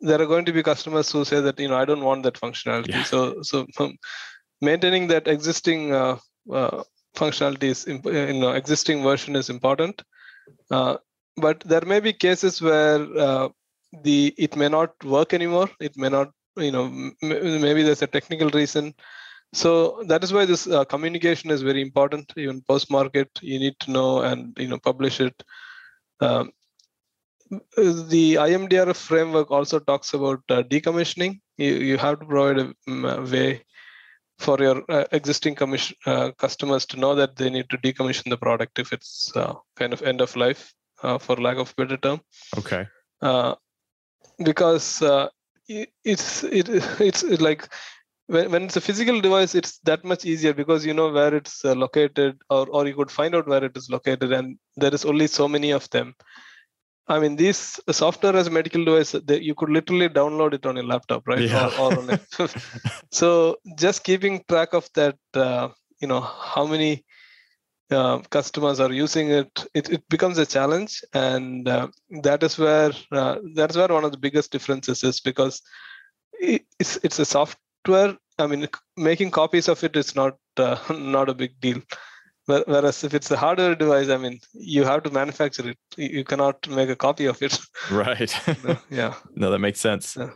there 0.00 0.20
are 0.20 0.26
going 0.26 0.44
to 0.44 0.52
be 0.52 0.62
customers 0.62 1.10
who 1.10 1.24
say 1.24 1.40
that 1.40 1.58
you 1.58 1.68
know 1.68 1.76
i 1.76 1.84
don't 1.84 2.04
want 2.04 2.22
that 2.22 2.34
functionality. 2.34 2.90
Yeah. 2.90 3.02
so 3.02 3.42
so 3.42 3.66
um, 3.78 3.96
maintaining 4.60 5.08
that 5.08 5.28
existing 5.28 5.92
uh, 5.92 6.18
uh, 6.52 6.82
functionality 7.18 7.68
is 7.74 7.84
in 7.86 8.42
uh, 8.42 8.52
existing 8.52 9.02
version 9.02 9.36
is 9.36 9.50
important. 9.50 10.02
but 11.46 11.60
there 11.72 11.86
may 11.92 12.00
be 12.00 12.12
cases 12.12 12.60
where 12.60 13.00
the 14.02 14.34
it 14.36 14.56
may 14.56 14.68
not 14.68 14.92
work 15.04 15.32
anymore. 15.34 15.68
It 15.80 15.96
may 15.96 16.08
not, 16.08 16.30
you 16.56 16.72
know, 16.72 16.88
maybe 17.22 17.82
there's 17.82 18.02
a 18.02 18.06
technical 18.06 18.50
reason. 18.50 18.94
So 19.52 20.02
that 20.08 20.22
is 20.22 20.32
why 20.32 20.44
this 20.44 20.66
uh, 20.66 20.84
communication 20.84 21.50
is 21.50 21.62
very 21.62 21.80
important. 21.80 22.32
Even 22.36 22.60
post 22.68 22.90
market, 22.90 23.30
you 23.40 23.58
need 23.58 23.78
to 23.80 23.90
know 23.90 24.22
and 24.22 24.56
you 24.58 24.68
know 24.68 24.78
publish 24.78 25.20
it. 25.20 25.42
Um, 26.20 26.52
the 27.50 28.34
IMDRF 28.34 28.96
framework 28.96 29.50
also 29.50 29.78
talks 29.78 30.12
about 30.12 30.42
uh, 30.50 30.62
decommissioning. 30.62 31.40
You, 31.56 31.74
you 31.74 31.96
have 31.96 32.20
to 32.20 32.26
provide 32.26 32.58
a, 32.58 32.74
a 32.92 33.22
way 33.22 33.64
for 34.38 34.58
your 34.60 34.82
uh, 34.88 35.04
existing 35.12 35.54
commission, 35.54 35.96
uh, 36.06 36.30
customers 36.32 36.86
to 36.86 36.96
know 36.96 37.14
that 37.14 37.36
they 37.36 37.50
need 37.50 37.68
to 37.70 37.78
decommission 37.78 38.30
the 38.30 38.36
product 38.36 38.78
if 38.78 38.92
it's 38.92 39.32
uh, 39.36 39.54
kind 39.76 39.92
of 39.92 40.02
end 40.02 40.20
of 40.20 40.34
life, 40.36 40.72
uh, 41.02 41.18
for 41.18 41.36
lack 41.36 41.56
of 41.56 41.74
better 41.76 41.96
term. 41.96 42.20
Okay. 42.56 42.86
Uh, 43.20 43.54
because 44.44 45.02
uh, 45.02 45.28
it, 45.66 45.90
it's 46.04 46.44
it, 46.44 46.68
it's 47.00 47.24
like 47.40 47.68
when, 48.26 48.50
when 48.52 48.62
it's 48.64 48.76
a 48.76 48.80
physical 48.80 49.20
device, 49.20 49.54
it's 49.54 49.78
that 49.78 50.04
much 50.04 50.24
easier 50.24 50.52
because 50.52 50.86
you 50.86 50.94
know 50.94 51.10
where 51.10 51.34
it's 51.34 51.64
located, 51.64 52.40
or 52.48 52.68
or 52.70 52.86
you 52.86 52.94
could 52.94 53.10
find 53.10 53.34
out 53.34 53.48
where 53.48 53.64
it 53.64 53.76
is 53.76 53.90
located, 53.90 54.32
and 54.32 54.58
there 54.76 54.94
is 54.94 55.04
only 55.04 55.26
so 55.26 55.48
many 55.48 55.72
of 55.72 55.90
them. 55.90 56.14
I 57.08 57.18
mean, 57.18 57.36
this 57.36 57.80
software 57.90 58.36
as 58.36 58.46
a 58.46 58.50
medical 58.50 58.84
device, 58.84 59.12
they, 59.12 59.40
you 59.40 59.54
could 59.54 59.70
literally 59.70 60.08
download 60.08 60.52
it 60.52 60.66
on 60.66 60.76
your 60.76 60.84
laptop, 60.84 61.26
right? 61.26 61.40
Yeah. 61.40 61.70
Or, 61.78 61.92
or 61.94 61.98
on 62.00 62.10
a, 62.10 62.20
so 63.10 63.56
just 63.76 64.04
keeping 64.04 64.44
track 64.48 64.74
of 64.74 64.88
that, 64.94 65.16
uh, 65.34 65.68
you 66.00 66.08
know, 66.08 66.20
how 66.20 66.66
many 66.66 67.04
uh, 67.90 68.18
customers 68.30 68.80
are 68.80 68.92
using 68.92 69.30
it, 69.30 69.66
it, 69.74 69.88
it 69.88 70.08
becomes 70.10 70.36
a 70.36 70.44
challenge, 70.44 71.02
and 71.14 71.66
uh, 71.66 71.88
that 72.22 72.42
is 72.42 72.58
where 72.58 72.92
uh, 73.12 73.36
that's 73.54 73.76
where 73.76 73.88
one 73.88 74.04
of 74.04 74.12
the 74.12 74.18
biggest 74.18 74.52
differences 74.52 75.02
is 75.02 75.20
because 75.20 75.62
it's 76.38 76.98
it's 77.02 77.18
a 77.18 77.24
software. 77.24 78.16
I 78.38 78.46
mean, 78.46 78.68
making 78.96 79.30
copies 79.30 79.68
of 79.68 79.82
it 79.82 79.96
is 79.96 80.14
not 80.14 80.36
uh, 80.58 80.76
not 80.90 81.30
a 81.30 81.34
big 81.34 81.58
deal 81.60 81.80
Whereas 82.48 83.04
if 83.04 83.12
it's 83.12 83.30
a 83.30 83.36
hardware 83.36 83.74
device, 83.74 84.08
I 84.08 84.16
mean, 84.16 84.40
you 84.54 84.82
have 84.84 85.02
to 85.02 85.10
manufacture 85.10 85.68
it. 85.68 85.76
You 85.98 86.24
cannot 86.24 86.66
make 86.66 86.88
a 86.88 86.96
copy 86.96 87.26
of 87.26 87.42
it. 87.42 87.58
Right. 87.90 88.34
yeah. 88.90 89.14
No, 89.34 89.50
that 89.50 89.58
makes 89.58 89.80
sense. 89.80 90.16
Yeah. 90.16 90.30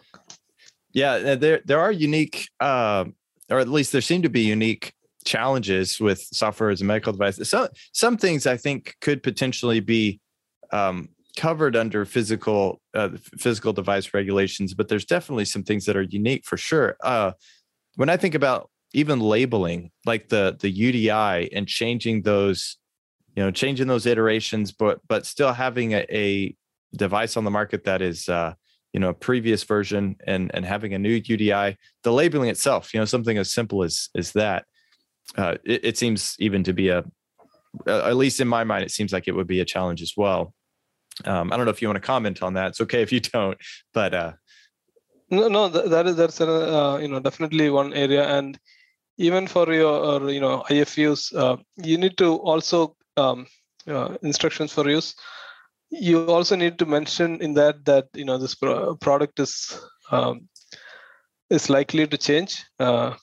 yeah, 0.92 1.34
there 1.34 1.60
there 1.64 1.80
are 1.80 1.90
unique, 1.90 2.48
uh, 2.60 3.06
or 3.48 3.60
at 3.60 3.68
least 3.68 3.92
there 3.92 4.02
seem 4.02 4.20
to 4.22 4.28
be 4.28 4.42
unique 4.42 4.92
challenges 5.24 5.98
with 6.00 6.20
software 6.32 6.68
as 6.68 6.82
a 6.82 6.84
medical 6.84 7.12
device. 7.12 7.48
Some 7.48 7.68
some 7.92 8.18
things 8.18 8.46
I 8.46 8.58
think 8.58 8.94
could 9.00 9.22
potentially 9.22 9.80
be 9.80 10.20
um, 10.70 11.08
covered 11.36 11.76
under 11.76 12.04
physical 12.04 12.82
uh, 12.92 13.10
physical 13.38 13.72
device 13.72 14.12
regulations, 14.12 14.74
but 14.74 14.88
there's 14.88 15.06
definitely 15.06 15.46
some 15.46 15.62
things 15.62 15.86
that 15.86 15.96
are 15.96 16.02
unique 16.02 16.44
for 16.44 16.58
sure. 16.58 16.96
Uh, 17.02 17.32
when 17.96 18.10
I 18.10 18.18
think 18.18 18.34
about 18.34 18.68
even 18.94 19.20
labeling 19.20 19.90
like 20.06 20.28
the 20.28 20.56
the 20.60 20.72
UDI 20.72 21.48
and 21.52 21.66
changing 21.66 22.22
those, 22.22 22.76
you 23.36 23.42
know, 23.42 23.50
changing 23.50 23.86
those 23.86 24.06
iterations, 24.06 24.72
but 24.72 25.00
but 25.08 25.26
still 25.26 25.52
having 25.52 25.92
a, 25.92 26.06
a 26.10 26.54
device 26.96 27.36
on 27.36 27.44
the 27.44 27.50
market 27.50 27.84
that 27.84 28.02
is 28.02 28.28
uh, 28.28 28.54
you 28.92 29.00
know 29.00 29.10
a 29.10 29.14
previous 29.14 29.64
version 29.64 30.16
and 30.26 30.50
and 30.54 30.64
having 30.64 30.94
a 30.94 30.98
new 30.98 31.20
UDI, 31.20 31.76
the 32.02 32.12
labeling 32.12 32.50
itself, 32.50 32.92
you 32.92 33.00
know, 33.00 33.06
something 33.06 33.38
as 33.38 33.50
simple 33.50 33.82
as 33.82 34.08
as 34.16 34.32
that, 34.32 34.66
uh, 35.36 35.56
it, 35.64 35.84
it 35.84 35.98
seems 35.98 36.36
even 36.38 36.62
to 36.64 36.72
be 36.72 36.88
a 36.88 37.04
at 37.86 38.16
least 38.16 38.40
in 38.40 38.48
my 38.48 38.64
mind, 38.64 38.84
it 38.84 38.90
seems 38.90 39.12
like 39.12 39.28
it 39.28 39.32
would 39.32 39.46
be 39.46 39.60
a 39.60 39.64
challenge 39.64 40.02
as 40.02 40.12
well. 40.16 40.52
Um, 41.24 41.52
I 41.52 41.56
don't 41.56 41.64
know 41.64 41.70
if 41.70 41.80
you 41.80 41.88
want 41.88 41.96
to 41.96 42.06
comment 42.06 42.42
on 42.42 42.54
that. 42.54 42.68
It's 42.68 42.80
okay 42.82 43.02
if 43.02 43.12
you 43.12 43.20
don't, 43.34 43.58
but 43.94 44.14
uh, 44.14 44.32
no, 45.30 45.48
no, 45.48 45.68
that 45.68 46.06
is 46.06 46.16
that's 46.16 46.40
a, 46.40 46.46
uh, 46.46 46.98
you 46.98 47.08
know 47.08 47.20
definitely 47.20 47.70
one 47.70 47.94
area, 47.94 48.28
and 48.28 48.58
even 49.18 49.46
for 49.46 49.72
your 49.72 50.30
you 50.30 50.40
know 50.40 50.64
IFUs, 50.68 51.34
uh, 51.34 51.56
you 51.76 51.98
need 51.98 52.16
to 52.18 52.36
also 52.36 52.96
um, 53.16 53.46
uh, 53.86 54.16
instructions 54.22 54.72
for 54.72 54.88
use. 54.88 55.14
You 55.90 56.26
also 56.26 56.56
need 56.56 56.78
to 56.78 56.86
mention 56.86 57.40
in 57.42 57.54
that 57.54 57.84
that 57.84 58.06
you 58.14 58.24
know 58.24 58.38
this 58.38 58.54
pro- 58.54 58.96
product 58.96 59.40
is 59.40 59.78
um, 60.10 60.48
is 61.50 61.68
likely 61.68 62.06
to 62.06 62.16
change. 62.16 62.64
Uh, 62.78 63.14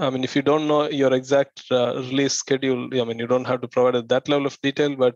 I 0.00 0.10
mean, 0.10 0.24
if 0.24 0.34
you 0.34 0.42
don't 0.42 0.66
know 0.66 0.88
your 0.88 1.12
exact 1.12 1.62
uh, 1.70 1.94
release 1.96 2.34
schedule, 2.34 2.88
I 3.00 3.04
mean, 3.04 3.18
you 3.18 3.26
don't 3.26 3.46
have 3.46 3.60
to 3.60 3.68
provide 3.68 4.08
that 4.08 4.28
level 4.28 4.46
of 4.46 4.60
detail, 4.60 4.96
but 4.96 5.14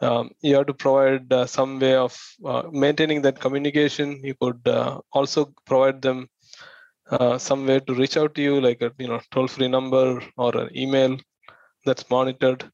um, 0.00 0.30
you 0.42 0.56
have 0.56 0.66
to 0.66 0.74
provide 0.74 1.32
uh, 1.32 1.46
some 1.46 1.78
way 1.78 1.94
of 1.94 2.20
uh, 2.44 2.64
maintaining 2.70 3.22
that 3.22 3.40
communication. 3.40 4.20
You 4.22 4.34
could 4.34 4.68
also 5.12 5.54
provide 5.64 6.02
them 6.02 6.28
uh, 7.10 7.38
some 7.38 7.66
way 7.66 7.80
to 7.80 7.94
reach 7.94 8.16
out 8.16 8.34
to 8.34 8.42
you, 8.42 8.60
like 8.60 8.80
a 8.82 8.92
you 8.98 9.08
know 9.08 9.20
toll 9.30 9.46
free 9.46 9.68
number 9.68 10.22
or 10.36 10.56
an 10.56 10.76
email 10.76 11.16
that's 11.84 12.08
monitored, 12.10 12.70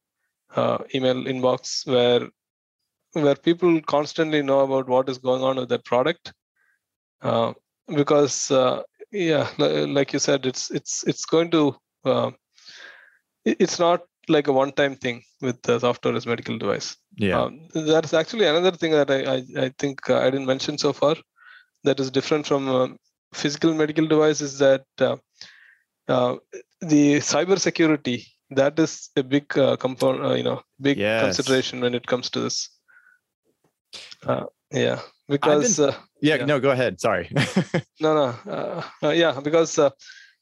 uh, 0.55 0.78
email 0.95 1.24
inbox 1.24 1.87
where 1.87 2.28
where 3.12 3.35
people 3.35 3.81
constantly 3.83 4.43
know 4.43 4.61
about 4.61 4.89
what 4.89 5.09
is 5.09 5.18
going 5.18 5.43
on 5.43 5.57
with 5.57 5.68
that 5.68 5.85
product. 5.85 6.33
Uh, 7.22 7.53
because 7.89 8.51
uh, 8.51 8.83
yeah, 9.11 9.49
like 9.59 10.12
you 10.12 10.18
said, 10.18 10.47
it's 10.47 10.70
it's 10.70 11.05
it's 11.07 11.24
going 11.24 11.51
to 11.51 11.74
uh, 12.05 12.31
it's 13.45 13.78
not 13.78 14.03
like 14.28 14.47
a 14.47 14.53
one-time 14.53 14.95
thing 14.95 15.22
with 15.41 15.61
the 15.62 15.78
software 15.78 16.14
as 16.14 16.26
medical 16.26 16.57
device. 16.57 16.97
Yeah. 17.16 17.41
Um, 17.41 17.66
that's 17.74 18.14
actually 18.14 18.47
another 18.47 18.70
thing 18.70 18.93
that 18.93 19.11
I 19.11 19.37
I, 19.37 19.64
I 19.64 19.72
think 19.78 20.09
I 20.09 20.31
didn't 20.31 20.47
mention 20.47 20.78
so 20.78 20.93
far 20.93 21.16
that 21.85 21.99
is 21.99 22.11
different 22.11 22.47
from 22.47 22.68
uh, 22.68 22.89
physical 23.33 23.74
medical 23.74 24.07
device 24.07 24.41
is 24.41 24.59
that 24.59 24.85
uh, 25.01 25.16
uh, 26.09 26.37
the 26.81 27.16
cyber 27.18 27.59
security 27.59 28.26
that 28.51 28.78
is 28.78 29.11
a 29.16 29.22
big 29.22 29.57
uh, 29.57 29.76
component, 29.76 30.24
uh, 30.24 30.35
you 30.35 30.43
know, 30.43 30.62
big 30.81 30.99
Yes. 30.99 31.37
consideration 31.37 31.81
when 31.81 31.95
it 31.95 32.07
comes 32.07 32.31
to 32.31 32.41
this. 32.41 32.68
Uh, 34.26 34.47
yeah, 34.70 35.01
because 35.28 35.78
uh, 35.81 35.95
yeah, 36.20 36.37
yeah. 36.37 36.45
no, 36.45 36.61
go 36.61 36.70
ahead. 36.70 37.01
Sorry. 37.01 37.28
no, 38.01 38.14
no, 38.14 38.53
uh, 38.53 38.83
uh, 39.03 39.11
yeah, 39.11 39.39
because 39.41 39.78
uh, 39.78 39.91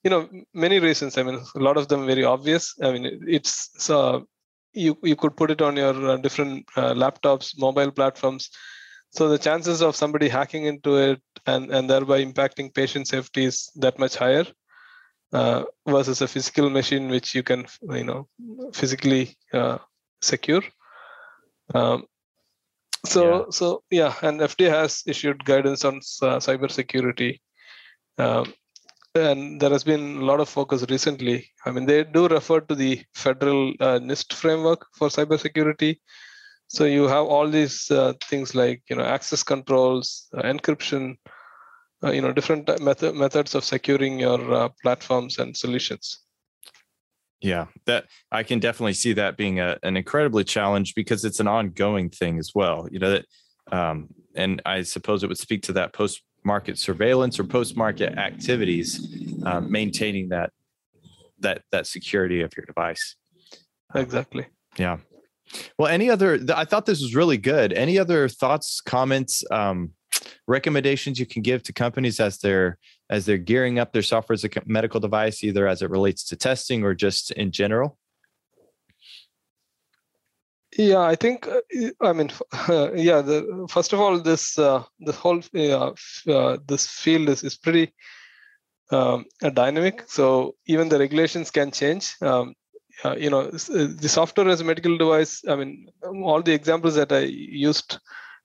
you 0.04 0.10
know 0.10 0.28
many 0.52 0.80
reasons. 0.80 1.16
I 1.16 1.22
mean, 1.22 1.40
a 1.54 1.58
lot 1.58 1.76
of 1.76 1.88
them 1.88 2.06
very 2.06 2.24
obvious. 2.24 2.74
I 2.82 2.92
mean, 2.92 3.20
it's 3.26 3.70
so 3.78 4.26
you 4.72 4.98
you 5.02 5.16
could 5.16 5.36
put 5.36 5.50
it 5.50 5.62
on 5.62 5.76
your 5.76 6.10
uh, 6.10 6.16
different 6.16 6.66
uh, 6.76 6.94
laptops, 6.94 7.58
mobile 7.58 7.90
platforms. 7.90 8.50
So 9.10 9.28
the 9.28 9.38
chances 9.38 9.82
of 9.82 9.96
somebody 9.96 10.28
hacking 10.28 10.66
into 10.66 10.96
it 10.96 11.22
and 11.46 11.70
and 11.70 11.88
thereby 11.88 12.24
impacting 12.24 12.74
patient 12.74 13.08
safety 13.08 13.44
is 13.44 13.70
that 13.76 13.98
much 13.98 14.16
higher 14.16 14.44
uh, 15.32 15.64
versus 15.86 16.20
a 16.20 16.28
physical 16.28 16.70
machine 16.70 17.08
which 17.08 17.34
you 17.34 17.42
can 17.42 17.66
you 17.90 18.04
know 18.04 18.28
physically 18.72 19.36
uh, 19.52 19.78
secure. 20.20 20.62
Um, 21.74 22.06
so 23.06 23.22
Yeah. 23.24 23.44
so 23.50 23.82
yeah, 23.90 24.14
and 24.22 24.40
FDA 24.40 24.70
has 24.70 25.02
issued 25.06 25.44
guidance 25.44 25.84
on 25.84 25.96
uh, 25.96 26.38
cyber 26.38 26.70
security. 26.70 27.40
Um, 28.18 28.52
and 29.14 29.60
there 29.60 29.70
has 29.70 29.84
been 29.84 30.18
a 30.18 30.24
lot 30.24 30.40
of 30.40 30.48
focus 30.48 30.84
recently. 30.88 31.50
I 31.64 31.70
mean, 31.70 31.86
they 31.86 32.04
do 32.04 32.28
refer 32.28 32.60
to 32.60 32.74
the 32.74 33.02
federal 33.14 33.70
uh, 33.80 33.98
NIST 33.98 34.32
framework 34.34 34.86
for 34.94 35.08
cybersecurity. 35.08 35.98
So 36.68 36.84
you 36.84 37.08
have 37.08 37.26
all 37.26 37.48
these 37.48 37.90
uh, 37.90 38.12
things 38.24 38.54
like 38.54 38.82
you 38.90 38.96
know 38.96 39.04
access 39.04 39.42
controls, 39.42 40.28
uh, 40.36 40.42
encryption, 40.42 41.16
uh, 42.04 42.10
you 42.10 42.20
know 42.20 42.32
different 42.32 42.68
method, 42.80 43.14
methods 43.14 43.54
of 43.54 43.64
securing 43.64 44.20
your 44.20 44.52
uh, 44.52 44.68
platforms 44.82 45.38
and 45.38 45.56
solutions. 45.56 46.20
Yeah, 47.40 47.66
that 47.86 48.06
I 48.30 48.42
can 48.42 48.58
definitely 48.58 48.94
see 48.94 49.14
that 49.14 49.36
being 49.36 49.60
a, 49.60 49.78
an 49.82 49.96
incredibly 49.96 50.44
challenge 50.44 50.94
because 50.94 51.24
it's 51.24 51.40
an 51.40 51.48
ongoing 51.48 52.10
thing 52.10 52.38
as 52.38 52.52
well. 52.54 52.86
You 52.90 52.98
know 52.98 53.10
that, 53.10 53.24
um, 53.72 54.08
and 54.34 54.60
I 54.66 54.82
suppose 54.82 55.22
it 55.22 55.28
would 55.28 55.38
speak 55.38 55.62
to 55.62 55.72
that 55.74 55.94
post-market 55.94 56.78
surveillance 56.78 57.38
or 57.38 57.44
post-market 57.44 58.18
activities, 58.18 59.42
um, 59.46 59.70
maintaining 59.72 60.28
that 60.30 60.50
that 61.40 61.62
that 61.72 61.86
security 61.86 62.42
of 62.42 62.54
your 62.56 62.66
device. 62.66 63.16
Exactly. 63.94 64.46
Yeah. 64.76 64.98
Well, 65.78 65.88
any 65.88 66.10
other? 66.10 66.40
I 66.54 66.64
thought 66.64 66.86
this 66.86 67.02
was 67.02 67.14
really 67.14 67.38
good. 67.38 67.72
Any 67.72 67.98
other 67.98 68.28
thoughts, 68.28 68.80
comments, 68.80 69.44
um, 69.50 69.92
recommendations 70.46 71.18
you 71.18 71.26
can 71.26 71.42
give 71.42 71.62
to 71.64 71.72
companies 71.72 72.20
as 72.20 72.38
they're 72.38 72.78
as 73.10 73.26
they're 73.26 73.38
gearing 73.38 73.78
up 73.78 73.92
their 73.92 74.02
software 74.02 74.34
as 74.34 74.44
a 74.44 74.50
medical 74.66 75.00
device, 75.00 75.42
either 75.42 75.66
as 75.66 75.82
it 75.82 75.90
relates 75.90 76.24
to 76.24 76.36
testing 76.36 76.84
or 76.84 76.94
just 76.94 77.30
in 77.32 77.50
general? 77.50 77.98
Yeah, 80.76 81.00
I 81.00 81.16
think. 81.16 81.48
uh, 81.48 81.60
I 82.00 82.12
mean, 82.12 82.30
yeah. 82.94 83.22
The 83.22 83.66
first 83.70 83.92
of 83.92 84.00
all, 84.00 84.20
this 84.20 84.58
uh, 84.58 84.84
the 85.00 85.12
whole 85.12 85.40
uh, 85.54 85.92
uh, 86.30 86.58
this 86.66 86.86
field 86.86 87.28
is 87.28 87.42
is 87.42 87.56
pretty 87.56 87.92
um, 88.90 89.24
dynamic. 89.54 90.04
So 90.08 90.54
even 90.66 90.88
the 90.88 90.98
regulations 90.98 91.50
can 91.50 91.70
change. 91.70 92.14
Um, 92.20 92.54
uh, 93.04 93.16
you 93.16 93.30
know, 93.30 93.40
uh, 93.42 93.50
the 94.02 94.08
software 94.08 94.48
as 94.48 94.60
a 94.60 94.64
medical 94.64 94.96
device. 94.96 95.42
I 95.48 95.56
mean, 95.56 95.88
all 96.02 96.42
the 96.42 96.52
examples 96.52 96.94
that 96.96 97.12
I 97.12 97.20
used 97.20 97.98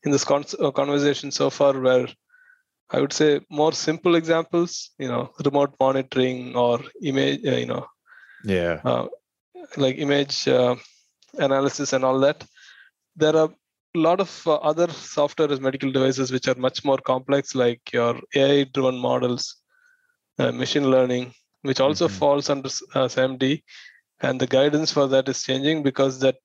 in 0.03 0.11
this 0.11 0.23
con- 0.23 0.45
uh, 0.59 0.71
conversation 0.71 1.31
so 1.31 1.49
far 1.49 1.73
were, 1.79 2.07
I 2.91 3.01
would 3.01 3.13
say, 3.13 3.41
more 3.49 3.71
simple 3.73 4.15
examples. 4.15 4.91
You 4.99 5.07
know, 5.07 5.31
remote 5.43 5.75
monitoring 5.79 6.55
or 6.55 6.79
image. 7.01 7.45
Uh, 7.45 7.57
you 7.57 7.65
know, 7.67 7.85
Yeah. 8.43 8.81
uh, 8.83 9.07
like 9.77 9.97
image 9.97 10.47
uh, 10.47 10.75
analysis 11.37 11.93
and 11.93 12.03
all 12.03 12.19
that. 12.19 12.43
There 13.15 13.35
are 13.35 13.49
a 13.95 13.99
lot 13.99 14.19
of 14.19 14.47
uh, 14.47 14.55
other 14.55 14.89
software 14.89 15.51
as 15.51 15.59
medical 15.59 15.91
devices 15.91 16.31
which 16.31 16.47
are 16.47 16.55
much 16.55 16.83
more 16.83 16.97
complex, 16.97 17.55
like 17.55 17.81
your 17.93 18.19
AI-driven 18.35 18.97
models, 18.97 19.57
uh, 20.39 20.51
machine 20.51 20.89
learning, 20.89 21.33
which 21.61 21.79
also 21.79 22.07
Mhm. 22.07 22.09
falls 22.09 22.49
under 22.49 22.69
uh, 22.95 23.07
SAMD, 23.07 23.61
and 24.23 24.41
the 24.41 24.47
guidance 24.47 24.91
for 24.91 25.07
that 25.07 25.29
is 25.29 25.43
changing 25.43 25.83
because 25.83 26.19
that 26.19 26.37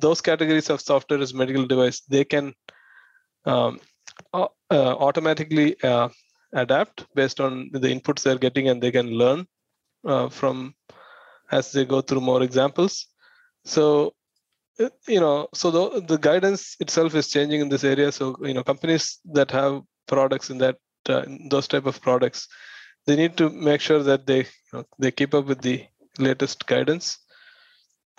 those 0.00 0.20
categories 0.20 0.68
of 0.70 0.80
software 0.80 1.20
as 1.20 1.32
medical 1.32 1.66
device 1.66 2.00
they 2.14 2.24
can 2.24 2.52
um, 3.44 3.78
uh, 4.34 4.48
automatically 4.70 5.80
uh, 5.82 6.08
adapt 6.52 7.06
based 7.14 7.40
on 7.40 7.70
the 7.72 7.88
inputs 7.88 8.22
they're 8.22 8.38
getting, 8.38 8.68
and 8.68 8.82
they 8.82 8.90
can 8.90 9.10
learn 9.10 9.46
uh, 10.04 10.28
from 10.28 10.74
as 11.50 11.72
they 11.72 11.84
go 11.84 12.00
through 12.00 12.20
more 12.20 12.42
examples. 12.42 13.06
So, 13.64 14.14
uh, 14.80 14.88
you 15.06 15.20
know, 15.20 15.48
so 15.54 15.70
the, 15.70 16.00
the 16.00 16.18
guidance 16.18 16.76
itself 16.80 17.14
is 17.14 17.28
changing 17.28 17.60
in 17.60 17.68
this 17.68 17.84
area. 17.84 18.10
So, 18.10 18.36
you 18.42 18.54
know, 18.54 18.64
companies 18.64 19.18
that 19.32 19.50
have 19.52 19.82
products 20.06 20.50
in 20.50 20.58
that 20.58 20.76
uh, 21.08 21.22
in 21.22 21.48
those 21.48 21.68
type 21.68 21.86
of 21.86 22.00
products, 22.00 22.48
they 23.06 23.16
need 23.16 23.36
to 23.36 23.50
make 23.50 23.80
sure 23.80 24.02
that 24.02 24.26
they 24.26 24.38
you 24.38 24.72
know, 24.72 24.84
they 24.98 25.10
keep 25.10 25.34
up 25.34 25.46
with 25.46 25.60
the 25.60 25.84
latest 26.18 26.66
guidance. 26.66 27.18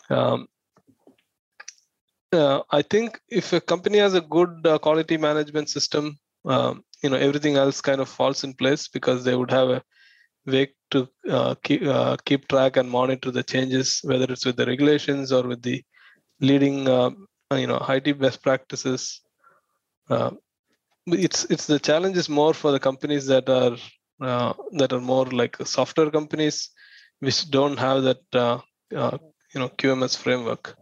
Um, 0.10 0.48
uh, 2.32 2.62
I 2.72 2.82
think 2.82 3.20
if 3.30 3.54
a 3.54 3.62
company 3.62 4.00
has 4.00 4.14
a 4.14 4.22
good 4.22 4.66
uh, 4.66 4.78
quality 4.80 5.18
management 5.18 5.70
system, 5.70 6.18
um, 6.46 6.84
you 7.04 7.10
know, 7.10 7.18
everything 7.18 7.56
else 7.56 7.82
kind 7.82 8.02
of 8.02 8.10
falls 8.10 8.44
in 8.44 8.54
place 8.54 8.88
because 8.88 9.24
they 9.24 9.36
would 9.36 9.52
have 9.52 9.70
a 9.70 9.84
way 10.46 10.74
to 10.92 11.08
uh, 11.30 11.56
keep, 11.64 11.84
uh, 11.84 12.18
keep 12.26 12.48
track 12.48 12.78
and 12.78 12.90
monitor 12.90 13.32
the 13.32 13.44
changes, 13.44 14.00
whether 14.04 14.26
it's 14.30 14.46
with 14.46 14.58
the 14.58 14.66
regulations 14.66 15.32
or 15.32 15.44
with 15.44 15.62
the 15.62 15.84
leading, 16.42 16.88
uh, 16.88 17.12
you 17.54 17.68
know, 17.68 17.84
IT 17.88 18.14
best 18.14 18.42
practices. 18.42 19.22
But 20.08 21.20
it's 21.20 21.46
it's 21.46 21.68
the 21.68 21.80
challenge 21.80 22.18
is 22.18 22.28
more 22.28 22.54
for 22.54 22.72
the 22.72 22.80
companies 22.80 23.28
that 23.28 23.50
are 23.50 23.78
uh, 24.22 24.54
that 24.74 24.92
are 24.92 25.00
more 25.00 25.26
like 25.26 25.56
software 25.66 26.12
companies, 26.12 26.70
which 27.20 27.50
don't 27.50 27.78
have 27.78 28.04
that 28.04 28.62
you 29.58 29.64
know 29.64 29.70
QMS 29.70 30.16
framework. 30.16 30.76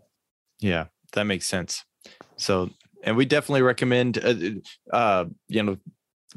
Yeah, 0.59 0.85
that 1.13 1.23
makes 1.23 1.45
sense. 1.45 1.85
So, 2.35 2.69
and 3.03 3.15
we 3.15 3.23
definitely 3.25 3.61
recommend, 3.61 4.17
uh, 4.17 4.95
uh, 4.95 5.25
you 5.47 5.63
know, 5.63 5.77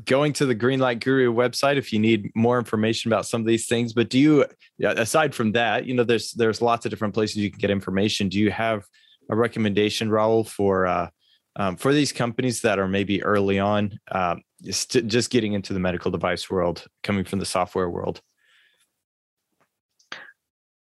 going 0.04 0.32
to 0.34 0.46
the 0.46 0.54
Greenlight 0.54 1.00
Guru 1.00 1.34
website 1.34 1.76
if 1.76 1.92
you 1.92 1.98
need 1.98 2.30
more 2.36 2.58
information 2.58 3.10
about 3.10 3.26
some 3.26 3.40
of 3.40 3.46
these 3.48 3.66
things. 3.66 3.92
But 3.92 4.08
do 4.08 4.20
you, 4.20 4.46
aside 4.80 5.34
from 5.34 5.50
that, 5.52 5.86
you 5.86 5.94
know, 5.94 6.04
there's 6.04 6.30
there's 6.32 6.62
lots 6.62 6.86
of 6.86 6.90
different 6.90 7.14
places 7.14 7.38
you 7.38 7.50
can 7.50 7.58
get 7.58 7.70
information. 7.70 8.28
Do 8.28 8.38
you 8.38 8.52
have 8.52 8.84
a 9.28 9.34
recommendation, 9.34 10.08
Rahul, 10.08 10.46
for 10.46 10.86
uh, 10.86 11.08
um, 11.56 11.76
for 11.76 11.92
these 11.92 12.12
companies 12.12 12.60
that 12.60 12.78
are 12.78 12.86
maybe 12.86 13.20
early 13.24 13.58
on, 13.58 13.98
um, 14.12 14.42
just 14.62 14.92
just 15.06 15.30
getting 15.30 15.54
into 15.54 15.72
the 15.72 15.80
medical 15.80 16.12
device 16.12 16.48
world, 16.48 16.86
coming 17.02 17.24
from 17.24 17.40
the 17.40 17.46
software 17.46 17.90
world? 17.90 18.20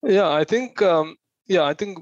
Yeah, 0.03 0.29
I 0.31 0.45
think 0.45 0.83
um, 0.83 1.17
yeah, 1.49 1.63
I 1.65 1.75
think 1.75 1.99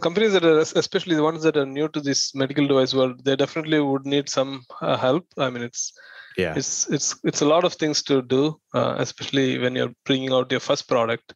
companies 0.00 0.32
that 0.32 0.44
are 0.44 0.58
especially 0.58 1.16
the 1.16 1.22
ones 1.22 1.42
that 1.42 1.56
are 1.56 1.66
new 1.66 1.88
to 1.88 2.00
this 2.00 2.34
medical 2.34 2.66
device 2.66 2.94
world, 2.94 3.24
they 3.24 3.36
definitely 3.36 3.80
would 3.80 4.06
need 4.06 4.28
some 4.28 4.64
uh, 4.80 4.96
help. 4.96 5.26
I 5.38 5.50
mean, 5.50 5.62
it's 5.62 5.92
Yeah, 6.36 6.60
it's 6.60 6.88
it's 6.90 7.16
it's 7.24 7.42
a 7.42 7.46
lot 7.46 7.64
of 7.64 7.74
things 7.74 8.02
to 8.04 8.22
do, 8.22 8.60
uh, 8.74 8.96
especially 8.98 9.58
when 9.58 9.74
you're 9.74 9.94
bringing 10.04 10.32
out 10.32 10.50
your 10.50 10.60
first 10.60 10.88
product. 10.88 11.34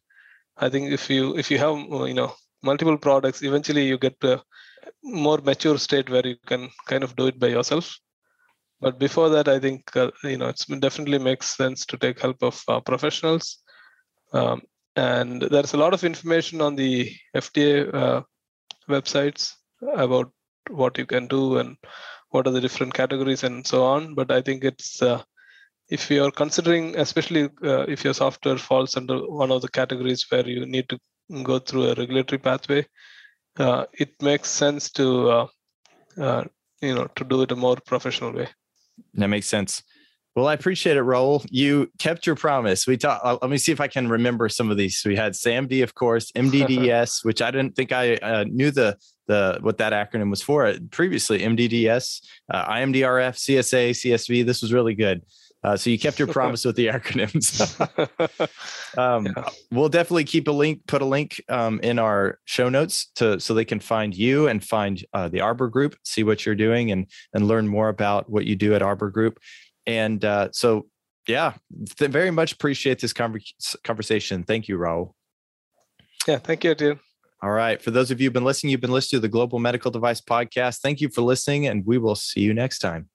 I 0.57 0.69
think 0.69 0.91
if 0.91 1.09
you 1.09 1.37
if 1.37 1.51
you 1.51 1.57
have 1.59 1.75
uh, 1.91 2.03
you 2.05 2.13
know 2.13 2.33
multiple 2.63 2.97
products, 2.97 3.43
eventually 3.43 3.85
you 3.87 3.97
get 3.97 4.19
to 4.21 4.33
a 4.35 4.43
more 5.03 5.39
mature 5.39 5.77
state 5.77 6.09
where 6.09 6.25
you 6.25 6.37
can 6.45 6.69
kind 6.87 7.03
of 7.03 7.15
do 7.15 7.27
it 7.27 7.39
by 7.39 7.47
yourself. 7.47 7.97
But 8.79 8.99
before 8.99 9.29
that, 9.29 9.47
I 9.47 9.59
think 9.59 9.95
uh, 9.95 10.11
you 10.23 10.37
know 10.37 10.49
it's 10.49 10.65
definitely 10.65 11.19
makes 11.19 11.55
sense 11.55 11.85
to 11.87 11.97
take 11.97 12.19
help 12.19 12.41
of 12.43 12.63
uh, 12.67 12.79
professionals. 12.81 13.59
Um, 14.33 14.61
and 14.95 15.41
there's 15.41 15.73
a 15.73 15.77
lot 15.77 15.93
of 15.93 16.03
information 16.03 16.61
on 16.61 16.75
the 16.75 17.11
FDA 17.35 17.93
uh, 17.93 18.21
websites 18.89 19.53
about 19.95 20.31
what 20.69 20.97
you 20.97 21.05
can 21.05 21.27
do 21.27 21.57
and 21.57 21.77
what 22.29 22.47
are 22.47 22.51
the 22.51 22.61
different 22.61 22.93
categories 22.93 23.43
and 23.43 23.65
so 23.65 23.83
on. 23.83 24.15
But 24.15 24.31
I 24.31 24.41
think 24.41 24.63
it's 24.63 25.01
uh, 25.01 25.23
if 25.89 26.09
you're 26.09 26.31
considering, 26.31 26.97
especially 26.97 27.49
uh, 27.63 27.85
if 27.87 28.03
your 28.03 28.13
software 28.13 28.57
falls 28.57 28.95
under 28.95 29.19
one 29.19 29.51
of 29.51 29.61
the 29.61 29.69
categories 29.69 30.25
where 30.29 30.47
you 30.47 30.65
need 30.65 30.89
to 30.89 30.99
go 31.43 31.59
through 31.59 31.89
a 31.89 31.95
regulatory 31.95 32.39
pathway, 32.39 32.85
uh, 33.59 33.85
it 33.93 34.09
makes 34.21 34.49
sense 34.49 34.89
to 34.91 35.29
uh, 35.29 35.47
uh, 36.17 36.43
you 36.81 36.95
know 36.95 37.07
to 37.15 37.23
do 37.23 37.41
it 37.41 37.51
a 37.51 37.55
more 37.55 37.77
professional 37.85 38.33
way. 38.33 38.47
that 39.13 39.27
makes 39.27 39.47
sense. 39.47 39.83
Well, 40.35 40.47
I 40.47 40.53
appreciate 40.53 40.95
it, 40.95 41.03
Rahul. 41.03 41.45
You 41.49 41.91
kept 41.99 42.25
your 42.25 42.35
promise. 42.35 42.87
We 42.87 42.95
talked. 42.95 43.25
Uh, 43.25 43.37
let 43.41 43.51
me 43.51 43.57
see 43.57 43.73
if 43.73 43.81
I 43.81 43.87
can 43.87 44.07
remember 44.07 44.47
some 44.47 44.71
of 44.71 44.77
these. 44.77 45.01
We 45.05 45.15
had 45.15 45.33
SAMD, 45.33 45.83
of 45.83 45.93
course, 45.93 46.31
MDDS, 46.31 47.25
which 47.25 47.41
I 47.41 47.51
didn't 47.51 47.75
think 47.75 47.91
I 47.91 48.15
uh, 48.15 48.45
knew 48.47 48.71
the 48.71 48.97
the 49.27 49.59
what 49.61 49.77
that 49.79 49.91
acronym 49.91 50.29
was 50.29 50.41
for 50.41 50.73
previously. 50.89 51.39
MDDS, 51.39 52.21
uh, 52.49 52.65
IMDRF, 52.73 53.35
CSA, 53.35 53.91
CSV. 53.91 54.45
This 54.45 54.61
was 54.61 54.71
really 54.71 54.95
good. 54.95 55.21
Uh, 55.63 55.77
so 55.77 55.89
you 55.89 55.99
kept 55.99 56.17
your 56.17 56.27
promise 56.39 56.65
with 56.65 56.75
the 56.75 56.87
acronyms. 56.87 57.59
um, 58.97 59.25
yeah. 59.25 59.49
We'll 59.69 59.89
definitely 59.89 60.23
keep 60.23 60.47
a 60.47 60.51
link, 60.51 60.87
put 60.87 61.01
a 61.01 61.05
link 61.05 61.41
um, 61.49 61.79
in 61.81 61.99
our 61.99 62.39
show 62.45 62.69
notes 62.69 63.11
to 63.15 63.39
so 63.39 63.53
they 63.53 63.65
can 63.65 63.79
find 63.79 64.15
you 64.15 64.47
and 64.47 64.63
find 64.63 65.03
uh, 65.13 65.27
the 65.27 65.41
Arbour 65.41 65.67
Group, 65.67 65.95
see 66.03 66.23
what 66.23 66.45
you're 66.45 66.55
doing, 66.55 66.91
and 66.91 67.07
and 67.33 67.47
learn 67.47 67.67
more 67.67 67.89
about 67.89 68.29
what 68.29 68.45
you 68.45 68.55
do 68.55 68.73
at 68.73 68.81
Arbour 68.81 69.09
Group. 69.09 69.39
And 69.87 70.23
uh, 70.23 70.49
so, 70.51 70.87
yeah, 71.27 71.53
th- 71.97 72.11
very 72.11 72.31
much 72.31 72.53
appreciate 72.53 72.99
this 72.99 73.13
conversation. 73.13 74.43
Thank 74.43 74.67
you, 74.67 74.77
Rahul. 74.77 75.13
Yeah, 76.27 76.37
thank 76.37 76.63
you, 76.63 76.75
dude. 76.75 76.99
All 77.43 77.51
right. 77.51 77.81
For 77.81 77.89
those 77.89 78.11
of 78.11 78.21
you 78.21 78.27
who've 78.27 78.33
been 78.33 78.43
listening, 78.43 78.71
you've 78.71 78.81
been 78.81 78.91
listening 78.91 79.17
to 79.17 79.21
the 79.21 79.31
Global 79.31 79.57
Medical 79.57 79.89
Device 79.89 80.21
Podcast. 80.21 80.81
Thank 80.81 81.01
you 81.01 81.09
for 81.09 81.21
listening, 81.21 81.67
and 81.67 81.85
we 81.85 81.97
will 81.97 82.15
see 82.15 82.41
you 82.41 82.53
next 82.53 82.79
time 82.79 83.09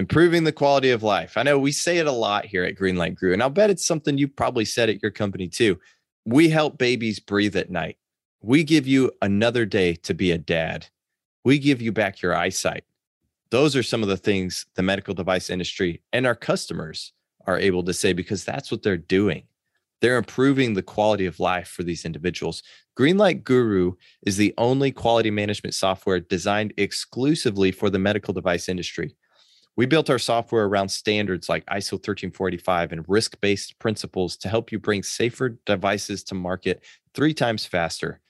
improving 0.00 0.44
the 0.44 0.52
quality 0.52 0.90
of 0.90 1.02
life. 1.02 1.36
I 1.36 1.42
know 1.42 1.58
we 1.58 1.72
say 1.72 1.98
it 1.98 2.06
a 2.06 2.12
lot 2.12 2.46
here 2.46 2.64
at 2.64 2.74
Greenlight 2.74 3.16
Guru, 3.16 3.34
and 3.34 3.42
I'll 3.42 3.50
bet 3.50 3.68
it's 3.68 3.86
something 3.86 4.16
you 4.16 4.28
probably 4.28 4.64
said 4.64 4.88
at 4.88 5.02
your 5.02 5.10
company 5.10 5.46
too. 5.46 5.78
We 6.24 6.48
help 6.48 6.78
babies 6.78 7.20
breathe 7.20 7.54
at 7.54 7.68
night. 7.68 7.98
We 8.40 8.64
give 8.64 8.86
you 8.86 9.12
another 9.20 9.66
day 9.66 9.96
to 9.96 10.14
be 10.14 10.30
a 10.30 10.38
dad. 10.38 10.86
We 11.44 11.58
give 11.58 11.82
you 11.82 11.92
back 11.92 12.22
your 12.22 12.34
eyesight. 12.34 12.84
Those 13.50 13.74
are 13.74 13.82
some 13.82 14.02
of 14.02 14.08
the 14.08 14.16
things 14.16 14.66
the 14.74 14.82
medical 14.82 15.14
device 15.14 15.50
industry 15.50 16.02
and 16.12 16.26
our 16.26 16.36
customers 16.36 17.12
are 17.46 17.58
able 17.58 17.82
to 17.84 17.92
say 17.92 18.12
because 18.12 18.44
that's 18.44 18.70
what 18.70 18.82
they're 18.82 18.96
doing. 18.96 19.44
They're 20.00 20.18
improving 20.18 20.74
the 20.74 20.82
quality 20.82 21.26
of 21.26 21.40
life 21.40 21.68
for 21.68 21.82
these 21.82 22.04
individuals. 22.04 22.62
Greenlight 22.98 23.44
Guru 23.44 23.94
is 24.22 24.36
the 24.36 24.54
only 24.56 24.92
quality 24.92 25.30
management 25.30 25.74
software 25.74 26.20
designed 26.20 26.72
exclusively 26.76 27.72
for 27.72 27.90
the 27.90 27.98
medical 27.98 28.32
device 28.32 28.68
industry. 28.68 29.16
We 29.76 29.86
built 29.86 30.10
our 30.10 30.18
software 30.18 30.64
around 30.64 30.88
standards 30.88 31.48
like 31.48 31.66
ISO 31.66 32.02
13485 32.02 32.92
and 32.92 33.04
risk 33.08 33.40
based 33.40 33.78
principles 33.78 34.36
to 34.38 34.48
help 34.48 34.70
you 34.70 34.78
bring 34.78 35.02
safer 35.02 35.58
devices 35.66 36.22
to 36.24 36.34
market 36.34 36.82
three 37.14 37.34
times 37.34 37.66
faster. 37.66 38.20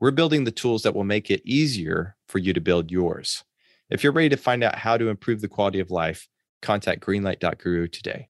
We're 0.00 0.10
building 0.10 0.44
the 0.44 0.50
tools 0.50 0.82
that 0.82 0.94
will 0.94 1.04
make 1.04 1.30
it 1.30 1.42
easier 1.44 2.16
for 2.26 2.38
you 2.38 2.52
to 2.52 2.60
build 2.60 2.90
yours. 2.90 3.44
If 3.90 4.02
you're 4.02 4.12
ready 4.12 4.30
to 4.30 4.36
find 4.36 4.64
out 4.64 4.76
how 4.76 4.96
to 4.96 5.08
improve 5.08 5.40
the 5.40 5.48
quality 5.48 5.80
of 5.80 5.90
life, 5.90 6.28
contact 6.62 7.02
greenlight.guru 7.02 7.88
today. 7.88 8.22